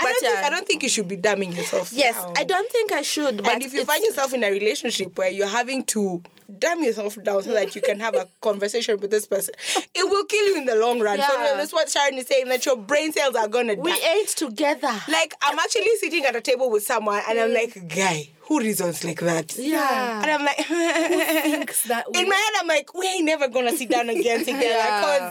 I, 0.00 0.48
don't 0.50 0.66
think 0.66 0.82
you 0.82 0.88
should 0.88 1.08
be 1.08 1.16
damning 1.16 1.52
yourself. 1.52 1.92
Yes, 1.92 2.16
down. 2.16 2.34
I 2.36 2.44
don't 2.44 2.70
think 2.70 2.92
I 2.92 3.02
should. 3.02 3.42
But 3.42 3.52
And 3.54 3.62
if 3.62 3.72
you 3.74 3.84
find 3.84 4.04
yourself 4.04 4.32
in 4.34 4.44
a 4.44 4.50
relationship 4.50 5.16
where 5.18 5.30
you're 5.30 5.46
having 5.46 5.84
to 5.86 6.22
dumb 6.58 6.82
yourself 6.82 7.22
down 7.22 7.42
so 7.42 7.52
that 7.52 7.74
you 7.74 7.82
can 7.82 8.00
have 8.00 8.14
a 8.14 8.26
conversation 8.40 8.98
with 9.00 9.10
this 9.10 9.26
person, 9.26 9.54
it 9.94 10.08
will 10.08 10.24
kill 10.24 10.46
you 10.46 10.56
in 10.58 10.64
the 10.66 10.76
long 10.76 11.00
run. 11.00 11.18
So 11.18 11.36
that's 11.56 11.72
what 11.72 11.88
Sharon 11.90 12.14
is 12.18 12.26
saying 12.26 12.48
that 12.48 12.64
your 12.66 12.76
brain 12.76 13.12
cells 13.12 13.34
are 13.34 13.48
gonna 13.48 13.74
we 13.74 13.90
die. 13.90 14.18
ate 14.20 14.28
together. 14.28 14.92
Like 15.08 15.34
I'm 15.42 15.58
actually 15.58 15.96
sitting 15.98 16.24
at 16.24 16.36
a 16.36 16.40
table 16.40 16.70
with 16.70 16.84
someone 16.84 17.20
and 17.28 17.38
I'm 17.38 17.52
like, 17.52 17.88
guy, 17.94 18.28
who 18.42 18.58
reasons 18.60 19.04
like 19.04 19.20
that? 19.20 19.56
Yeah. 19.56 20.22
And 20.22 20.30
I'm 20.30 20.44
like, 20.44 20.56
Thinks 20.56 21.84
that 21.84 22.06
in 22.14 22.28
my 22.28 22.34
head, 22.34 22.52
I'm 22.60 22.66
like, 22.68 22.92
we 22.94 23.06
ain't 23.06 23.24
never 23.24 23.48
gonna 23.48 23.76
sit 23.76 23.88
down 23.90 24.08
again 24.10 24.38
together 24.44 24.62
Yeah. 24.64 25.30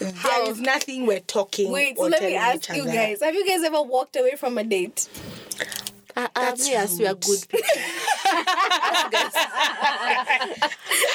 because 0.00 0.14
there 0.22 0.50
is 0.50 0.60
nothing 0.60 1.06
we're 1.06 1.20
talking. 1.20 1.70
Wait, 1.70 1.96
or 1.98 2.06
so 2.06 2.10
let 2.10 2.22
me 2.22 2.34
ask 2.36 2.68
you 2.74 2.84
guys: 2.86 3.20
Have 3.22 3.34
you 3.34 3.46
guys 3.46 3.62
ever 3.62 3.82
walked 3.82 4.16
away 4.16 4.36
from 4.36 4.58
a 4.58 4.64
date? 4.64 5.08
Uh, 6.16 6.28
uh, 6.36 6.54
me 6.58 6.74
as 6.74 6.98
we 6.98 7.06
are 7.06 7.14
good 7.14 7.44
people. 7.48 7.68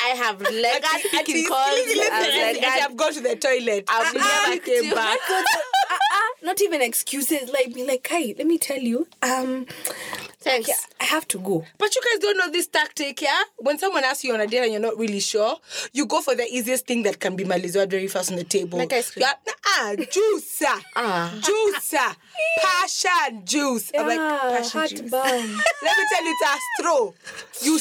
I 0.02 0.14
have 0.16 0.42
legged 0.42 0.86
Auntie, 0.86 1.10
picking 1.10 1.48
calls. 1.48 1.70
listen, 1.76 1.98
listen, 1.98 2.14
I've 2.14 2.26
listen, 2.26 2.64
Auntie, 2.64 2.82
I've 2.82 2.98
gone 2.98 3.14
to 3.14 3.22
the 3.22 3.36
toilet. 3.36 3.86
I've 3.88 4.14
never 4.14 4.52
picked 4.52 4.66
came 4.66 4.94
back. 4.94 5.20
uh-uh, 5.30 6.20
not 6.44 6.62
even 6.62 6.82
excuses. 6.82 7.50
Like, 7.50 7.74
be 7.74 7.86
like, 7.86 8.06
hey, 8.08 8.36
let 8.38 8.46
me 8.48 8.58
tell 8.58 8.80
you. 8.80 9.08
Um, 9.22 9.68
Thanks. 10.42 10.70
yeah, 10.70 10.76
I 11.02 11.04
have 11.04 11.28
to 11.30 11.40
go. 11.40 11.66
But 11.78 11.94
you 11.96 12.02
guys 12.02 12.20
don't 12.22 12.38
know 12.38 12.50
this 12.50 12.68
tactic, 12.68 13.22
yeah? 13.22 13.42
When 13.58 13.78
someone 13.78 14.06
asks 14.06 14.24
you 14.24 14.34
on 14.34 14.40
a 14.40 14.48
date 14.48 14.64
and 14.64 14.72
you're 14.72 14.82
not 14.82 14.98
really 14.98 15.20
sure, 15.20 15.58
you 15.92 16.06
go 16.06 16.22
for 16.22 16.34
the 16.34 16.46
easiest 16.46 16.88
thing 16.88 17.04
that 17.04 17.20
can 17.20 17.36
be 17.36 17.44
malizwa 17.44 17.90
very 17.90 18.08
fast 18.08 18.32
on 18.32 18.38
the 18.38 18.46
table. 18.46 18.80
Like 18.80 18.94
ice 18.94 19.12
cream. 19.12 19.26
Yeah, 19.28 19.34
ah, 19.66 19.96
juice, 19.98 20.64
ah, 20.96 21.34
juice, 21.44 21.94
passion 22.62 23.46
juice. 23.46 23.92
I'm 23.98 24.08
like, 24.08 24.18
passion 24.18 24.88
juice. 24.88 25.12
Let 25.12 25.44
me 25.44 26.06
tell 26.14 26.24
you, 26.24 26.36
it's 26.40 26.42
a 26.42 26.58
straw. 26.82 27.12
You 27.62 27.78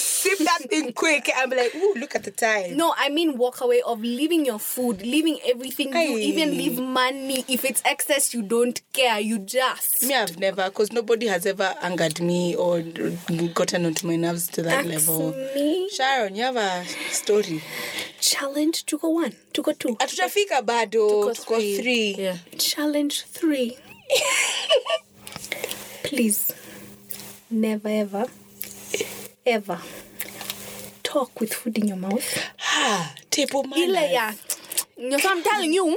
thing 0.68 0.92
quick 0.92 1.28
and 1.34 1.50
be 1.50 1.56
like, 1.56 1.74
ooh, 1.74 1.94
look 1.96 2.14
at 2.14 2.24
the 2.24 2.30
time. 2.30 2.76
No, 2.76 2.94
I 2.96 3.08
mean 3.08 3.36
walk 3.36 3.60
away 3.60 3.82
of 3.82 4.00
leaving 4.00 4.44
your 4.46 4.58
food, 4.58 5.02
leaving 5.02 5.38
everything. 5.46 5.92
You 5.92 6.18
even 6.18 6.50
leave 6.50 6.78
money. 6.80 7.44
If 7.48 7.64
it's 7.64 7.82
excess, 7.84 8.34
you 8.34 8.42
don't 8.42 8.80
care. 8.92 9.18
You 9.20 9.38
just. 9.38 10.02
Me, 10.04 10.14
I've 10.14 10.38
never, 10.38 10.64
because 10.68 10.92
nobody 10.92 11.26
has 11.26 11.46
ever 11.46 11.74
angered 11.82 12.20
me 12.20 12.54
or 12.54 12.82
gotten 13.54 13.86
onto 13.86 14.06
my 14.06 14.16
nerves 14.16 14.46
to 14.48 14.62
that 14.62 14.86
level. 14.86 15.32
me. 15.54 15.88
Sharon, 15.90 16.34
you 16.36 16.42
have 16.42 16.56
a 16.56 16.84
story. 17.10 17.62
Challenge 18.20 18.84
to 18.86 18.98
go 18.98 19.08
one, 19.10 19.34
to 19.52 19.62
go 19.62 19.72
two. 19.72 19.96
Hatujafika 19.96 20.62
bado, 20.62 21.34
tuko 21.34 21.56
three. 21.56 21.78
three. 21.78 22.14
Yeah. 22.18 22.36
Challenge 22.58 23.22
three. 23.22 23.76
Please, 26.02 26.54
never 27.50 27.88
ever, 27.88 28.26
ever 29.44 29.78
talk 31.09 31.40
with 31.40 31.52
food 31.54 31.78
in 31.78 31.88
your 31.88 31.96
mouth. 31.96 32.28
Ha, 32.59 33.14
table 33.30 33.64
Ile 33.74 33.88
manners. 33.92 34.12
ya. 34.12 34.26
So 35.18 35.28
I'm 35.30 35.42
telling 35.42 35.72
you. 35.72 35.96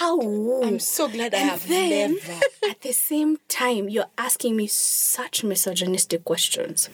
Ow. 0.00 0.60
I'm 0.64 0.78
so 0.78 1.08
glad 1.08 1.34
I 1.34 1.38
And 1.38 1.50
have 1.50 1.66
then, 1.68 2.14
never. 2.14 2.40
at 2.70 2.80
the 2.82 2.92
same 2.92 3.38
time, 3.48 3.88
you're 3.88 4.10
asking 4.18 4.56
me 4.56 4.66
such 4.66 5.42
misogynistic 5.44 6.24
questions. 6.24 6.88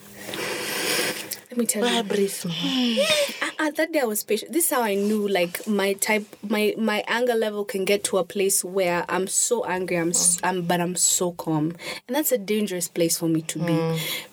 Let 1.50 1.56
me 1.58 1.66
tell 1.66 1.82
you. 1.88 2.02
Breathe, 2.04 2.44
man. 2.44 3.06
Uh, 3.42 3.46
uh, 3.58 3.70
that 3.72 3.92
day 3.92 4.00
I 4.00 4.04
was 4.04 4.22
patient. 4.22 4.52
This 4.52 4.66
is 4.66 4.70
how 4.70 4.82
I 4.82 4.94
knew 4.94 5.26
like 5.26 5.66
my 5.66 5.94
type, 5.94 6.24
my 6.42 6.74
my 6.78 7.02
anger 7.08 7.34
level 7.34 7.64
can 7.64 7.84
get 7.84 8.04
to 8.04 8.18
a 8.18 8.24
place 8.24 8.62
where 8.64 9.04
I'm 9.08 9.26
so 9.26 9.64
angry, 9.64 9.96
I'm, 9.98 10.10
s 10.10 10.38
am 10.44 10.62
but 10.62 10.80
I'm 10.80 10.94
so 10.94 11.32
calm, 11.32 11.74
and 12.06 12.14
that's 12.16 12.30
a 12.32 12.38
dangerous 12.38 12.86
place 12.88 13.18
for 13.18 13.26
me 13.28 13.42
to 13.42 13.58
be, 13.58 13.76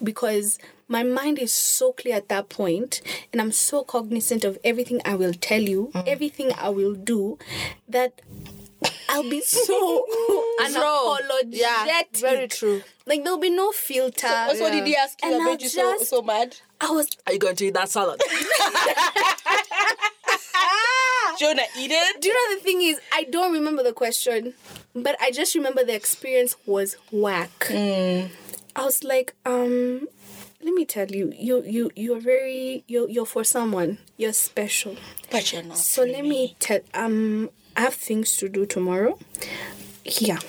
because 0.03 0.59
my 0.87 1.03
mind 1.03 1.39
is 1.39 1.51
so 1.53 1.93
clear 1.93 2.15
at 2.15 2.29
that 2.29 2.49
point, 2.49 3.01
and 3.31 3.41
I'm 3.41 3.51
so 3.51 3.83
cognizant 3.83 4.43
of 4.43 4.57
everything 4.63 5.01
I 5.05 5.15
will 5.15 5.33
tell 5.33 5.61
you, 5.61 5.91
everything 6.07 6.51
I 6.57 6.69
will 6.69 6.93
do, 6.95 7.37
that. 7.87 8.21
I'll 9.09 9.23
be 9.29 9.41
so 9.45 10.05
unapologetic. 10.59 11.45
Yeah, 11.51 12.03
very 12.13 12.47
true. 12.47 12.83
Like 13.07 13.23
there'll 13.23 13.39
be 13.39 13.49
no 13.49 13.71
filter. 13.71 14.27
That's 14.27 14.59
what 14.59 14.71
did 14.73 14.85
he 14.85 14.95
ask 14.95 15.17
you 15.23 15.31
And 15.31 15.39
that 15.39 15.45
made 15.45 15.61
you 15.61 15.69
so, 15.69 15.97
so 15.99 16.21
mad? 16.21 16.57
I 16.81 16.91
was 16.91 17.07
Are 17.25 17.33
you 17.33 17.39
going 17.39 17.55
to 17.55 17.65
eat 17.65 17.73
that 17.73 17.89
salad? 17.89 18.21
Jonah, 21.39 21.63
eat 21.77 21.91
it. 21.91 22.21
Do 22.21 22.27
you 22.27 22.33
know 22.33 22.55
the 22.57 22.61
thing 22.63 22.81
is, 22.81 22.99
I 23.13 23.23
don't 23.25 23.53
remember 23.53 23.83
the 23.83 23.93
question, 23.93 24.53
but 24.95 25.15
I 25.21 25.31
just 25.31 25.55
remember 25.55 25.83
the 25.83 25.95
experience 25.95 26.55
was 26.65 26.95
whack. 27.11 27.67
I 27.71 28.29
was 28.77 29.03
like, 29.03 29.33
um, 29.45 30.07
let 30.65 30.73
me 30.73 30.83
tell 30.85 31.07
you, 31.11 31.31
you 31.37 31.63
you 31.63 31.91
you're 31.95 32.19
very 32.19 32.83
you're 32.87 33.07
you're 33.09 33.25
for 33.27 33.43
someone. 33.43 33.99
You're 34.17 34.33
special. 34.33 34.97
But 35.31 35.53
you're 35.53 35.63
not. 35.63 35.77
So 35.77 36.03
let 36.03 36.25
me 36.25 36.55
tell. 36.59 36.79
Um, 36.93 37.49
I 37.77 37.81
have 37.81 37.93
things 37.93 38.35
to 38.37 38.49
do 38.49 38.65
tomorrow. 38.65 39.17
Yeah. 40.05 40.39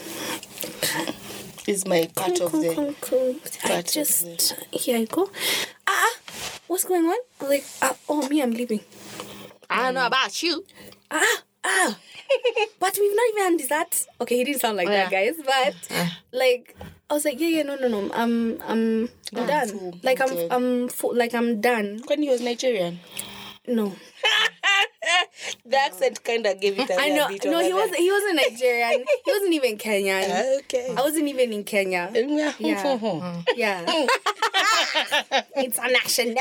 Is 1.66 1.84
my 1.86 2.08
part 2.14 2.40
of 2.40 2.52
Cool, 2.52 2.62
the. 2.62 2.74
cool, 2.74 2.94
cool. 3.00 3.36
I 3.64 3.68
part 3.68 3.86
of 3.88 3.92
just 3.92 4.54
here 4.70 4.98
I 4.98 5.04
go. 5.04 5.28
Ah, 5.86 6.12
what's 6.68 6.84
going 6.84 7.04
on? 7.04 7.16
I'm 7.40 7.48
like, 7.48 7.64
ah, 7.82 7.96
oh 8.08 8.28
me, 8.28 8.40
I'm 8.40 8.52
leaving. 8.52 8.80
I 9.68 9.82
don't 9.86 9.94
know 9.94 10.06
about 10.06 10.42
you. 10.44 10.64
ah, 11.10 11.42
ah. 11.64 11.98
but 12.78 12.96
we've 13.00 13.16
not 13.16 13.26
even 13.30 13.42
had 13.42 13.58
dessert. 13.58 14.06
Okay, 14.20 14.36
he 14.36 14.44
didn't 14.44 14.60
sound 14.60 14.76
like 14.76 14.86
that, 14.88 15.10
Yeah. 15.10 15.24
guys. 15.32 15.36
But 15.44 16.08
like, 16.32 16.76
I 17.08 17.14
was 17.14 17.24
like, 17.24 17.38
yeah, 17.40 17.48
yeah, 17.48 17.62
no, 17.62 17.76
no, 17.76 17.86
no. 17.88 18.10
I'm, 18.12 18.60
I'm, 18.62 19.08
I'm 19.34 19.46
done. 19.46 19.68
full. 19.68 19.98
Like 20.02 20.20
I'm, 20.20 20.28
Okay. 20.30 20.48
I'm 20.50 20.88
full. 20.88 21.14
Like 21.14 21.34
I'm 21.34 21.60
done. 21.60 22.00
When 22.06 22.22
he 22.22 22.28
was 22.28 22.40
Nigerian. 22.40 22.98
No, 23.68 23.92
The 25.64 25.76
accent 25.76 26.22
kind 26.22 26.46
of 26.46 26.60
gave 26.60 26.78
it 26.78 26.88
a 26.90 26.94
I 27.00 27.08
know. 27.10 27.28
No, 27.50 27.60
he 27.60 27.72
wasn't. 27.72 27.96
He 27.96 28.10
wasn't 28.10 28.36
Nigerian. 28.36 29.04
he 29.24 29.30
wasn't 29.32 29.54
even 29.54 29.76
Kenyan. 29.78 30.26
Ah, 30.30 30.58
okay. 30.60 30.94
I 30.96 31.00
wasn't 31.02 31.26
even 31.28 31.52
in 31.52 31.64
Kenya. 31.64 32.10
Mm, 32.14 32.38
yeah. 32.38 32.52
Yeah. 32.58 33.42
Yeah. 33.56 34.06
International. 35.56 36.36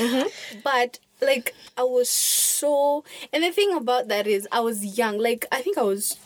Uh-huh. 0.00 0.28
But 0.64 0.98
like 1.20 1.54
I 1.76 1.82
was 1.84 2.08
so 2.08 3.04
and 3.32 3.42
the 3.44 3.52
thing 3.52 3.74
about 3.76 4.08
that 4.08 4.26
is 4.26 4.48
I 4.52 4.60
was 4.60 4.98
young. 4.98 5.18
Like 5.18 5.46
I 5.52 5.60
think 5.62 5.76
I 5.78 5.82
was 5.82 6.16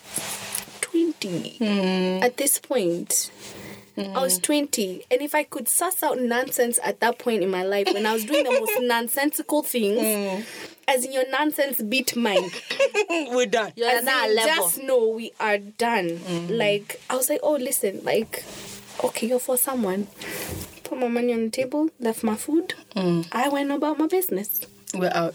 twenty 1.19 1.57
hmm. 1.57 2.23
at 2.23 2.37
this 2.37 2.59
point. 2.59 3.31
I 3.99 4.21
was 4.21 4.37
20, 4.37 5.05
and 5.09 5.21
if 5.23 5.33
I 5.33 5.43
could 5.43 5.67
suss 5.67 6.03
out 6.03 6.19
nonsense 6.19 6.79
at 6.83 6.99
that 6.99 7.17
point 7.17 7.41
in 7.41 7.49
my 7.49 7.63
life 7.63 7.87
when 7.91 8.05
I 8.05 8.13
was 8.13 8.25
doing 8.25 8.43
the 8.43 8.51
most 8.51 8.79
nonsensical 8.81 9.63
things, 9.63 9.99
hmm. 9.99 10.43
as 10.87 11.03
in 11.03 11.11
your 11.11 11.27
nonsense 11.31 11.81
beat 11.81 12.15
mine, 12.15 12.51
We're 13.09 13.47
done. 13.47 13.73
You're 13.75 13.89
as 13.89 13.99
at 14.01 14.05
that 14.05 14.29
in, 14.29 14.35
level. 14.35 14.53
just 14.55 14.83
know 14.83 15.07
we 15.07 15.31
are 15.39 15.57
done. 15.57 16.17
Hmm. 16.17 16.47
Like 16.47 17.01
I 17.09 17.15
was 17.15 17.27
like, 17.27 17.39
oh 17.41 17.55
listen, 17.55 18.01
like 18.03 18.43
okay, 19.03 19.27
you're 19.27 19.39
for 19.39 19.57
someone. 19.57 20.07
Put 20.83 20.99
my 20.99 21.07
money 21.07 21.33
on 21.33 21.45
the 21.45 21.49
table, 21.49 21.89
left 21.99 22.23
my 22.23 22.35
food. 22.35 22.75
I 22.95 23.49
went 23.49 23.71
about 23.71 23.97
my 23.97 24.05
business. 24.07 24.61
We're 24.93 25.11
out. 25.13 25.33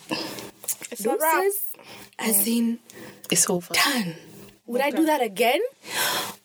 It's 0.90 1.04
a 1.04 1.10
wrap. 1.10 1.42
Deuces, 1.42 1.66
as 2.18 2.46
in 2.46 2.78
It's 3.30 3.48
over. 3.50 3.74
done. 3.74 4.14
Would 4.66 4.80
I 4.80 4.90
do 4.90 5.04
that 5.06 5.20
again? 5.22 5.60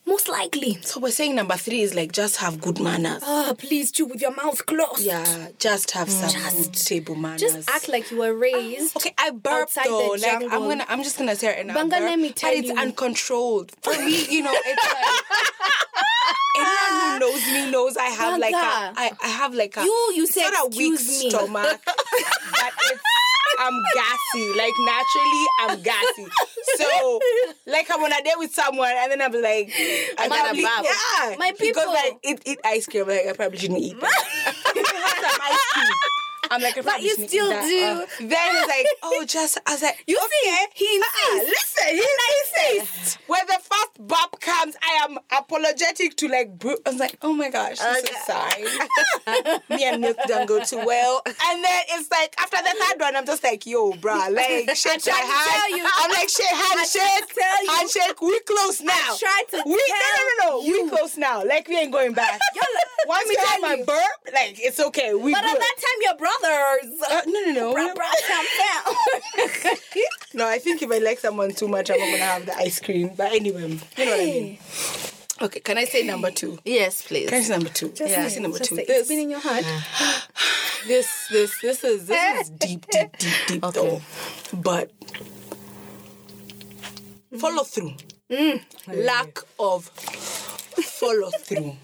Most 0.06 0.28
likely. 0.28 0.78
So 0.82 0.98
we're 1.00 1.10
saying 1.12 1.34
number 1.36 1.54
three 1.56 1.82
is 1.82 1.94
like 1.94 2.12
just 2.12 2.36
have 2.38 2.60
good 2.60 2.80
manners. 2.80 3.22
Ah, 3.24 3.54
please 3.56 3.92
chew 3.92 4.06
with 4.06 4.20
your 4.20 4.34
mouth 4.34 4.64
closed. 4.66 5.00
Yeah, 5.00 5.48
just 5.58 5.92
have 5.92 6.10
some 6.10 6.30
good 6.56 6.72
table 6.74 7.14
manners. 7.14 7.40
Just 7.42 7.70
act 7.70 7.88
like 7.88 8.10
you 8.10 8.18
were 8.18 8.34
raised. 8.34 8.96
Okay, 8.96 9.14
I 9.18 9.30
burped 9.30 9.74
the 9.74 9.82
though. 9.84 10.16
Like 10.20 10.42
I'm 10.52 10.62
gonna, 10.68 10.84
I'm 10.88 11.02
just 11.04 11.16
gonna 11.18 11.36
say 11.36 11.60
it 11.60 11.66
now. 11.66 11.74
Banga, 11.74 11.96
let 12.00 12.18
me 12.18 12.32
tell 12.32 12.50
but 12.50 12.58
it's 12.58 12.68
you. 12.68 12.76
uncontrolled. 12.76 13.72
For 13.82 13.92
me, 13.92 14.26
you 14.30 14.42
know, 14.42 14.52
it's 14.54 14.84
like 14.84 15.14
anyone 16.56 17.12
who 17.12 17.18
knows 17.20 17.46
me 17.46 17.70
knows 17.70 17.96
I 17.96 18.06
have 18.06 18.40
like 18.40 18.50
a, 18.54 18.56
Banga. 18.56 19.00
I, 19.00 19.12
I 19.22 19.28
have 19.28 19.54
like 19.54 19.76
a. 19.76 19.84
You- 19.84 20.12
you 20.16 20.26
said 20.26 20.50
not 20.50 20.74
a 20.74 20.76
weak 20.76 20.92
me." 20.92 21.30
stomach, 21.30 21.80
but 21.84 22.72
it's. 22.82 23.02
I'm 23.58 23.74
gassy, 23.94 24.52
like 24.56 24.72
naturally, 24.86 25.44
I'm 25.60 25.82
gassy. 25.82 26.26
So, 26.76 27.20
like, 27.66 27.88
I'm 27.90 28.02
on 28.02 28.12
a 28.12 28.22
date 28.22 28.38
with 28.38 28.54
someone, 28.54 28.90
and 28.94 29.10
then 29.12 29.20
I'm 29.22 29.32
like, 29.32 29.72
I 30.18 30.28
My 30.28 30.38
probably, 30.40 30.62
yeah, 30.62 31.36
My 31.38 31.52
Because 31.58 31.58
people. 31.58 31.92
like, 31.92 32.18
eat, 32.22 32.42
eat 32.46 32.58
ice 32.64 32.86
cream, 32.86 33.08
like 33.08 33.26
I 33.26 33.32
probably 33.32 33.58
shouldn't 33.58 33.80
eat 33.80 33.98
that. 34.00 34.54
Have 34.74 35.30
some 35.30 35.40
ice 35.42 35.64
cream. 35.72 35.92
I'm 36.50 36.62
like, 36.62 36.82
But 36.84 37.02
you 37.02 37.10
still 37.14 37.48
do. 37.48 37.54
Uh, 37.54 38.06
then 38.20 38.28
he's 38.56 38.68
like, 38.68 38.86
oh, 39.02 39.24
just 39.26 39.58
I 39.66 39.72
was 39.72 39.82
like, 39.82 40.02
You 40.06 40.16
okay. 40.16 40.66
see, 40.74 40.84
he 40.84 40.96
insists. 40.96 41.48
listen, 41.76 41.94
he 41.96 42.06
insists. 42.78 43.18
When 43.26 43.46
the 43.46 43.58
first 43.60 43.90
bop 44.08 44.40
comes, 44.40 44.76
I 44.82 45.04
am 45.04 45.18
apologetic 45.36 46.16
to 46.16 46.28
like. 46.28 46.58
Bro- 46.58 46.76
I 46.86 46.90
was 46.90 46.98
like, 47.00 47.18
oh 47.22 47.32
my 47.34 47.50
gosh, 47.50 47.78
I'm 47.80 48.04
so 48.04 48.12
sorry. 48.26 48.64
Me 49.68 49.84
and 49.84 50.00
Milk 50.00 50.16
don't 50.26 50.46
go 50.46 50.62
too 50.64 50.82
well. 50.84 51.22
And 51.26 51.64
then 51.64 51.82
it's 51.90 52.10
like 52.10 52.34
after 52.40 52.56
the 52.56 52.74
third 52.84 53.00
one, 53.00 53.16
I'm 53.16 53.26
just 53.26 53.42
like, 53.44 53.66
yo, 53.66 53.92
bruh, 53.92 54.30
like 54.34 54.74
shake 54.76 55.04
my 55.06 55.12
hand. 55.12 55.76
you. 55.76 55.86
I'm 55.98 56.10
like, 56.10 56.28
shake 56.28 56.46
handshake, 56.48 57.34
tell 57.34 57.64
you. 57.64 57.70
handshake. 57.70 58.20
We 58.22 58.40
close 58.40 58.80
now. 58.80 59.14
tried 59.18 59.44
to 59.50 59.62
we, 59.66 59.72
no, 59.74 59.94
no, 60.16 60.22
no, 60.24 60.58
no. 60.58 60.62
tell 60.62 60.84
We 60.84 60.88
close 60.90 61.16
now. 61.16 61.44
Like 61.44 61.68
we 61.68 61.76
ain't 61.76 61.92
going 61.92 62.12
back. 62.14 62.40
Once 63.06 63.28
me 63.28 63.36
you 63.38 63.46
have 63.46 63.60
my 63.60 63.76
burp, 63.86 64.34
like 64.34 64.56
it's 64.58 64.80
okay. 64.80 65.14
We 65.14 65.32
But 65.32 65.42
good. 65.42 65.50
at 65.54 65.58
that 65.58 65.74
time, 65.76 65.98
your 66.02 66.16
brothers. 66.40 67.02
Uh, 67.10 67.20
no, 67.26 67.40
no, 67.46 67.52
no. 67.52 67.72
Bra, 67.74 67.94
bra, 67.94 68.06
no, 70.34 70.46
I 70.48 70.58
think 70.58 70.82
if 70.82 70.90
I 70.90 70.98
like 70.98 71.18
someone 71.18 71.52
too 71.52 71.68
much, 71.68 71.90
I'm 71.90 71.98
not 71.98 72.06
gonna 72.10 72.22
have 72.24 72.46
the 72.46 72.56
ice 72.56 72.80
cream. 72.80 73.10
But 73.16 73.32
anyway, 73.32 73.62
you 73.62 73.68
know 73.68 73.78
what 74.10 74.20
I 74.20 74.24
mean. 74.24 74.58
Okay, 75.40 75.60
can 75.60 75.78
I 75.78 75.84
say 75.84 76.02
number 76.04 76.30
two? 76.32 76.58
Yes, 76.64 77.02
please. 77.02 77.28
Can 77.28 77.38
I 77.38 77.42
say 77.42 77.52
number 77.54 77.68
two? 77.70 77.88
Just 77.90 78.12
Can 78.14 78.24
I 78.24 78.28
say- 78.28 78.40
number 78.40 78.58
two? 78.58 78.74
say, 78.76 78.84
This, 78.86 79.00
It's 79.00 79.08
been 79.08 79.20
in 79.20 79.30
your 79.30 79.38
heart. 79.40 79.64
this, 80.88 81.28
this, 81.30 81.60
this 81.60 81.84
is 81.84 82.06
this 82.08 82.40
is 82.40 82.50
deep, 82.58 82.86
deep, 82.90 83.16
deep, 83.18 83.32
deep 83.46 83.64
Okay. 83.64 83.80
though. 83.80 84.02
But 84.56 84.90
follow 87.38 87.62
through. 87.62 87.94
Lack 88.88 89.38
of 89.58 89.90
follow 90.82 91.30
through. 91.30 91.76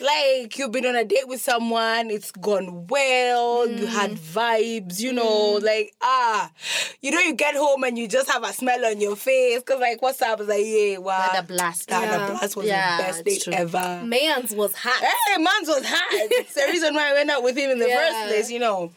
like 0.00 0.58
you've 0.58 0.72
been 0.72 0.86
on 0.86 0.96
a 0.96 1.04
date 1.04 1.26
with 1.28 1.40
someone, 1.40 2.10
it's 2.10 2.30
gone 2.32 2.86
well, 2.88 3.68
you 3.68 3.86
had 3.86 4.12
vibes, 4.12 5.00
you 5.00 5.12
know, 5.12 5.52
like 5.62 5.92
ah, 6.02 6.50
you 7.00 7.10
know, 7.10 7.20
you 7.20 7.34
get 7.34 7.54
home 7.54 7.84
and 7.84 7.98
you 7.98 8.08
just 8.08 8.30
have 8.30 8.44
a 8.44 8.52
smell 8.52 8.84
on 8.84 9.00
your 9.00 9.16
face 9.16 9.58
because 9.60 9.80
like 9.80 10.00
what's 10.02 10.20
up? 10.22 10.40
It's 10.40 10.48
like 10.48 10.64
yeah, 10.64 10.98
wow, 10.98 11.20
Had 11.32 11.44
a 11.44 11.46
blast. 11.46 11.90
Had 11.90 12.02
Yeah. 12.02 12.26
blast 12.30 12.56
was 12.56 12.66
Yeah, 12.66 12.96
the 12.96 13.02
best 13.02 13.24
date 13.24 13.42
true. 13.42 13.52
ever. 13.52 14.02
Man's 14.04 14.52
was 14.54 14.74
hot. 14.74 15.00
Hey, 15.02 15.42
man's 15.42 15.68
was 15.68 15.84
hot. 15.86 16.08
It's 16.12 16.54
the 16.54 16.64
reason 16.70 16.94
why 16.94 17.10
I 17.10 17.12
went 17.14 17.30
out 17.30 17.42
with 17.42 17.56
him 17.56 17.70
in 17.70 17.78
the 17.78 17.88
Yeah. 17.88 17.96
first 17.98 18.28
place, 18.28 18.50
you 18.50 18.58
know. 18.58 18.92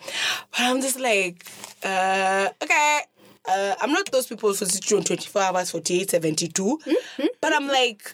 But 0.52 0.60
I'm 0.62 0.82
just 0.82 1.00
like, 1.00 1.46
uh, 1.84 2.50
okay. 2.62 3.00
Uh, 3.48 3.76
I'm 3.82 3.92
not 3.92 4.12
those 4.12 4.28
people 4.28 4.50
who 4.50 4.56
sit 4.56 4.90
you 4.92 4.98
on 4.98 5.04
24 5.04 5.42
hours, 5.42 5.72
48, 5.72 6.10
72. 6.12 6.64
Mm-hmm. 6.64 7.26
But 7.42 7.54
I'm 7.54 7.68
like, 7.68 8.12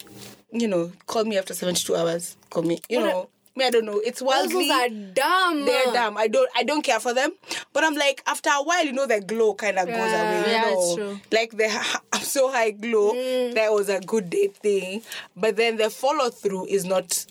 you 0.52 0.68
know, 0.68 0.92
call 1.06 1.26
me 1.26 1.38
after 1.38 1.54
72 1.54 1.96
hours. 1.96 2.38
Call 2.50 2.64
me, 2.64 2.80
you 2.90 3.00
What 3.00 3.10
a- 3.10 3.12
know. 3.12 3.30
Me, 3.58 3.66
I 3.66 3.70
don't 3.72 3.86
know. 3.86 4.00
It's 4.06 4.20
Those 4.20 4.28
wildly. 4.28 4.70
are 4.70 4.88
dumb. 4.88 5.66
They're 5.66 5.92
dumb. 5.92 6.16
I 6.16 6.28
don't. 6.28 6.48
I 6.56 6.62
don't 6.62 6.84
care 6.84 7.00
for 7.00 7.12
them. 7.16 7.32
But 7.74 7.84
I'm 7.84 7.96
like, 7.96 8.22
after 8.28 8.52
a 8.52 8.62
while, 8.62 8.86
you 8.86 8.92
know, 8.94 9.08
the 9.08 9.20
glow 9.20 9.56
kind 9.56 9.80
of 9.80 9.88
goes 9.88 9.96
away. 9.96 10.44
You 10.46 10.52
Yeah, 10.52 10.62
know? 10.62 10.74
it's 10.80 10.96
true. 10.96 11.20
Like 11.32 11.58
the 11.58 12.00
I'm 12.14 12.22
so 12.22 12.52
high 12.52 12.70
glow. 12.70 13.14
Mm. 13.14 13.56
That 13.56 13.72
was 13.74 13.90
a 13.90 14.00
good 14.00 14.30
date 14.30 14.58
thing. 14.58 15.02
But 15.36 15.56
then 15.56 15.78
the 15.78 15.90
follow 15.90 16.30
through 16.30 16.68
is 16.68 16.86
not. 16.86 17.26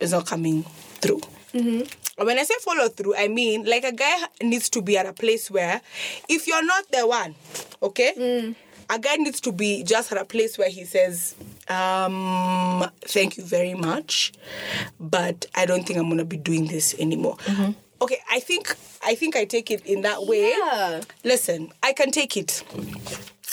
Is 0.00 0.12
not 0.12 0.26
coming 0.26 0.62
through. 1.00 1.20
Mm-hmm. 1.52 1.82
When 2.18 2.38
I 2.38 2.42
say 2.42 2.54
follow 2.60 2.88
through, 2.88 3.14
I 3.16 3.28
mean 3.28 3.64
like 3.64 3.84
a 3.84 3.92
guy 3.92 4.16
needs 4.42 4.68
to 4.70 4.82
be 4.82 4.98
at 4.98 5.06
a 5.06 5.12
place 5.12 5.50
where, 5.50 5.80
if 6.28 6.46
you're 6.46 6.64
not 6.64 6.90
the 6.90 7.06
one, 7.06 7.34
okay, 7.82 8.12
Mm. 8.16 8.54
a 8.90 8.98
guy 8.98 9.16
needs 9.16 9.40
to 9.42 9.52
be 9.52 9.84
just 9.84 10.10
at 10.12 10.18
a 10.18 10.24
place 10.24 10.58
where 10.58 10.68
he 10.68 10.84
says, 10.84 11.34
um, 11.68 12.90
"Thank 13.02 13.36
you 13.36 13.44
very 13.44 13.74
much, 13.74 14.32
but 14.98 15.46
I 15.54 15.64
don't 15.66 15.86
think 15.86 15.98
I'm 15.98 16.08
gonna 16.08 16.24
be 16.24 16.36
doing 16.38 16.66
this 16.66 16.94
anymore." 16.98 17.36
Mm-hmm. 17.46 17.72
Okay, 18.02 18.18
I 18.30 18.40
think 18.40 18.74
I 19.02 19.14
think 19.14 19.36
I 19.36 19.44
take 19.44 19.70
it 19.70 19.84
in 19.86 20.02
that 20.02 20.26
way. 20.26 20.50
Yeah. 20.50 21.00
Listen, 21.24 21.72
I 21.82 21.92
can 21.92 22.10
take 22.10 22.36
it. 22.36 22.62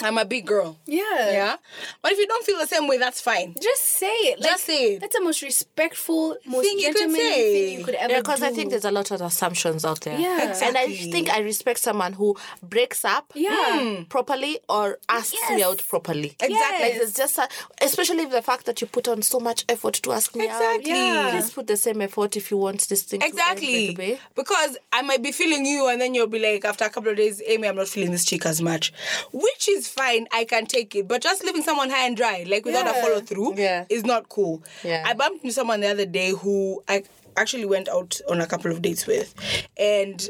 I'm 0.02 0.18
a 0.18 0.24
big 0.24 0.46
girl. 0.46 0.78
Yeah. 0.86 1.02
Yeah, 1.32 1.56
but 2.02 2.12
if 2.12 2.18
you 2.18 2.26
don't 2.26 2.44
feel 2.44 2.58
the 2.58 2.66
same 2.66 2.86
way, 2.88 2.98
that's 2.98 3.20
fine. 3.20 3.54
Just 3.60 3.82
say 3.82 4.06
it. 4.06 4.40
Like, 4.40 4.50
Just 4.50 4.64
say 4.64 4.94
it. 4.94 5.00
That's 5.00 5.16
the 5.16 5.22
most 5.24 5.42
respectful, 5.42 6.36
most 6.46 6.64
Thing 6.64 6.78
you 6.78 6.86
could 6.88 6.96
gentlemanly 6.98 7.20
say. 7.30 7.52
thing 7.70 7.78
you 7.78 7.84
could 7.84 7.94
ever 7.94 8.12
Yeah, 8.12 8.20
because 8.20 8.42
I 8.42 8.50
think 8.52 8.70
there's 8.70 8.84
a 8.84 8.90
lot 8.90 9.10
of 9.10 9.20
assumptions 9.20 9.84
out 9.84 10.00
there. 10.02 10.18
Yeah. 10.18 10.48
Exactly. 10.50 10.66
And 10.68 10.76
I 10.78 10.86
think 11.12 11.30
I 11.30 11.40
respect 11.40 11.80
someone 11.80 12.12
who 12.14 12.36
breaks 12.62 13.04
up 13.04 13.32
Yeah. 13.34 13.80
Hmm. 13.96 14.02
properly 14.04 14.58
or 14.68 14.98
asks 15.08 15.36
me 15.50 15.62
out 15.62 15.82
properly. 15.88 16.36
Exactly. 16.40 16.52
Like 16.88 16.94
it's 17.02 17.14
just 17.14 17.38
a, 17.38 17.48
especially 17.82 18.26
the 18.26 18.42
fact 18.42 18.66
that 18.66 18.80
you 18.80 18.86
put 18.86 19.08
on 19.08 19.22
so 19.22 19.40
much 19.40 19.64
effort 19.68 19.94
to 19.94 20.12
ask 20.12 20.34
me 20.36 20.44
Exactly. 20.44 20.92
out. 20.92 20.96
Yeah. 20.98 21.30
Please 21.32 21.50
put 21.50 21.66
the 21.66 21.76
same 21.76 22.00
effort 22.02 22.36
if 22.36 22.50
you 22.50 22.56
want 22.58 22.86
this 22.88 23.02
thing 23.02 23.20
to 23.20 23.26
end 23.26 23.32
Exactly. 23.34 24.18
Because 24.34 24.76
I 24.92 25.02
might 25.02 25.22
be 25.22 25.32
feeling 25.32 25.64
you 25.66 25.88
and 25.88 26.00
then 26.00 26.14
you'll 26.14 26.26
be 26.26 26.38
like, 26.38 26.64
after 26.64 26.84
a 26.84 26.90
couple 26.90 27.10
of 27.10 27.16
days, 27.16 27.42
Amy, 27.46 27.68
I'm 27.68 27.76
not 27.76 27.88
feeling 27.88 28.10
this 28.12 28.24
chick 28.24 28.44
as 28.46 28.60
much. 28.60 28.92
Which 29.32 29.68
is 29.68 29.85
fine, 29.88 30.26
I 30.32 30.44
can 30.44 30.66
take 30.66 30.94
it. 30.94 31.08
But 31.08 31.22
just 31.22 31.44
leaving 31.44 31.62
someone 31.62 31.90
high 31.90 32.06
and 32.06 32.16
dry, 32.16 32.44
like 32.46 32.64
without 32.64 32.86
a 32.86 32.92
follow 33.00 33.20
through, 33.20 33.54
Yeah. 33.56 33.84
is 33.88 34.04
not 34.04 34.28
cool. 34.28 34.62
Yeah. 34.84 35.02
I 35.06 35.14
bumped 35.14 35.44
into 35.44 35.52
someone 35.54 35.80
the 35.80 35.88
other 35.88 36.06
day 36.06 36.30
who 36.30 36.82
I 36.88 37.04
actually 37.36 37.66
went 37.66 37.88
out 37.88 38.20
on 38.28 38.40
a 38.40 38.46
couple 38.46 38.70
of 38.70 38.82
dates 38.82 39.06
with. 39.06 39.34
And 39.76 40.28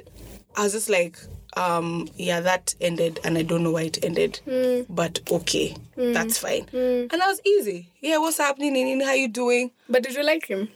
I 0.57 0.65
was 0.65 0.73
just 0.73 0.89
like, 0.91 1.19
um, 1.57 2.09
yeah, 2.17 2.41
that 2.41 2.75
ended 2.81 3.19
and 3.25 3.39
I 3.39 3.43
don't 3.43 3.63
know 3.63 3.71
why 3.73 3.83
it 3.83 4.05
ended. 4.05 4.41
Hmm. 4.45 4.93
But 4.93 5.21
okay, 5.31 5.77
hmm. 5.95 6.13
that's 6.13 6.39
fine. 6.39 6.65
Hmm. 6.65 7.07
And 7.11 7.11
that 7.13 7.27
was 7.29 7.41
easy. 7.47 7.91
Yeah, 8.01 8.19
what's 8.19 8.39
happening? 8.39 8.75
Nini? 8.75 9.05
How 9.05 9.13
you 9.13 9.29
doing? 9.29 9.71
But 9.89 10.03
did 10.03 10.15
you 10.15 10.25
like 10.25 10.47
him? 10.47 10.69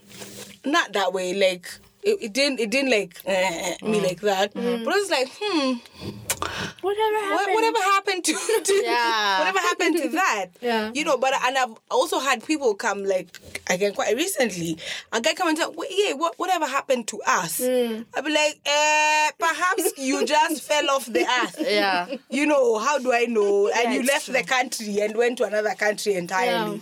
not 0.65 0.93
that 0.93 1.13
way 1.13 1.35
like 1.35 1.67
it, 2.03 2.19
it 2.23 2.33
didn't 2.33 2.61
it 2.61 2.71
didn't 2.71 2.91
like 2.91 3.21
eh, 3.27 3.33
eh, 3.33 3.77
eh 3.81 3.87
me 3.89 4.01
like 4.01 4.21
that 4.21 4.53
but 4.55 4.65
I 4.65 4.85
was 4.85 5.11
like 5.11 5.29
hmm 5.41 6.11
Whatever 6.41 7.13
what, 7.13 7.39
happened? 7.41 7.55
whatever 7.55 7.79
happened 7.79 8.25
to, 8.25 8.33
to 8.65 8.75
Yeah. 8.85 9.39
whatever 9.41 9.59
happened 9.59 9.97
to 9.99 10.09
that 10.11 10.47
Yeah. 10.63 10.91
you 10.95 11.05
know 11.05 11.17
but 11.19 11.33
and 11.45 11.57
I've 11.59 11.75
also 11.91 12.19
had 12.21 12.45
people 12.45 12.75
come 12.75 13.05
like 13.05 13.29
again 13.69 13.93
quite 13.95 14.17
recently 14.17 14.79
a 15.13 15.21
guy 15.21 15.35
come 15.35 15.49
and 15.49 15.57
tell 15.57 15.73
"Wait, 15.73 15.91
yeah 15.93 16.15
what 16.15 16.39
whatever 16.39 16.67
happened 16.67 17.07
to 17.09 17.21
us 17.27 17.61
I'd 17.61 18.25
be 18.25 18.33
like 18.33 18.61
eh 18.65 19.31
perhaps 19.39 19.99
you 19.99 20.25
just 20.35 20.63
fell 20.63 20.89
off 20.91 21.07
the 21.07 21.25
earth 21.43 21.59
Yeah. 21.61 22.07
you 22.31 22.47
know, 22.47 22.79
how 22.79 22.99
do 22.99 23.13
I 23.13 23.27
know? 23.27 23.69
And 23.69 23.95
you 23.95 24.03
left 24.03 24.27
true. 24.27 24.35
the 24.35 24.43
country 24.43 25.01
and 25.01 25.17
went 25.17 25.39
to 25.39 25.45
another 25.45 25.75
country 25.75 26.15
entirely. 26.15 26.81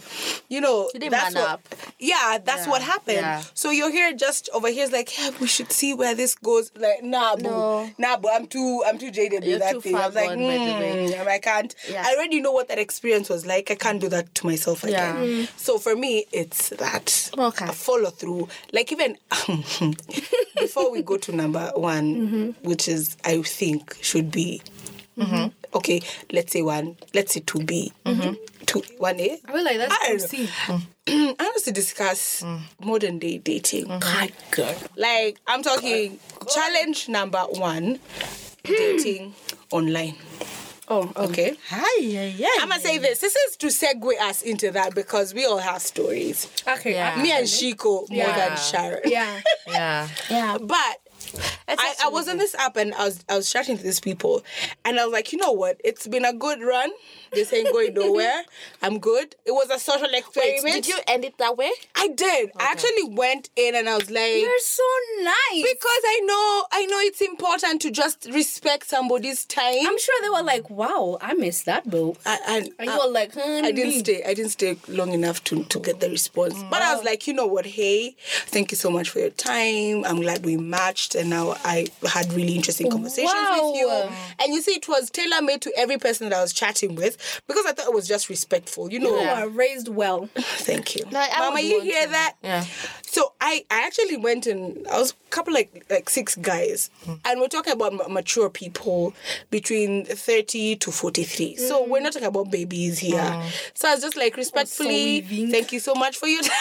You 0.49 0.61
know, 0.61 0.89
You 0.95 1.11
that's 1.11 1.35
what, 1.35 1.49
up. 1.49 1.69
Yeah, 1.99 2.39
that's 2.43 2.65
Yeah, 2.65 2.71
what 2.71 2.83
happened. 2.83 3.19
yeah. 3.19 3.43
So 3.55 3.71
you're 3.71 3.91
here 3.91 4.13
just 4.15 4.49
over 4.55 4.69
here 4.71 4.85
is 4.85 4.93
like, 4.93 5.17
yeah, 5.19 5.31
we 5.41 5.47
should 5.47 5.73
see 5.73 5.95
where 5.95 6.15
this 6.15 6.35
goes. 6.35 6.71
Like, 6.77 7.03
nah, 7.03 7.37
boo. 7.37 7.43
No. 7.43 7.91
Nah, 7.99 8.17
boo, 8.17 8.29
I'm 8.33 8.47
too 8.47 8.83
I'm 8.87 8.99
too 8.99 9.11
jaded 9.11 9.45
You're 9.51 9.59
that 9.61 9.83
thing. 9.83 9.95
I 9.95 10.07
was 10.07 10.15
like, 10.15 10.29
gone, 10.29 10.39
by 10.39 10.53
the 10.59 10.59
way. 10.59 11.17
"Hmm, 11.17 11.29
I 11.29 11.39
can't. 11.39 11.75
Yeah. 11.91 12.03
I 12.07 12.15
already 12.15 12.41
know 12.41 12.53
what 12.53 12.69
that 12.69 12.79
experience 12.79 13.29
was 13.29 13.47
like. 13.47 13.71
I 13.71 13.75
can't 13.75 14.01
do 14.01 14.09
that 14.09 14.35
to 14.37 14.47
myself 14.47 14.85
again. 14.85 15.23
Yeah. 15.41 15.47
So 15.57 15.79
for 15.79 15.95
me, 15.97 16.27
it's 16.33 16.71
that. 16.71 17.31
Okay. 17.37 17.67
A 17.67 17.73
follow 17.73 18.11
through. 18.11 18.49
Like 18.73 18.93
even 18.93 19.17
before 20.61 20.91
we 20.91 21.03
go 21.03 21.17
to 21.19 21.33
number 21.35 21.71
one, 21.75 21.99
Mm-hmm. 22.09 22.69
which 22.69 22.89
is 22.89 23.17
I 23.25 23.43
think 23.43 23.97
should 24.03 24.31
be 24.31 24.63
okay. 25.75 26.01
Let's 26.33 26.53
say 26.53 26.63
one. 26.63 26.97
Let's 27.15 27.35
say 27.35 27.41
two 27.41 27.63
B. 27.65 27.93
Mm-hmm. 28.05 28.35
Two 28.67 28.83
one 28.99 29.19
A. 29.21 29.39
I 29.47 29.53
feel 29.53 29.65
like 29.65 29.79
that's 29.79 29.95
I 30.03 30.17
see. 30.19 30.49
I 31.09 31.35
want 31.41 31.65
to 31.65 31.73
discuss 31.73 32.43
Mm. 32.43 32.61
modern 32.85 33.19
day 33.19 33.39
dating. 33.39 33.87
God, 33.89 34.31
girl. 34.51 34.75
Like 34.97 35.39
I'm 35.47 35.63
talking 35.63 36.19
challenge 36.55 37.09
number 37.09 37.41
one, 37.51 37.99
dating 38.69 39.31
hmm. 39.33 39.75
online. 39.75 40.15
Oh, 40.91 41.13
oh, 41.17 41.25
Okay. 41.27 41.55
Hi, 41.69 42.01
yeah, 42.01 42.25
yeah. 42.25 42.49
I'm 42.61 42.71
gonna 42.71 42.81
say 42.81 42.97
this. 42.97 43.21
This 43.21 43.37
is 43.37 43.57
to 43.57 43.67
segue 43.67 44.19
us 44.21 44.41
into 44.41 44.71
that 44.71 44.95
because 44.95 45.35
we 45.35 45.45
all 45.45 45.59
have 45.59 45.83
stories. 45.83 46.49
Okay. 46.67 46.95
Yeah. 46.95 47.21
Me 47.23 47.31
and 47.33 47.47
Shiko 47.47 48.09
more 48.09 48.27
than 48.27 48.57
Sharon. 48.57 49.01
Yeah. 49.05 49.41
Yeah. 49.69 50.09
Yeah. 50.31 50.57
But 50.59 50.97
I, 51.69 51.95
I 52.05 52.09
was 52.09 52.29
on 52.29 52.39
this 52.39 52.55
app 52.55 52.77
and 52.77 52.95
I 52.95 53.05
was 53.05 53.25
I 53.29 53.37
was 53.37 53.51
chatting 53.53 53.77
to 53.77 53.83
these 53.83 54.01
people 54.01 54.43
and 54.85 54.99
I 54.99 55.05
was 55.05 55.13
like, 55.13 55.33
you 55.33 55.39
know 55.39 55.53
what? 55.53 55.81
It's 55.85 56.07
been 56.07 56.25
a 56.25 56.33
good 56.33 56.61
run. 56.63 56.91
This 57.33 57.53
ain't 57.53 57.71
going 57.73 57.93
nowhere. 57.95 58.43
I'm 58.83 58.99
good. 58.99 59.37
It 59.45 59.53
was 59.53 59.69
a 59.71 59.79
social 59.79 60.09
Wait, 60.11 60.19
experiment. 60.21 60.63
did 60.85 60.89
you 60.89 60.99
end 61.07 61.25
it 61.27 61.37
that 61.39 61.57
way? 61.59 61.71
I 61.95 62.09
did. 62.09 62.51
I 62.59 62.65
actually 62.73 63.05
went 63.15 63.51
in 63.57 63.75
and 63.75 63.89
I 63.89 63.97
was 63.97 64.11
like 64.11 64.41
You're 64.41 64.59
so 64.61 64.83
nice. 65.23 65.35
because 65.63 66.03
I 66.07 66.21
know 66.25 66.65
I 66.73 66.87
know 66.87 66.99
it's 67.01 67.21
important 67.21 67.83
to 67.83 67.91
just 67.91 68.27
respect 68.33 68.89
somebody's 68.89 69.45
time. 69.45 69.87
I'm 69.87 69.99
sure 69.99 70.15
they 70.23 70.31
were 70.31 70.43
like, 70.43 70.71
wow, 70.71 71.19
I 71.21 71.35
missed 71.35 71.67
that, 71.67 71.89
boo. 71.89 72.17
I, 72.25 72.39
and 72.49 72.71
And 72.79 72.89
you 72.91 72.99
were 72.99 73.11
like, 73.13 73.35
honey. 73.35 73.69
I 73.69 73.73
didn't 73.73 74.01
stay. 74.01 74.23
I 74.25 74.33
didn't 74.35 74.53
stay 74.53 74.79
long 74.89 75.13
enough 75.13 75.45
to, 75.45 75.65
to 75.65 75.81
get 75.81 76.01
the 76.01 76.09
response. 76.09 76.55
But 76.71 76.81
I 76.83 76.95
was 76.95 77.05
like, 77.05 77.27
you 77.27 77.35
know 77.35 77.47
what? 77.47 77.67
Hey, 77.67 78.17
thank 78.47 78.71
you 78.71 78.77
so 78.77 78.91
much 78.91 79.11
for 79.11 79.19
your 79.19 79.31
time. 79.31 80.05
I'm 80.07 80.21
glad 80.23 80.45
we 80.45 80.57
matched, 80.57 81.15
and 81.19 81.31
now 81.31 81.57
I 81.65 81.87
had 82.09 82.33
really 82.33 82.55
interesting 82.55 82.91
conversations 82.91 83.35
with 83.35 83.77
you. 83.77 83.89
And 83.91 84.55
you 84.55 84.63
see, 84.63 84.73
it 84.73 84.89
was 84.89 85.11
tailor 85.11 85.43
made 85.43 85.61
to 85.63 85.73
every 85.77 85.99
person 85.99 86.29
that 86.29 86.39
I 86.39 86.43
was 86.43 86.53
chatting 86.53 86.95
with 86.95 87.43
because 87.47 87.67
I 87.67 87.73
thought 87.73 87.87
it 87.87 87.95
was 87.95 88.09
just 88.09 88.29
respectful. 88.29 88.93
You 88.93 89.01
know, 89.01 89.21
You 89.21 89.29
are 89.29 89.49
raised 89.49 89.89
well. 89.89 90.29
thank 90.37 90.97
you, 90.97 91.05
No, 91.11 91.27
Mama. 91.39 91.61
You 91.61 91.81
hear 91.81 92.07
to. 92.07 92.13
that? 92.13 92.35
Yeah. 92.43 92.65
So 93.03 93.33
I, 93.41 93.65
I 93.71 93.87
actually 93.87 94.17
went 94.17 94.47
and 94.47 94.87
I 94.87 94.99
was 94.99 95.13
a 95.13 95.31
couple 95.31 95.53
like 95.53 95.87
like 95.91 96.09
six 96.11 96.37
guys, 96.37 96.91
and 97.25 97.41
we're 97.41 97.49
talking 97.49 97.73
about 97.73 97.93
ma- 97.93 98.09
mature 98.09 98.49
people 98.51 99.15
between 99.51 100.05
thirty 100.05 100.77
to 100.77 100.91
forty 100.93 101.25
three. 101.25 101.57
So 101.57 101.85
mm. 101.85 101.89
we're 101.89 102.01
not 102.01 102.13
talking 102.13 102.29
about 102.29 102.51
babies 102.51 102.99
here. 102.99 103.43
So 103.75 103.89
I 103.89 103.95
was 103.95 104.03
just 104.03 104.17
like 104.17 104.37
respectfully, 104.37 105.23
weaving. 105.23 105.51
thank 105.51 105.73
you 105.73 105.81
so 105.81 105.95
much 105.95 106.17
for 106.17 106.27
your 106.27 106.43
time. 106.43 106.53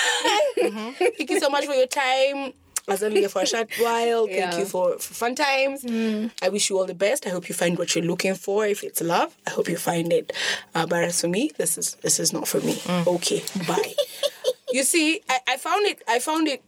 Mm-hmm. 0.58 0.92
thank 1.18 1.30
you 1.30 1.40
so 1.40 1.50
much 1.50 1.66
for 1.66 1.74
your 1.74 1.88
time. 1.88 2.54
I 2.88 2.92
was 2.94 3.04
only 3.04 3.20
here 3.20 3.30
for 3.30 3.42
a 3.42 3.46
short 3.46 3.70
while. 3.80 4.26
Thank 4.28 4.38
Yeah. 4.54 4.58
you 4.60 4.66
for, 4.66 4.98
for 4.98 5.14
fun 5.14 5.36
times. 5.36 5.86
I 6.42 6.50
wish 6.50 6.70
you 6.70 6.78
all 6.78 6.86
the 6.86 6.94
best. 6.96 7.28
I 7.28 7.32
hope 7.32 7.50
you 7.50 7.56
find 7.56 7.78
what 7.78 7.94
you're 7.96 8.06
looking 8.06 8.36
for. 8.36 8.66
If 8.66 8.84
it's 8.84 9.02
love, 9.02 9.36
I 9.46 9.50
hope 9.52 9.68
you 9.70 9.78
find 9.78 10.12
it. 10.14 10.32
Uh, 10.74 10.86
but 10.86 11.04
as 11.04 11.20
for 11.22 11.28
me, 11.28 11.52
this 11.58 11.78
is 11.78 11.96
this 11.96 12.20
is 12.20 12.32
not 12.32 12.48
for 12.48 12.62
me. 12.62 12.80
Okay, 13.06 13.44
bye. 13.68 13.94
you 14.72 14.84
see, 14.84 15.22
I, 15.30 15.40
I 15.50 15.58
found 15.58 15.86
it. 15.86 16.02
I 16.08 16.20
found 16.20 16.48
it 16.48 16.64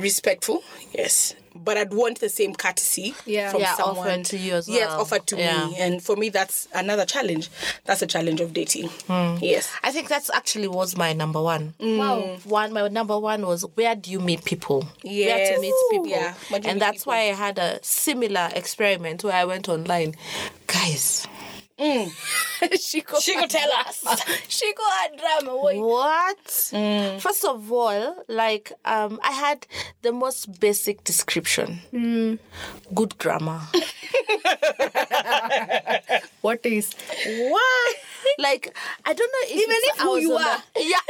respectful. 0.00 0.62
Yes. 0.94 1.34
But 1.54 1.76
I'd 1.76 1.92
want 1.92 2.20
the 2.20 2.28
same 2.28 2.54
courtesy 2.54 3.14
Yeah. 3.26 3.50
from 3.50 3.60
Yeah, 3.62 3.74
someone. 3.74 3.98
offered 4.08 4.24
to 4.26 4.38
you 4.38 4.54
as 4.54 4.68
well. 4.68 4.76
Yes, 4.78 4.90
offered 4.92 5.26
to 5.28 5.36
Yeah. 5.36 5.66
me. 5.66 5.76
And 5.78 6.02
for 6.02 6.14
me, 6.16 6.28
that's 6.28 6.68
another 6.74 7.04
challenge. 7.04 7.48
That's 7.84 8.02
a 8.02 8.06
challenge 8.06 8.40
of 8.40 8.52
dating. 8.52 8.88
Hmm. 9.08 9.36
Yes. 9.40 9.68
I 9.82 9.90
think 9.90 10.08
that's 10.08 10.30
actually 10.30 10.68
was 10.68 10.96
my 10.96 11.12
number 11.12 11.42
one. 11.42 11.74
Mm. 11.80 11.98
Wow. 11.98 12.36
One, 12.44 12.72
my 12.72 12.86
number 12.88 13.18
one 13.18 13.44
was 13.46 13.62
where 13.74 13.96
do 13.96 14.10
you 14.12 14.20
meet 14.20 14.44
people? 14.44 14.86
Where 15.02 15.54
to 15.54 15.60
meet 15.60 15.74
people? 15.90 16.06
Yeah, 16.06 16.34
where 16.50 16.60
do 16.60 16.66
you 16.66 16.70
and 16.70 16.78
meet 16.78 16.86
that's 16.86 16.98
people? 16.98 17.12
why 17.14 17.18
I 17.30 17.34
had 17.34 17.58
a 17.58 17.78
similar 17.82 18.50
experiment 18.54 19.24
where 19.24 19.34
I 19.34 19.44
went 19.44 19.68
online, 19.68 20.14
guys. 20.68 21.26
she 22.78 23.00
go, 23.00 23.18
She 23.18 23.34
could 23.36 23.48
tell 23.48 23.70
us. 23.72 24.04
she 24.48 24.72
go 24.74 24.82
a 24.82 25.16
drama. 25.16 25.56
Wait. 25.62 25.80
What? 25.80 26.44
Mm. 26.44 27.18
First 27.20 27.44
of 27.46 27.72
all, 27.72 28.24
like 28.28 28.72
um, 28.84 29.18
I 29.22 29.32
had 29.32 29.66
the 30.02 30.12
most 30.12 30.60
basic 30.60 31.02
description. 31.04 31.80
Mm. 31.92 32.38
Good 32.94 33.16
grammar. 33.16 33.62
What 36.40 36.64
is? 36.64 36.92
what? 37.24 37.96
Like 38.38 38.76
I 39.04 39.12
don't 39.12 39.30
know 39.32 39.48
if 39.48 39.56
Even 39.56 39.76
if 39.90 40.00
I 40.00 40.04
who 40.04 40.18
you 40.18 40.32
are. 40.34 40.62
the- 40.74 40.82
yeah, 40.82 41.00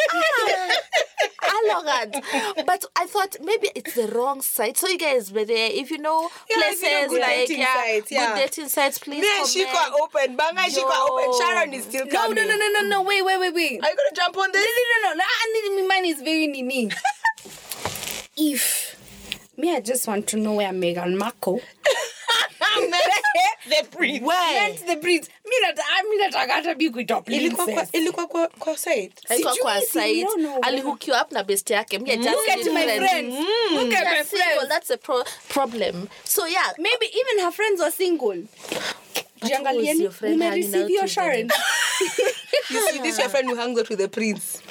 arrogant. 1.70 2.24
But 2.66 2.84
I 2.96 3.06
thought 3.06 3.36
maybe 3.42 3.70
it's 3.74 3.94
the 3.94 4.08
wrong 4.08 4.42
site. 4.42 4.76
So 4.78 4.88
you 4.88 4.98
guys 4.98 5.32
were 5.32 5.44
there. 5.44 5.70
If 5.72 5.90
you 5.90 5.98
know 5.98 6.28
Yeah, 6.48 6.56
places 6.56 6.82
you 6.82 7.06
know 7.20 7.26
like 7.26 7.36
dating 7.46 7.60
yeah, 7.60 7.74
sites, 7.74 8.10
yeah. 8.12 8.26
good 8.34 8.36
dating 8.50 8.68
sites, 8.68 8.98
please. 8.98 9.24
Shiko 9.24 9.66
comment. 9.66 9.76
are 9.76 9.92
open. 10.02 10.36
Banga 10.36 10.60
Shiko 10.62 10.84
are 10.90 11.10
open. 11.10 11.38
Sharon 11.40 11.74
is 11.74 11.84
still 11.84 12.06
coming. 12.06 12.34
no, 12.36 12.42
no, 12.44 12.56
no, 12.56 12.68
no, 12.80 12.88
no. 12.88 13.02
Wait, 13.02 13.24
wait, 13.24 13.38
wait, 13.40 13.54
wait. 13.54 13.82
Are 13.82 13.90
you 13.90 13.96
gonna 13.96 14.14
jump 14.16 14.36
on 14.36 14.48
No, 14.48 14.52
this? 14.52 14.66
no, 15.02 15.10
no, 15.10 15.14
no. 15.16 15.24
I 15.24 15.70
need 15.76 15.88
mine 15.88 16.04
is 16.06 16.20
very 16.22 16.46
nini. 16.46 16.90
if 18.36 18.96
me, 19.60 19.74
I 19.76 19.80
just 19.80 20.06
want 20.08 20.26
to 20.28 20.36
know 20.36 20.54
where 20.54 20.72
Meghan 20.72 21.16
Markle 21.16 21.60
the 23.68 23.86
prince. 23.90 24.22
Where? 24.24 24.68
went 24.70 24.86
the 24.86 24.96
breeds. 24.96 25.28
Me 25.44 25.56
not, 25.62 25.74
I 25.78 26.02
mean 26.02 26.18
not. 26.20 26.34
I 26.36 26.46
gotta 26.46 26.74
be 26.74 26.88
good 26.88 27.10
up. 27.10 27.26
Ilikuwa 27.28 27.66
kwa, 27.66 27.86
ilikuwa 27.92 28.26
kwa, 28.26 28.48
kwa 28.48 28.76
site. 28.76 29.12
Haikuwa 29.28 29.52
Sijui, 29.52 29.62
kwa 29.62 29.80
si- 29.80 29.98
we 29.98 30.04
site 30.04 30.22
don't 30.24 30.40
know. 30.42 30.58
alihukiwa 30.62 31.22
up 31.22 31.32
na 31.32 31.42
best 31.44 31.70
yake 31.70 31.98
Me, 31.98 32.12
I 32.12 32.16
just 32.16 32.28
Look 32.30 32.48
at 32.48 32.58
didn't 32.58 32.74
my 32.74 32.82
friend. 32.84 33.00
friends. 33.10 33.34
Look 33.72 33.92
at 33.94 34.04
my 34.04 34.14
That's 34.14 34.30
single, 34.30 34.46
friends. 34.54 34.68
that's 34.68 34.90
a 34.90 34.96
pro- 34.98 35.24
problem 35.48 36.08
so 36.24 36.46
yeah 36.46 36.72
Maybe 36.78 37.06
even 37.06 37.44
her 37.44 37.50
friends 37.52 37.80
were 37.80 37.90
single. 37.90 38.32
who 38.32 38.40
was 39.42 39.50
Jiangalieni, 39.50 40.00
your 40.02 40.10
friend 40.12 40.42
hanging 40.42 40.64
umereceive 40.64 40.84
out 40.84 40.90
your 40.90 41.02
with 41.02 41.14
them? 41.14 41.24
Sharon. 41.24 41.50
You 42.70 42.88
see, 42.90 42.98
this 43.02 43.18
your 43.18 43.28
friend 43.28 43.48
who 43.48 43.56
hangs 43.56 43.78
out 43.78 43.88
with 43.88 43.98
the 43.98 44.08
prince 44.08 44.62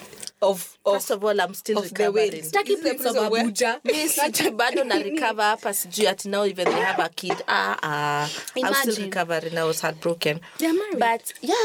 of 0.42 0.78
of 0.86 0.94
first 0.96 1.12
of 1.12 1.24
all 1.24 1.40
i'm 1.42 1.54
still 1.54 1.78
of 1.80 1.84
the 1.84 1.90
recovering 1.90 2.32
waves. 2.32 2.52
Taki 2.52 2.76
This 2.76 2.78
is 2.78 2.84
the 2.84 2.90
Prince 2.90 3.06
of 3.18 3.32
prince? 3.32 3.62
Abuja. 3.62 3.80
Mi 3.86 4.08
sijui 4.08 4.52
bado 4.58 4.84
na 4.86 4.96
recover 4.96 5.44
hapa 5.44 5.74
sijui 5.74 6.08
ati 6.08 6.30
now 6.30 6.44
even 6.46 6.66
they 6.66 6.80
have 6.80 7.00
a 7.00 7.10
kid 7.10 7.42
ah 7.48 7.78
ah 7.84 8.30
i'm 8.56 8.74
still 8.74 9.06
recovering 9.06 9.58
i 9.58 9.64
was 9.64 9.82
heartbroken 9.82 10.40
They're 10.58 10.74
married. 10.74 11.00
but 11.00 11.34
yeah, 11.42 11.56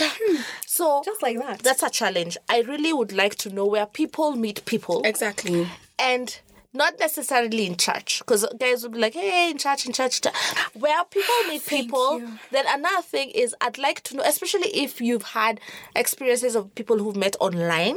yeah. 0.00 0.42
so 0.66 1.02
Just 1.04 1.22
like 1.22 1.38
that. 1.38 1.58
that's 1.62 1.82
a 1.82 1.90
challenge 1.90 2.36
i 2.48 2.60
really 2.62 2.92
would 2.92 3.12
like 3.12 3.34
to 3.36 3.50
know 3.50 3.66
where 3.66 3.86
people 3.86 4.32
meet 4.36 4.64
people 4.64 5.02
Exactly. 5.04 5.66
and 5.98 6.38
not 6.72 7.00
necessarily 7.00 7.66
in 7.66 7.76
church 7.76 8.20
because 8.20 8.46
guys 8.60 8.84
will 8.84 8.90
be 8.90 9.00
like 9.00 9.14
hey 9.14 9.50
in 9.50 9.58
church 9.58 9.86
in 9.86 9.92
church, 9.92 10.20
church." 10.20 10.32
where 10.74 11.02
people 11.06 11.34
meet 11.48 11.66
people 11.76 12.20
you. 12.20 12.38
then 12.52 12.64
another 12.68 13.02
thing 13.02 13.30
is 13.30 13.56
i'd 13.60 13.76
like 13.76 14.02
to 14.02 14.14
know 14.16 14.22
especially 14.24 14.68
if 14.72 15.00
you've 15.00 15.24
had 15.34 15.58
experiences 15.96 16.54
of 16.54 16.72
people 16.76 16.98
who've 16.98 17.16
met 17.16 17.34
online 17.40 17.96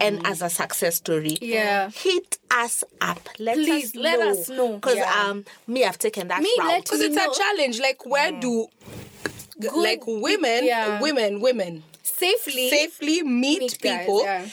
and 0.00 0.26
as 0.26 0.42
a 0.42 0.50
success 0.50 0.96
story 0.96 1.36
Yeah. 1.40 1.90
hit 1.90 2.38
us 2.50 2.84
up 3.00 3.28
let 3.38 3.56
Please, 3.56 3.90
us 3.90 3.94
let 3.96 4.20
us 4.20 4.48
know. 4.48 4.74
because 4.74 4.96
Yeah. 4.96 5.28
um 5.28 5.44
me 5.66 5.84
i've 5.84 5.98
taken 5.98 6.28
that 6.28 6.42
Me, 6.42 6.50
route 6.58 6.68
let 6.68 6.84
Because 6.84 7.00
it's 7.00 7.14
know. 7.16 7.30
a 7.30 7.34
challenge. 7.34 7.80
Like, 7.80 8.04
where 8.06 8.32
do 8.32 8.68
like 9.76 10.02
women, 10.06 10.64
yeah. 10.66 11.00
women, 11.00 11.40
women 11.40 11.82
Safely. 12.02 12.68
safely 12.70 13.22
meet, 13.22 13.60
Meet 13.60 13.80
guys, 13.80 13.98
people? 14.00 14.22
yeah. 14.22 14.46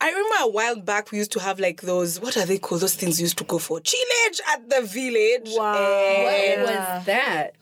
I 0.00 0.10
remember 0.10 0.34
a 0.42 0.48
while 0.48 0.76
back 0.76 1.10
we 1.10 1.18
used 1.18 1.32
to 1.32 1.40
have 1.40 1.58
like 1.58 1.80
those. 1.80 2.20
What 2.20 2.36
are 2.36 2.46
they 2.46 2.58
called? 2.58 2.82
Those 2.82 2.94
things 2.94 3.20
used 3.20 3.36
to 3.38 3.44
go 3.44 3.58
for. 3.58 3.80
Chillage 3.80 4.40
at 4.48 4.70
the 4.70 4.82
village. 4.82 5.50
Wow. 5.56 5.74
Eh, 5.74 6.62
What 6.62 6.70
was 6.96 7.04
that? 7.06 7.54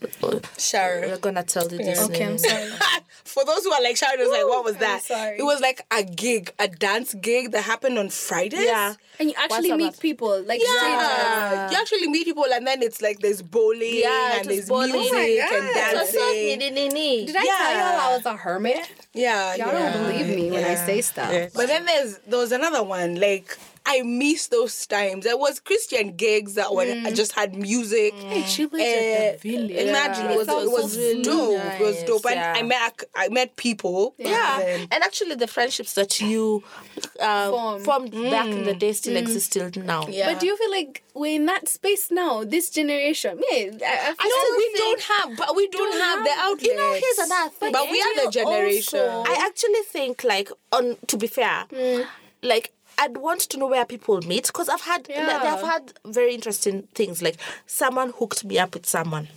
Sharon. 0.58 1.10
we're 1.10 1.16
gonna 1.18 1.42
tell 1.44 1.66
you 1.70 1.78
this 1.78 2.02
Okay, 2.04 2.26
I'm 2.26 2.36
sorry. 2.38 2.70
For 3.24 3.44
those 3.44 3.64
who 3.64 3.72
are 3.72 3.82
like 3.82 3.96
Sharon, 3.96 4.18
was 4.20 4.30
like, 4.30 4.46
what 4.46 4.64
was 4.64 4.76
that? 4.76 5.02
sorry. 5.02 5.38
It 5.38 5.42
was 5.42 5.60
like 5.60 5.84
a 5.90 6.02
gig, 6.02 6.52
a 6.58 6.68
dance 6.68 7.12
gig 7.14 7.52
that 7.52 7.64
happened 7.64 7.98
on 7.98 8.08
Fridays. 8.08 8.64
yeah 8.64 8.94
And 9.18 9.28
you 9.28 9.34
actually 9.38 9.70
What's 9.72 9.78
meet 9.78 9.88
about- 9.88 10.00
people 10.00 10.42
like 10.42 10.60
Yeah. 10.62 10.76
strangers. 10.78 11.72
you 11.72 11.78
actually 11.78 12.08
meet 12.08 12.24
people, 12.24 12.44
and 12.52 12.66
then 12.66 12.82
it's 12.82 13.02
like 13.02 13.18
there's 13.20 13.42
bowling 13.42 13.80
Yeah, 14.02 14.36
and 14.38 14.46
it 14.46 14.48
there's 14.48 14.68
bowling. 14.68 14.92
music 14.92 15.12
Oh 15.12 15.16
my 15.16 15.56
and 15.56 15.74
God. 15.74 15.74
so 15.74 15.98
dancing. 15.98 16.20
so 16.20 16.32
nini, 16.32 16.70
nini. 16.70 17.26
Did 17.26 17.36
I 17.36 17.42
Yeah. 17.42 17.56
tell 17.58 17.72
y'all 17.72 18.00
I 18.12 18.16
was 18.16 18.26
a 18.26 18.36
hermit? 18.36 18.88
Yeah, 19.12 19.54
Y'all 19.56 19.68
yeah. 19.72 19.92
don't 19.92 20.06
believe 20.06 20.28
me 20.36 20.50
when 20.50 20.64
I 20.64 20.74
say 20.74 21.00
stuff. 21.02 21.30
But 21.54 21.66
then 21.66 21.84
there's 21.84 22.18
there 22.26 22.38
was 22.38 22.52
another 22.52 22.82
one 22.82 23.16
like. 23.20 23.56
I 23.88 24.02
miss 24.02 24.48
those 24.48 24.84
times. 24.86 25.24
There 25.24 25.36
was 25.36 25.60
Christian 25.60 26.16
gigs 26.16 26.54
that 26.54 26.74
were 26.74 26.82
I 26.82 27.12
just 27.12 27.32
had 27.32 27.54
music. 27.54 28.12
She 28.46 28.66
was 28.66 28.80
Eh, 28.80 29.28
at 29.34 29.40
the 29.40 29.48
village. 29.50 29.70
Imagine 29.88 30.24
Yeah. 30.26 30.32
it 30.32 30.38
was 30.38 30.46
That 30.48 30.62
it 30.62 30.70
was 30.70 30.92
sounds 30.92 30.94
so 30.94 31.22
dope. 31.22 31.64
It 31.80 31.80
was 31.80 32.02
dope, 32.02 32.26
and 32.26 32.34
yeah. 32.34 32.54
I 32.56 32.62
met 32.62 33.04
I 33.14 33.28
met 33.28 33.54
people. 33.56 34.14
Yeah, 34.18 34.60
And 34.60 34.88
and 34.92 35.00
actually, 35.04 35.36
the 35.36 35.46
friendships 35.46 35.92
that 35.94 36.20
you 36.20 36.64
uh, 37.20 37.50
Form. 37.50 37.84
formed 37.84 38.10
back 38.12 38.46
in 38.46 38.64
the 38.64 38.74
day 38.74 38.92
still 38.92 39.16
exist 39.16 39.52
till 39.52 39.70
now. 39.84 40.06
Yeah. 40.08 40.32
But 40.32 40.40
do 40.40 40.46
you 40.46 40.56
feel 40.56 40.70
like 40.70 41.02
we're 41.14 41.36
in 41.36 41.46
that 41.46 41.68
space 41.68 42.10
now, 42.10 42.42
this 42.44 42.70
generation? 42.70 43.40
Yeah, 43.50 43.70
I, 43.86 44.14
I 44.18 44.26
feel 44.28 44.42
no, 44.50 44.56
we 44.62 44.68
don't 44.84 45.02
have, 45.12 45.28
but 45.38 45.56
we 45.56 45.68
don't, 45.68 45.90
don't 45.92 46.00
have, 46.02 46.24
the 46.24 46.30
have- 46.30 46.44
outlet. 46.52 46.62
You 46.66 46.76
know, 46.76 46.92
here's 46.92 47.18
another 47.28 47.50
thing. 47.50 47.72
But 47.72 47.84
we 47.90 47.98
eh? 48.00 48.04
are 48.06 48.24
the 48.26 48.30
generation. 48.32 48.98
also- 48.98 49.30
I 49.32 49.46
actually 49.46 49.82
think, 49.94 50.24
like, 50.24 50.50
on 50.72 50.96
to 51.06 51.16
be 51.16 51.28
fair, 51.28 51.64
like. 52.42 52.72
I'd 52.98 53.16
want 53.16 53.40
to 53.42 53.58
know 53.58 53.66
where 53.66 53.84
people 53.84 54.20
meet 54.22 54.46
because 54.46 54.68
I've 54.68 54.80
had 54.82 55.06
Yeah. 55.08 55.40
I've 55.42 55.62
had 55.64 55.92
very 56.04 56.34
interesting 56.34 56.88
things 56.94 57.22
like 57.22 57.36
someone 57.66 58.10
hooked 58.18 58.44
me 58.44 58.58
up 58.58 58.74
with 58.74 58.86
someone. 58.86 59.28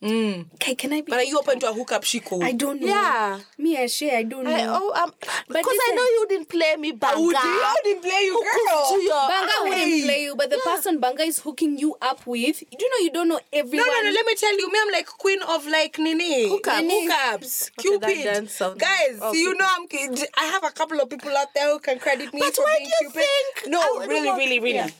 Okay, 0.00 0.76
can 0.76 0.92
I 0.92 1.00
be? 1.00 1.10
but 1.10 1.18
are 1.18 1.24
you 1.24 1.38
open 1.40 1.58
to 1.58 1.70
a 1.70 1.72
hookup, 1.72 2.02
Shiko? 2.04 2.40
I 2.42 2.52
don't 2.52 2.80
know. 2.80 2.86
Yeah. 2.86 3.40
Me 3.58 3.76
and 3.76 3.90
Shay, 3.90 4.16
I 4.16 4.22
don't 4.22 4.44
know. 4.44 4.52
I, 4.52 4.64
oh, 4.68 4.92
um, 5.02 5.12
because 5.48 5.76
I 5.88 5.92
know 5.92 6.02
you 6.02 6.26
didn't 6.28 6.48
play 6.48 6.76
me 6.76 6.92
banga. 6.92 7.20
Would 7.20 7.32
you? 7.32 7.36
I 7.42 7.76
didn't 7.82 8.02
play 8.02 8.20
you, 8.22 8.34
girl. 8.44 8.88
To 8.90 9.02
your 9.02 9.28
Banga 9.28 9.52
eye. 9.52 9.62
wouldn't 9.64 10.04
play 10.04 10.22
you, 10.22 10.36
but 10.36 10.50
the 10.50 10.60
person 10.64 11.00
Banga 11.00 11.22
is 11.24 11.40
hooking 11.40 11.78
you 11.78 11.96
up 12.00 12.24
with, 12.28 12.60
do 12.60 12.76
you 12.78 12.90
know 12.90 13.04
you 13.04 13.10
don't 13.10 13.28
know 13.28 13.40
No, 13.52 13.58
everyone? 13.58 13.86
no, 13.88 13.92
no. 13.92 14.02
no. 14.02 14.10
Let 14.12 14.26
me 14.26 14.34
tell 14.36 14.56
you, 14.56 14.70
me, 14.70 14.78
I'm 14.82 14.92
like 14.92 15.06
queen 15.06 15.40
of 15.42 15.66
like 15.66 15.98
Nini. 15.98 16.48
Hookups. 16.48 16.80
Nini. 16.80 17.08
Hookups. 17.08 17.70
Okay, 17.80 17.98
that 17.98 18.08
Cupid. 18.08 18.24
doesn't 18.50 18.78
Guys, 18.78 19.18
oh, 19.20 19.32
see, 19.32 19.42
you 19.42 19.54
know, 19.54 19.66
I'm. 19.68 19.86
I 20.38 20.44
have 20.44 20.62
a 20.62 20.70
couple 20.70 21.00
of 21.00 21.10
people 21.10 21.36
out 21.36 21.48
there 21.56 21.72
who 21.72 21.80
can 21.80 21.98
credit 21.98 22.32
me 22.32 22.38
But 22.38 22.54
for 22.54 22.62
why 22.62 22.76
being 22.78 22.87
do 22.87 22.87
you 22.88 23.10
Cupid. 23.10 23.22
think 23.22 23.68
No, 23.68 23.82
would 23.96 24.08
really, 24.08 24.30
really, 24.30 24.58
really. 24.60 24.74
Yeah. 24.74 24.90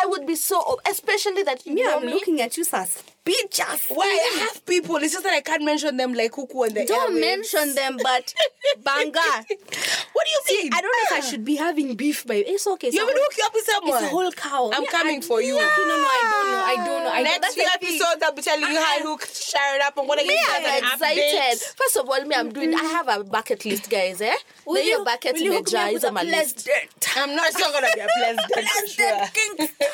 I 0.00 0.06
would 0.06 0.26
be 0.26 0.36
so, 0.36 0.78
especially 0.88 1.42
that 1.44 1.66
you 1.66 1.74
Me, 1.74 1.82
know 1.82 1.96
I'm 1.98 2.06
me. 2.06 2.12
looking 2.12 2.40
at 2.40 2.56
you 2.56 2.64
suspicious. 2.64 3.86
Why 3.88 4.04
I 4.06 4.38
have 4.44 4.64
people? 4.64 4.96
It's 4.96 5.12
just 5.12 5.24
that 5.24 5.34
I 5.34 5.40
can't 5.40 5.64
mention 5.64 5.96
them 5.96 6.14
like 6.14 6.32
Kuku 6.32 6.66
and 6.66 6.74
the 6.76 6.84
Don't 6.86 7.12
airwaves. 7.14 7.20
mention 7.20 7.74
them, 7.74 7.98
but 8.02 8.32
Banga. 8.82 9.20
What 9.20 10.24
do 10.26 10.30
you 10.30 10.40
See, 10.44 10.62
mean? 10.64 10.72
I 10.74 10.80
don't 10.80 10.90
know 10.90 11.16
if 11.16 11.24
I 11.24 11.28
should 11.28 11.44
be 11.44 11.56
having 11.56 11.94
beef, 11.94 12.24
but 12.26 12.36
it's 12.36 12.66
okay. 12.66 12.90
You 12.90 13.04
want 13.04 13.14
me 13.14 13.20
to 13.20 13.26
hook 13.28 13.46
up 13.46 13.54
with 13.54 13.64
someone? 13.64 14.02
It's 14.04 14.06
a 14.12 14.14
whole 14.16 14.32
cow. 14.32 14.70
I'm 14.72 14.86
coming 14.86 15.20
for 15.20 15.42
you. 15.42 15.56
Okay, 15.56 15.64
no, 15.64 15.96
no, 15.96 16.08
I 16.08 16.20
don't 16.32 16.50
know. 16.52 16.62
I 16.64 16.86
don't 16.86 17.04
know. 17.04 17.10
I 17.12 17.22
Next 17.22 17.54
few 17.54 17.64
episodes, 17.74 18.22
I'll 18.22 18.32
be 18.32 18.42
telling 18.42 18.60
you 18.62 18.78
how 18.78 18.96
I 18.96 19.00
hook 19.02 19.26
Sharon 19.32 19.80
up 19.84 19.96
and 19.98 20.08
what 20.08 20.18
I 20.18 20.22
Me, 20.22 20.28
give 20.28 20.38
you 20.38 20.46
I'm 20.48 20.64
an 20.64 20.78
excited. 20.92 21.34
update. 21.34 21.74
First 21.76 21.96
of 21.98 22.08
all, 22.08 22.24
me, 22.24 22.34
I'm 22.34 22.50
doing. 22.52 22.74
I 22.74 22.84
have 22.84 23.08
a 23.08 23.24
bucket 23.24 23.64
list, 23.64 23.90
guys. 23.90 24.20
Eh? 24.22 24.34
Will 24.64 24.82
you- 24.82 24.88
your 24.90 25.04
bucket 25.04 25.34
will 25.34 25.42
you 25.42 25.52
hook 25.52 25.70
me 25.72 25.80
is 25.94 26.04
a 26.04 26.10
list. 26.12 26.68
I'm 27.16 27.34
not 27.36 27.52
sure 27.56 27.72
gonna 27.72 27.88
be 27.94 28.00
a 28.00 28.08
president. 28.18 28.88
sure. 28.88 29.87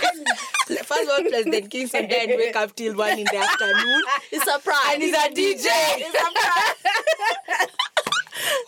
First 0.84 1.02
of 1.02 1.08
all, 1.10 1.22
President 1.28 1.70
Kingston 1.70 2.08
died 2.08 2.28
wake 2.28 2.56
up 2.56 2.74
till 2.74 2.94
one 2.96 3.18
in 3.18 3.24
the 3.24 3.36
afternoon. 3.36 4.02
It's 4.32 4.46
a 4.46 4.52
surprise. 4.52 4.94
And 4.94 5.02
he's 5.02 5.14
a 5.14 5.28
DJ. 5.28 5.66
It's 5.70 6.14
a 6.14 6.18
surprise. 6.18 7.68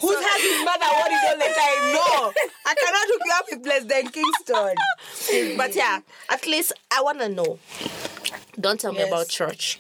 Who's 0.01 0.17
has 0.17 0.43
his 0.43 0.65
mother 0.65 0.87
worried 0.93 1.23
all 1.29 1.37
the 1.37 1.45
time? 1.45 1.93
No, 1.93 2.33
I 2.67 2.75
cannot 2.75 3.07
hook 3.09 3.23
you 3.25 3.33
up 3.35 3.47
with 3.51 3.63
President 3.63 4.13
Kingston. 4.13 5.57
but 5.57 5.75
yeah, 5.75 6.01
at 6.31 6.47
least 6.47 6.73
I 6.91 7.03
want 7.03 7.21
to 7.21 7.29
know. 7.29 7.59
Don't 8.59 8.81
tell 8.81 8.93
me 8.93 9.03
about 9.03 9.29
church, 9.29 9.79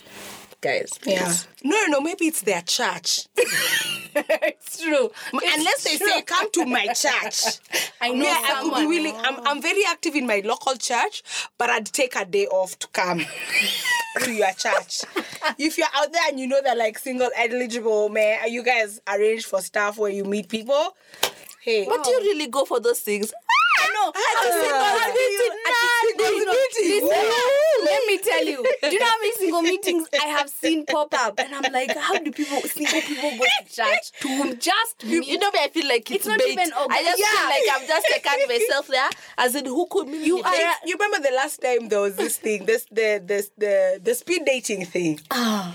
guys. 0.61 0.90
Yeah. 1.05 1.32
No, 1.64 1.84
no, 1.88 2.01
maybe 2.01 2.26
it's 2.26 2.42
their 2.42 2.62
church. 2.62 3.26
it's 4.29 4.83
true. 4.83 5.11
Unless 5.33 5.85
they 5.85 5.97
say, 5.97 6.23
come 6.23 6.51
to 6.53 6.64
my 6.67 6.87
church. 6.95 7.59
I 8.01 8.11
know 8.11 8.25
Yeah, 8.25 8.41
I 8.43 8.62
could 8.62 8.75
be 8.81 8.87
willing. 8.87 9.14
I'm, 9.17 9.47
I'm 9.47 9.62
very 9.62 9.83
active 9.87 10.14
in 10.14 10.27
my 10.27 10.41
local 10.45 10.75
church, 10.77 11.23
but 11.59 11.69
I'd 11.71 11.87
take 11.87 12.17
a 12.17 12.25
day 12.25 12.47
off 12.47 12.79
to 12.79 12.87
come 12.89 13.21
to 14.21 14.33
your 14.33 14.53
church. 14.53 15.03
If 15.59 15.77
you're 15.79 15.87
out 15.95 16.12
there 16.12 16.23
and 16.29 16.41
you 16.41 16.47
know 16.47 16.61
that 16.62 16.79
like 16.79 16.99
single 16.99 17.31
eligible 17.37 18.09
man, 18.09 18.51
you 18.51 18.62
guys 18.62 19.01
arrange 19.07 19.45
for 19.45 19.61
stuff 19.61 19.99
where 19.99 20.11
you 20.11 20.25
meet 20.25 20.49
people. 20.49 20.97
Hey, 21.61 21.85
But 21.89 22.05
do 22.05 22.11
you 22.11 22.21
really 22.21 22.47
go 22.47 22.64
for 22.64 22.81
those 22.81 23.01
things? 23.01 23.33
I 23.97 24.05
know. 24.05 24.12
Ah, 24.14 24.42
single 24.62 24.97
I 24.97 25.09
meeting, 25.16 25.53
mean, 25.53 25.66
at 25.66 25.74
the 25.80 25.88
singles 26.07 26.28
single 26.36 26.55
meeting. 26.55 27.07
Listen, 27.07 27.84
let 27.84 28.01
me 28.07 28.18
tell 28.18 28.44
you. 28.44 28.59
Do 28.82 28.92
you 28.92 28.99
know 29.01 29.07
how 29.07 29.18
many 29.20 29.32
single 29.32 29.62
meetings 29.62 30.09
I 30.22 30.26
have 30.26 30.49
seen 30.51 30.86
pop 30.86 31.14
up? 31.14 31.38
And 31.38 31.55
I'm 31.55 31.72
like, 31.72 31.97
how 31.97 32.16
do 32.18 32.30
people, 32.32 32.61
single 32.62 33.01
people 33.03 33.30
go 33.38 33.44
to 33.44 33.64
church 33.72 34.12
to 34.20 34.55
just 34.57 35.05
You, 35.05 35.22
you 35.22 35.38
know 35.38 35.51
me, 35.51 35.61
I 35.62 35.68
feel 35.68 35.88
like 35.88 36.11
it's, 36.11 36.16
It's 36.20 36.26
not 36.26 36.38
bait. 36.38 36.51
even 36.53 36.72
organ- 36.72 36.92
I 36.97 37.03
just 37.03 37.18
Yeah. 37.18 37.26
feel 37.38 37.49
like 37.51 37.80
I'm 37.80 37.86
just 37.86 38.07
taking 38.11 38.49
myself 38.49 38.86
there. 38.88 39.11
As 39.38 39.55
in, 39.55 39.66
who 39.66 39.86
could 39.90 40.09
me? 40.09 40.24
You 40.24 40.42
are 40.42 40.55
you 40.84 40.94
remember 40.99 41.26
the 41.28 41.34
last 41.34 41.61
time 41.62 41.88
there 41.88 42.01
was 42.01 42.16
this 42.16 42.36
thing, 42.38 42.66
this 42.66 42.86
the 42.90 43.20
this 43.24 43.51
the 43.59 44.01
the 44.03 44.14
speed 44.14 44.42
dating 44.44 44.86
thing. 44.86 45.20
Ah, 45.30 45.74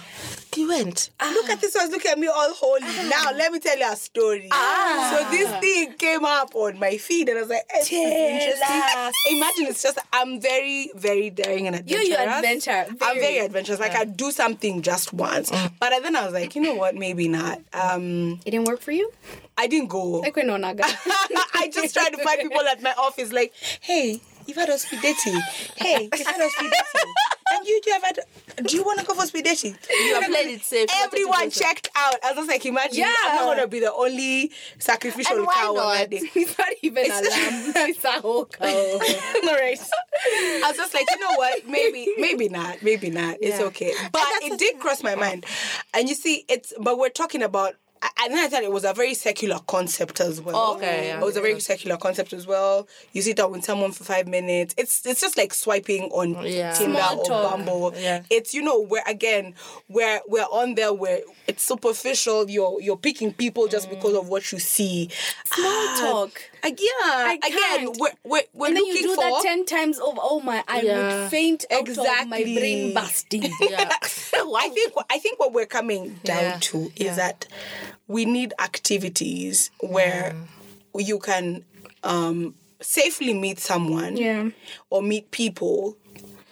you 0.57 0.67
went. 0.69 1.09
Look 1.21 1.49
at 1.49 1.61
this 1.61 1.75
one, 1.75 1.89
look 1.91 2.05
at 2.05 2.17
me 2.19 2.27
all 2.27 2.53
holy. 2.53 2.81
Now 3.09 3.31
let 3.35 3.51
me 3.51 3.59
tell 3.59 3.77
you 3.77 3.87
a 3.91 3.95
story. 3.95 4.47
Ah. 4.51 5.17
So 5.29 5.31
this 5.31 5.49
thing 5.59 5.93
came 5.93 6.25
up 6.25 6.53
on 6.55 6.79
my 6.79 6.97
feed 6.97 7.29
and 7.29 7.37
I 7.37 7.41
was 7.41 7.49
like, 7.49 7.63
"Eh, 7.73 8.41
interesting. 8.41 9.11
Imagine 9.37 9.65
it's 9.67 9.83
just 9.83 9.99
I'm 10.13 10.39
very, 10.41 10.89
very 10.95 11.29
daring 11.29 11.67
and 11.67 11.75
adventurous. 11.77 12.07
you 12.09 12.15
adventure. 12.15 12.85
I'm 12.89 12.97
very 12.97 13.19
Very. 13.19 13.37
adventurous. 13.39 13.79
Like 13.79 13.95
I 13.95 14.05
do 14.05 14.31
something 14.31 14.81
just 14.81 15.13
once. 15.13 15.51
But 15.79 15.91
then 16.01 16.15
I 16.15 16.23
was 16.25 16.33
like, 16.33 16.55
you 16.55 16.61
know 16.61 16.75
what, 16.75 16.95
maybe 16.95 17.27
not. 17.27 17.59
Um 17.73 18.39
It 18.45 18.51
didn't 18.51 18.67
work 18.67 18.81
for 18.81 18.91
you? 18.91 19.11
I 19.57 19.67
didn't 19.67 19.89
go. 19.89 20.03
Like 20.21 20.35
when 20.35 20.47
Onaga. 20.47 20.83
I 21.53 21.69
just 21.71 21.93
tried 21.93 22.09
to 22.11 22.23
find 22.23 22.39
people 22.41 22.61
at 22.61 22.81
my 22.81 22.93
office 22.97 23.31
like, 23.31 23.53
hey, 23.81 24.19
you've 24.47 24.57
had 24.57 24.69
a 24.69 24.77
speed 24.77 25.01
dating. 25.01 25.39
Hey, 25.75 26.09
you've 26.11 26.25
had 26.27 26.41
a 26.41 26.49
speed 26.49 26.71
dating. 26.71 27.13
And 27.61 27.67
you, 27.67 27.79
you 27.85 27.93
have 27.93 28.03
had, 28.03 28.19
do 28.65 28.75
you 28.75 28.83
want 28.83 28.99
to 28.99 29.05
go 29.05 29.13
for 29.13 29.25
speed 29.27 29.45
dating? 29.45 29.77
You 29.89 30.15
have 30.15 30.25
played 30.31 30.47
it 30.55 30.63
safe. 30.63 30.89
You 30.91 30.97
wanted 30.97 31.11
to 31.11 31.17
Everyone 31.17 31.49
checked 31.51 31.89
out. 31.95 32.15
I 32.23 32.29
was 32.29 32.37
just 32.37 32.49
like, 32.49 32.65
imagine, 32.65 32.97
Yeah. 32.99 33.13
I'm 33.23 33.35
not 33.35 33.45
going 33.45 33.57
to 33.59 33.67
be 33.67 33.79
the 33.79 33.93
only 33.93 34.51
sacrificial 34.79 35.37
And 35.37 35.45
why 35.45 35.53
cow 35.53 35.75
on 35.77 35.97
that 35.97 36.09
day. 36.09 36.17
it's 36.35 36.57
not 36.57 36.69
even 36.81 37.05
a 37.05 37.09
lamb. 37.09 37.73
It's 37.91 38.03
a 38.03 38.11
whole 38.13 38.45
cow. 38.45 38.65
All 38.65 38.99
right. 39.55 39.79
I 39.79 40.63
was 40.67 40.77
just 40.77 40.93
like, 40.93 41.05
you 41.11 41.19
know 41.19 41.35
what? 41.35 41.67
Maybe, 41.67 42.07
maybe 42.17 42.49
not. 42.49 42.81
Maybe 42.81 43.11
not. 43.11 43.37
It's 43.41 43.59
okay. 43.59 43.93
But 44.11 44.23
it 44.41 44.57
did 44.57 44.79
cross 44.79 45.03
my 45.03 45.13
mind. 45.15 45.45
And 45.93 46.09
you 46.09 46.15
see, 46.15 46.45
it's, 46.49 46.73
but 46.79 46.97
we're 46.97 47.09
talking 47.09 47.43
about, 47.43 47.75
and 48.19 48.33
then 48.33 48.43
I 48.45 48.47
thought 48.47 48.63
it 48.63 48.71
was 48.71 48.83
a 48.83 48.93
very 48.93 49.13
secular 49.13 49.59
concept 49.67 50.19
as 50.19 50.41
well. 50.41 50.55
Oh, 50.55 50.75
okay, 50.77 51.07
yeah. 51.07 51.19
It 51.19 51.23
was 51.23 51.37
a 51.37 51.41
very 51.41 51.59
secular 51.59 51.97
concept 51.97 52.33
as 52.33 52.47
well. 52.47 52.87
You 53.13 53.21
sit 53.21 53.37
down 53.37 53.51
with 53.51 53.63
someone 53.63 53.91
for 53.91 54.03
five 54.03 54.27
minutes. 54.27 54.73
It's 54.77 55.05
it's 55.05 55.21
just 55.21 55.37
like 55.37 55.53
swiping 55.53 56.03
on 56.11 56.45
Yeah. 56.45 56.73
Tinder 56.73 56.97
Small 56.99 57.19
or 57.19 57.25
talk. 57.25 57.51
Bumble. 57.57 57.93
Yeah. 57.97 58.23
It's 58.29 58.53
you 58.53 58.61
know 58.63 58.79
where 58.81 59.03
again 59.07 59.53
where 59.87 60.21
we're 60.27 60.41
on 60.51 60.75
there 60.75 60.93
where 60.93 61.19
it's 61.47 61.63
superficial. 61.63 62.49
You're 62.49 62.81
you're 62.81 62.97
picking 62.97 63.33
people 63.33 63.67
just 63.67 63.87
Mm. 63.87 63.91
because 63.91 64.15
of 64.15 64.27
what 64.29 64.51
you 64.51 64.59
see. 64.59 65.09
Small 65.53 65.67
Ah, 65.67 65.97
talk. 66.01 66.41
Yeah. 66.65 67.33
Again, 67.33 67.49
can't. 67.51 67.97
we're 67.99 68.09
we're, 68.23 68.41
we're 68.53 68.67
And 68.67 68.77
then 68.77 68.85
you 68.85 69.01
do 69.01 69.15
for 69.15 69.21
that 69.21 69.41
10 69.43 69.65
times 69.65 69.99
over. 69.99 70.19
Oh 70.21 70.41
my, 70.41 70.63
I 70.67 70.81
Yeah. 70.81 71.21
would 71.23 71.29
faint 71.31 71.65
out 71.71 71.87
of 71.89 71.97
my 71.97 72.03
Exactly. 72.03 72.55
brain 72.55 72.93
busting. 72.93 73.43
Yeah. 73.61 73.89
I 74.53 74.69
think 74.69 74.93
I 75.09 75.17
think 75.19 75.39
what 75.39 75.53
we're 75.53 75.65
coming 75.65 76.19
down 76.23 76.43
Yeah, 76.43 76.57
to 76.61 76.91
yeah. 76.95 77.09
is 77.11 77.15
that 77.17 77.47
we 78.07 78.25
need 78.25 78.53
activities 78.59 79.71
where 79.79 80.35
you 80.97 81.19
can 81.19 81.63
um, 82.03 82.55
safely 82.81 83.33
meet 83.33 83.59
someone 83.59 84.17
Yeah. 84.17 84.49
or 84.89 85.01
meet 85.01 85.31
people 85.31 85.97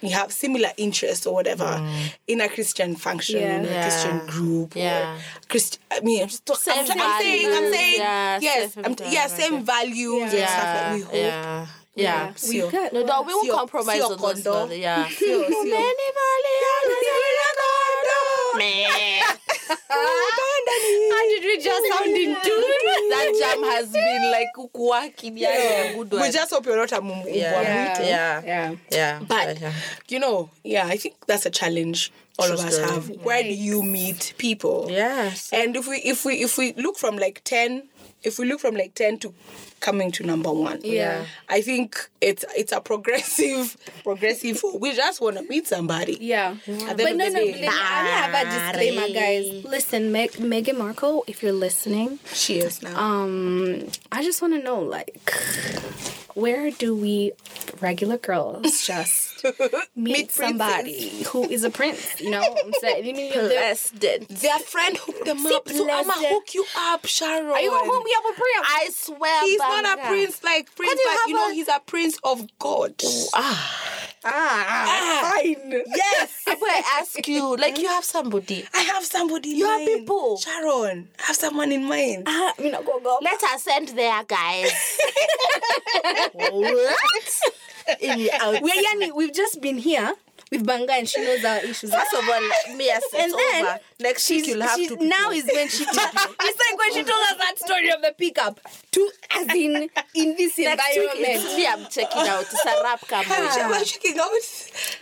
you 0.02 0.10
have 0.10 0.32
similar 0.32 0.70
interests 0.76 1.26
or 1.26 1.34
whatever 1.34 1.64
mm. 1.64 2.12
in 2.26 2.40
a 2.40 2.48
Christian 2.48 2.96
function, 2.96 3.40
Yeah. 3.40 3.58
in 3.58 3.64
a 3.66 3.68
Yeah. 3.68 3.82
Christian 3.88 4.26
group, 4.26 4.74
Yeah. 4.76 5.14
or 5.14 5.18
Christ. 5.48 5.78
I 5.90 6.00
mean, 6.00 6.22
I'm, 6.22 6.28
just 6.28 6.46
talk- 6.46 6.58
I'm, 6.66 6.86
Same 6.86 7.00
I'm 7.00 7.20
saying, 7.22 7.46
I'm 7.46 7.52
values, 7.52 7.74
saying, 7.74 7.98
yeah, 8.00 8.38
yes, 8.40 8.72
same 8.74 8.84
I'm, 8.84 8.96
yeah, 9.10 9.26
same 9.26 9.54
yeah. 9.54 9.60
values 9.60 10.22
and 10.22 10.30
stuff 10.48 10.62
that 10.62 10.94
we 10.94 11.00
Yeah. 11.18 11.18
Yeah. 11.18 11.66
Yeah. 11.96 12.32
See, 12.36 12.62
We 12.62 12.70
got 12.70 12.92
No, 12.92 13.02
no, 13.02 13.22
we 13.22 13.34
won't 13.34 13.48
Sio- 13.50 13.54
compromise 13.54 14.00
sio 14.00 14.10
on 14.10 14.16
those. 14.18 14.42
kondo. 14.42 14.66
no, 14.66 14.72
Yeah. 14.72 15.08
Sio- 19.70 19.76
sio- 19.78 21.12
How 21.12 21.28
did 21.28 21.44
we 21.44 21.58
just 21.58 21.88
sound 21.92 22.16
in 22.16 22.36
tune? 22.42 22.64
that 23.10 23.36
jam 23.38 23.62
has 23.64 23.92
been 23.92 24.30
like 24.30 24.74
working. 24.74 25.36
Yeah, 25.36 25.48
yeah, 25.50 25.92
good 25.94 26.12
one. 26.12 26.22
We 26.22 26.30
just 26.30 26.52
hope 26.52 26.66
you're 26.66 26.76
not 26.76 26.92
a 26.92 27.00
mumu. 27.00 27.24
Yeah. 27.26 27.60
Yeah. 27.62 28.02
Yeah. 28.02 28.42
Yeah. 28.44 28.74
yeah. 28.90 29.20
But 29.26 29.60
yeah. 29.60 29.72
you 30.08 30.18
know, 30.18 30.50
yeah, 30.64 30.86
I 30.86 30.96
think 30.96 31.14
that's 31.26 31.46
a 31.46 31.50
challenge 31.50 32.12
all 32.38 32.46
True 32.46 32.54
of 32.54 32.60
us 32.64 32.74
story. 32.74 32.90
have. 32.90 33.08
Where 33.24 33.42
do 33.42 33.52
you 33.52 33.82
meet 33.82 34.34
people? 34.38 34.86
Yes. 34.90 35.50
And 35.52 35.76
if 35.76 35.86
we 35.88 35.96
if 35.98 36.24
we 36.24 36.34
if 36.42 36.56
we 36.58 36.72
look 36.74 36.96
from 36.96 37.16
like 37.16 37.42
ten, 37.44 37.88
if 38.22 38.38
we 38.38 38.46
look 38.46 38.60
from 38.60 38.74
like 38.74 38.94
ten 38.94 39.18
to 39.18 39.34
coming 39.80 40.10
to 40.12 40.22
number 40.24 40.52
one, 40.52 40.80
Yeah. 40.84 41.24
I 41.48 41.60
think 41.62 42.08
it's 42.20 42.44
it's 42.56 42.72
a 42.72 42.80
progressive 42.80 43.76
progressive. 44.04 44.62
We 44.78 44.94
just 44.94 45.20
want 45.20 45.38
to 45.38 45.42
meet 45.44 45.66
somebody. 45.66 46.18
Yeah. 46.20 46.56
At 46.88 46.96
But 46.96 47.16
no, 47.16 47.28
no, 47.28 47.32
day, 47.34 47.52
me, 47.60 47.66
I 47.66 47.70
have 47.72 48.34
a 48.46 48.50
disclaimer, 48.50 49.08
guys. 49.12 49.64
Listen, 49.64 50.12
Meg, 50.12 50.32
Meghan 50.32 50.76
Markle, 50.78 51.24
if 51.26 51.42
you're 51.42 51.52
listening, 51.52 52.18
she 52.32 52.58
is 52.58 52.82
now. 52.82 52.98
um, 53.00 53.86
I 54.12 54.22
just 54.22 54.42
want 54.42 54.54
to 54.54 54.62
know, 54.62 54.80
like, 54.80 55.32
where 56.34 56.70
do 56.70 56.94
we 56.94 57.32
regular 57.80 58.16
girls 58.16 58.82
just 58.86 59.44
meet, 59.96 60.30
somebody 60.30 61.22
who 61.24 61.44
is 61.44 61.64
a 61.64 61.70
prince? 61.70 62.20
You 62.20 62.30
know, 62.30 62.40
what 62.40 62.64
I'm 62.66 62.72
saying, 62.80 63.06
you 63.06 63.32
they're- 63.32 63.48
Blessed. 63.48 64.00
Their 64.00 64.58
friend 64.58 64.96
hooked 64.96 65.24
them 65.24 65.44
up, 65.46 65.68
so 65.68 65.90
I'ma 65.90 66.12
hook 66.16 66.54
you 66.54 66.64
up, 66.76 67.06
Sharon. 67.06 67.50
Are 67.50 67.60
you 67.60 67.70
gonna 67.70 67.90
hook 67.90 68.04
me 68.04 68.12
up 68.16 68.24
with 68.26 68.36
Priya? 68.36 68.62
I 68.62 68.88
swear. 68.92 69.42
He's 69.44 69.58
not 69.82 69.98
a 69.98 70.06
prince 70.08 70.42
like 70.44 70.74
prince, 70.74 70.92
you 71.00 71.10
but 71.10 71.28
you 71.28 71.34
know 71.34 71.48
a- 71.50 71.52
he's 71.54 71.68
a 71.68 71.80
prince 71.86 72.18
of 72.24 72.46
God. 72.58 72.94
Ah, 73.34 73.96
Ah, 74.22 74.28
ah, 75.00 75.30
fine. 75.42 75.82
Yes. 75.86 76.42
But 76.44 76.58
I 76.62 76.82
ask 77.00 77.26
you, 77.26 77.56
like 77.56 77.78
you 77.78 77.88
have 77.88 78.04
somebody. 78.04 78.66
I 78.74 78.80
have 78.82 79.02
somebody 79.04 79.52
in 79.52 79.56
You 79.56 79.66
have 79.66 79.86
people. 79.86 80.36
Sharon, 80.36 81.08
I 81.18 81.22
have 81.22 81.36
someone 81.36 81.72
in 81.72 81.84
mind. 81.84 82.24
Ah, 82.26 82.52
me 82.58 82.70
not 82.70 82.84
go 82.84 83.00
go. 83.00 83.18
Let 83.22 83.42
us 83.42 83.62
send 83.64 83.88
there, 83.88 84.22
guys. 84.24 84.70
what? 86.32 87.40
We're 88.62 88.82
yani, 88.82 89.12
we've 89.14 89.32
just 89.34 89.60
been 89.60 89.78
here 89.78 90.12
with 90.50 90.66
Banga 90.66 90.92
and 90.94 91.08
she 91.08 91.20
knows 91.22 91.44
our 91.44 91.58
issues. 91.58 91.94
First 91.94 92.12
of 92.14 92.28
all, 92.28 92.40
me 92.76 92.86
yes, 92.86 93.02
it's 93.12 93.14
And 93.14 93.32
then 93.32 93.66
over. 93.66 93.78
Next 94.00 94.28
week 94.30 94.46
you'll 94.46 94.62
have 94.62 94.76
she's- 94.78 94.90
to. 94.90 95.04
now 95.06 95.30
is 95.30 95.44
when 95.44 95.68
she 95.68 95.84
T- 95.84 95.90
it's 95.92 96.58
like 96.58 96.78
when 96.78 96.92
she 96.92 97.02
told 97.04 97.22
us 97.30 97.36
that 97.38 97.54
story 97.58 97.90
of 97.90 98.02
the 98.02 98.14
pickup. 98.18 98.58
To 98.92 99.10
as 99.30 99.46
in 99.54 99.88
in 100.14 100.36
this 100.36 100.58
Next 100.58 100.82
environment. 100.96 101.18
it's 101.18 101.56
me. 101.56 101.66
I'm 101.66 101.84
checking 101.88 102.26
out. 102.28 102.42
It's 102.42 102.64
a 102.64 102.82
rap 102.82 103.00
camera. 103.06 103.76
am 103.76 103.84
checking 103.84 104.18
out? 104.18 104.30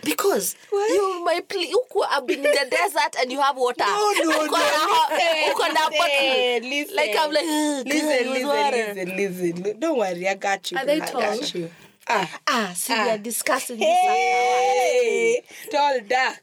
Because 0.03 0.55
what? 0.69 0.89
you 0.89 1.25
my 1.25 1.41
pl- 1.47 1.61
you 1.61 1.83
have 2.11 2.27
been 2.27 2.39
in 2.39 2.43
the 2.51 2.67
desert 2.69 3.15
and 3.19 3.31
you 3.31 3.41
have 3.41 3.55
water. 3.57 3.83
No, 3.85 4.13
no, 4.19 4.45
no. 4.45 4.51
bottle. 4.51 6.69
listen. 6.69 6.95
Like 6.95 7.15
I'm 7.17 7.31
like, 7.31 7.45
Listen, 7.85 8.23
girl, 8.23 8.33
with 8.33 8.45
water." 8.45 8.77
listen, 8.77 9.17
listen, 9.17 9.63
listen. 9.63 9.79
Don't 9.79 9.97
worry, 9.97 10.27
I 10.27 10.35
got 10.35 10.71
you. 10.71 10.77
Are 10.77 10.85
they 10.85 11.01
I 11.01 11.11
got 11.11 11.53
you. 11.55 11.69
Ah. 12.11 12.27
Ah, 12.47 12.71
see, 12.75 12.93
we 12.93 12.99
Ah. 12.99 13.13
are 13.13 13.17
discussing 13.19 13.77
this. 13.77 13.85
Hey, 13.87 15.43
tall, 15.71 15.99
dark. 16.09 16.41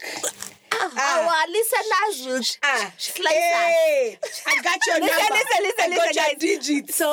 Ah, 0.79 1.27
our 1.27 1.49
listeners 1.49 2.27
will 2.27 2.45
Ah, 2.63 2.93
slice 2.99 3.27
us. 3.33 3.33
hey, 3.33 4.19
I 4.47 4.55
got 4.67 4.79
your 4.87 5.01
Listen, 5.01 5.19
number. 5.19 5.35
listen, 5.35 5.61
listen, 5.67 5.85
I 5.85 5.89
got 5.89 5.91
listen, 5.91 6.15
your 6.15 6.25
guys. 6.25 6.39
digits. 6.39 6.95
So 6.97 7.09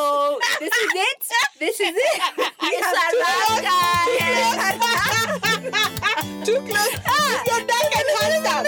this 0.59 0.73
is 0.73 0.91
it. 0.93 1.21
This 1.59 1.79
is 1.79 1.95
it. 1.95 2.21
It's 2.65 2.85
have 2.85 2.93
a 2.93 3.17
wrap, 3.19 3.63
guys. 3.63 5.23
Too 6.45 6.59
close. 6.67 6.93
You're 7.47 7.65
dark 7.65 7.93
and 7.97 8.09
handsome 8.19 8.45
out 8.53 8.63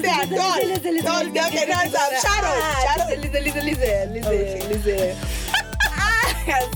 there, 0.00 0.66
listen, 0.66 0.94
Don't 1.04 1.30
dark 1.34 1.54
and 1.54 1.70
handsome. 1.70 2.12
Shadow. 2.24 2.54
Ah, 2.56 2.82
Shadow. 2.86 3.20
Listen, 3.20 3.42
listen, 3.44 3.64
listen, 3.66 4.04
listen, 4.14 4.68
listen 4.70 5.39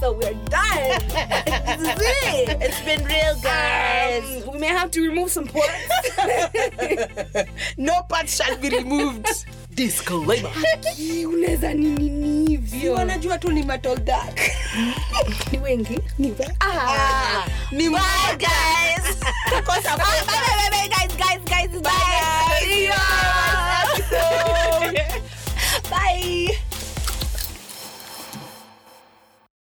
so 0.00 0.12
we're 0.12 0.34
done. 0.48 1.00
this 1.08 1.80
is 1.80 1.98
it. 2.24 2.58
It's 2.60 2.80
been 2.82 3.04
real, 3.04 3.36
guys. 3.42 4.44
Um, 4.46 4.52
we 4.52 4.58
may 4.58 4.68
have 4.68 4.90
to 4.92 5.00
remove 5.06 5.30
some 5.30 5.46
parts. 5.46 5.88
no 7.76 8.02
parts 8.02 8.36
shall 8.36 8.56
be 8.58 8.70
removed. 8.70 9.26
Disclaimer. 9.74 10.50
ah, 16.60 17.46
ah 17.46 17.48
bye 17.70 18.36
guys. 18.38 19.18
Bye 19.50 19.62
bye 19.66 20.68
bye 20.70 20.88
guys 20.88 21.16
guys 21.16 21.42
guys 21.44 21.80
Bye. 21.82 22.90
Bye. 25.90 26.48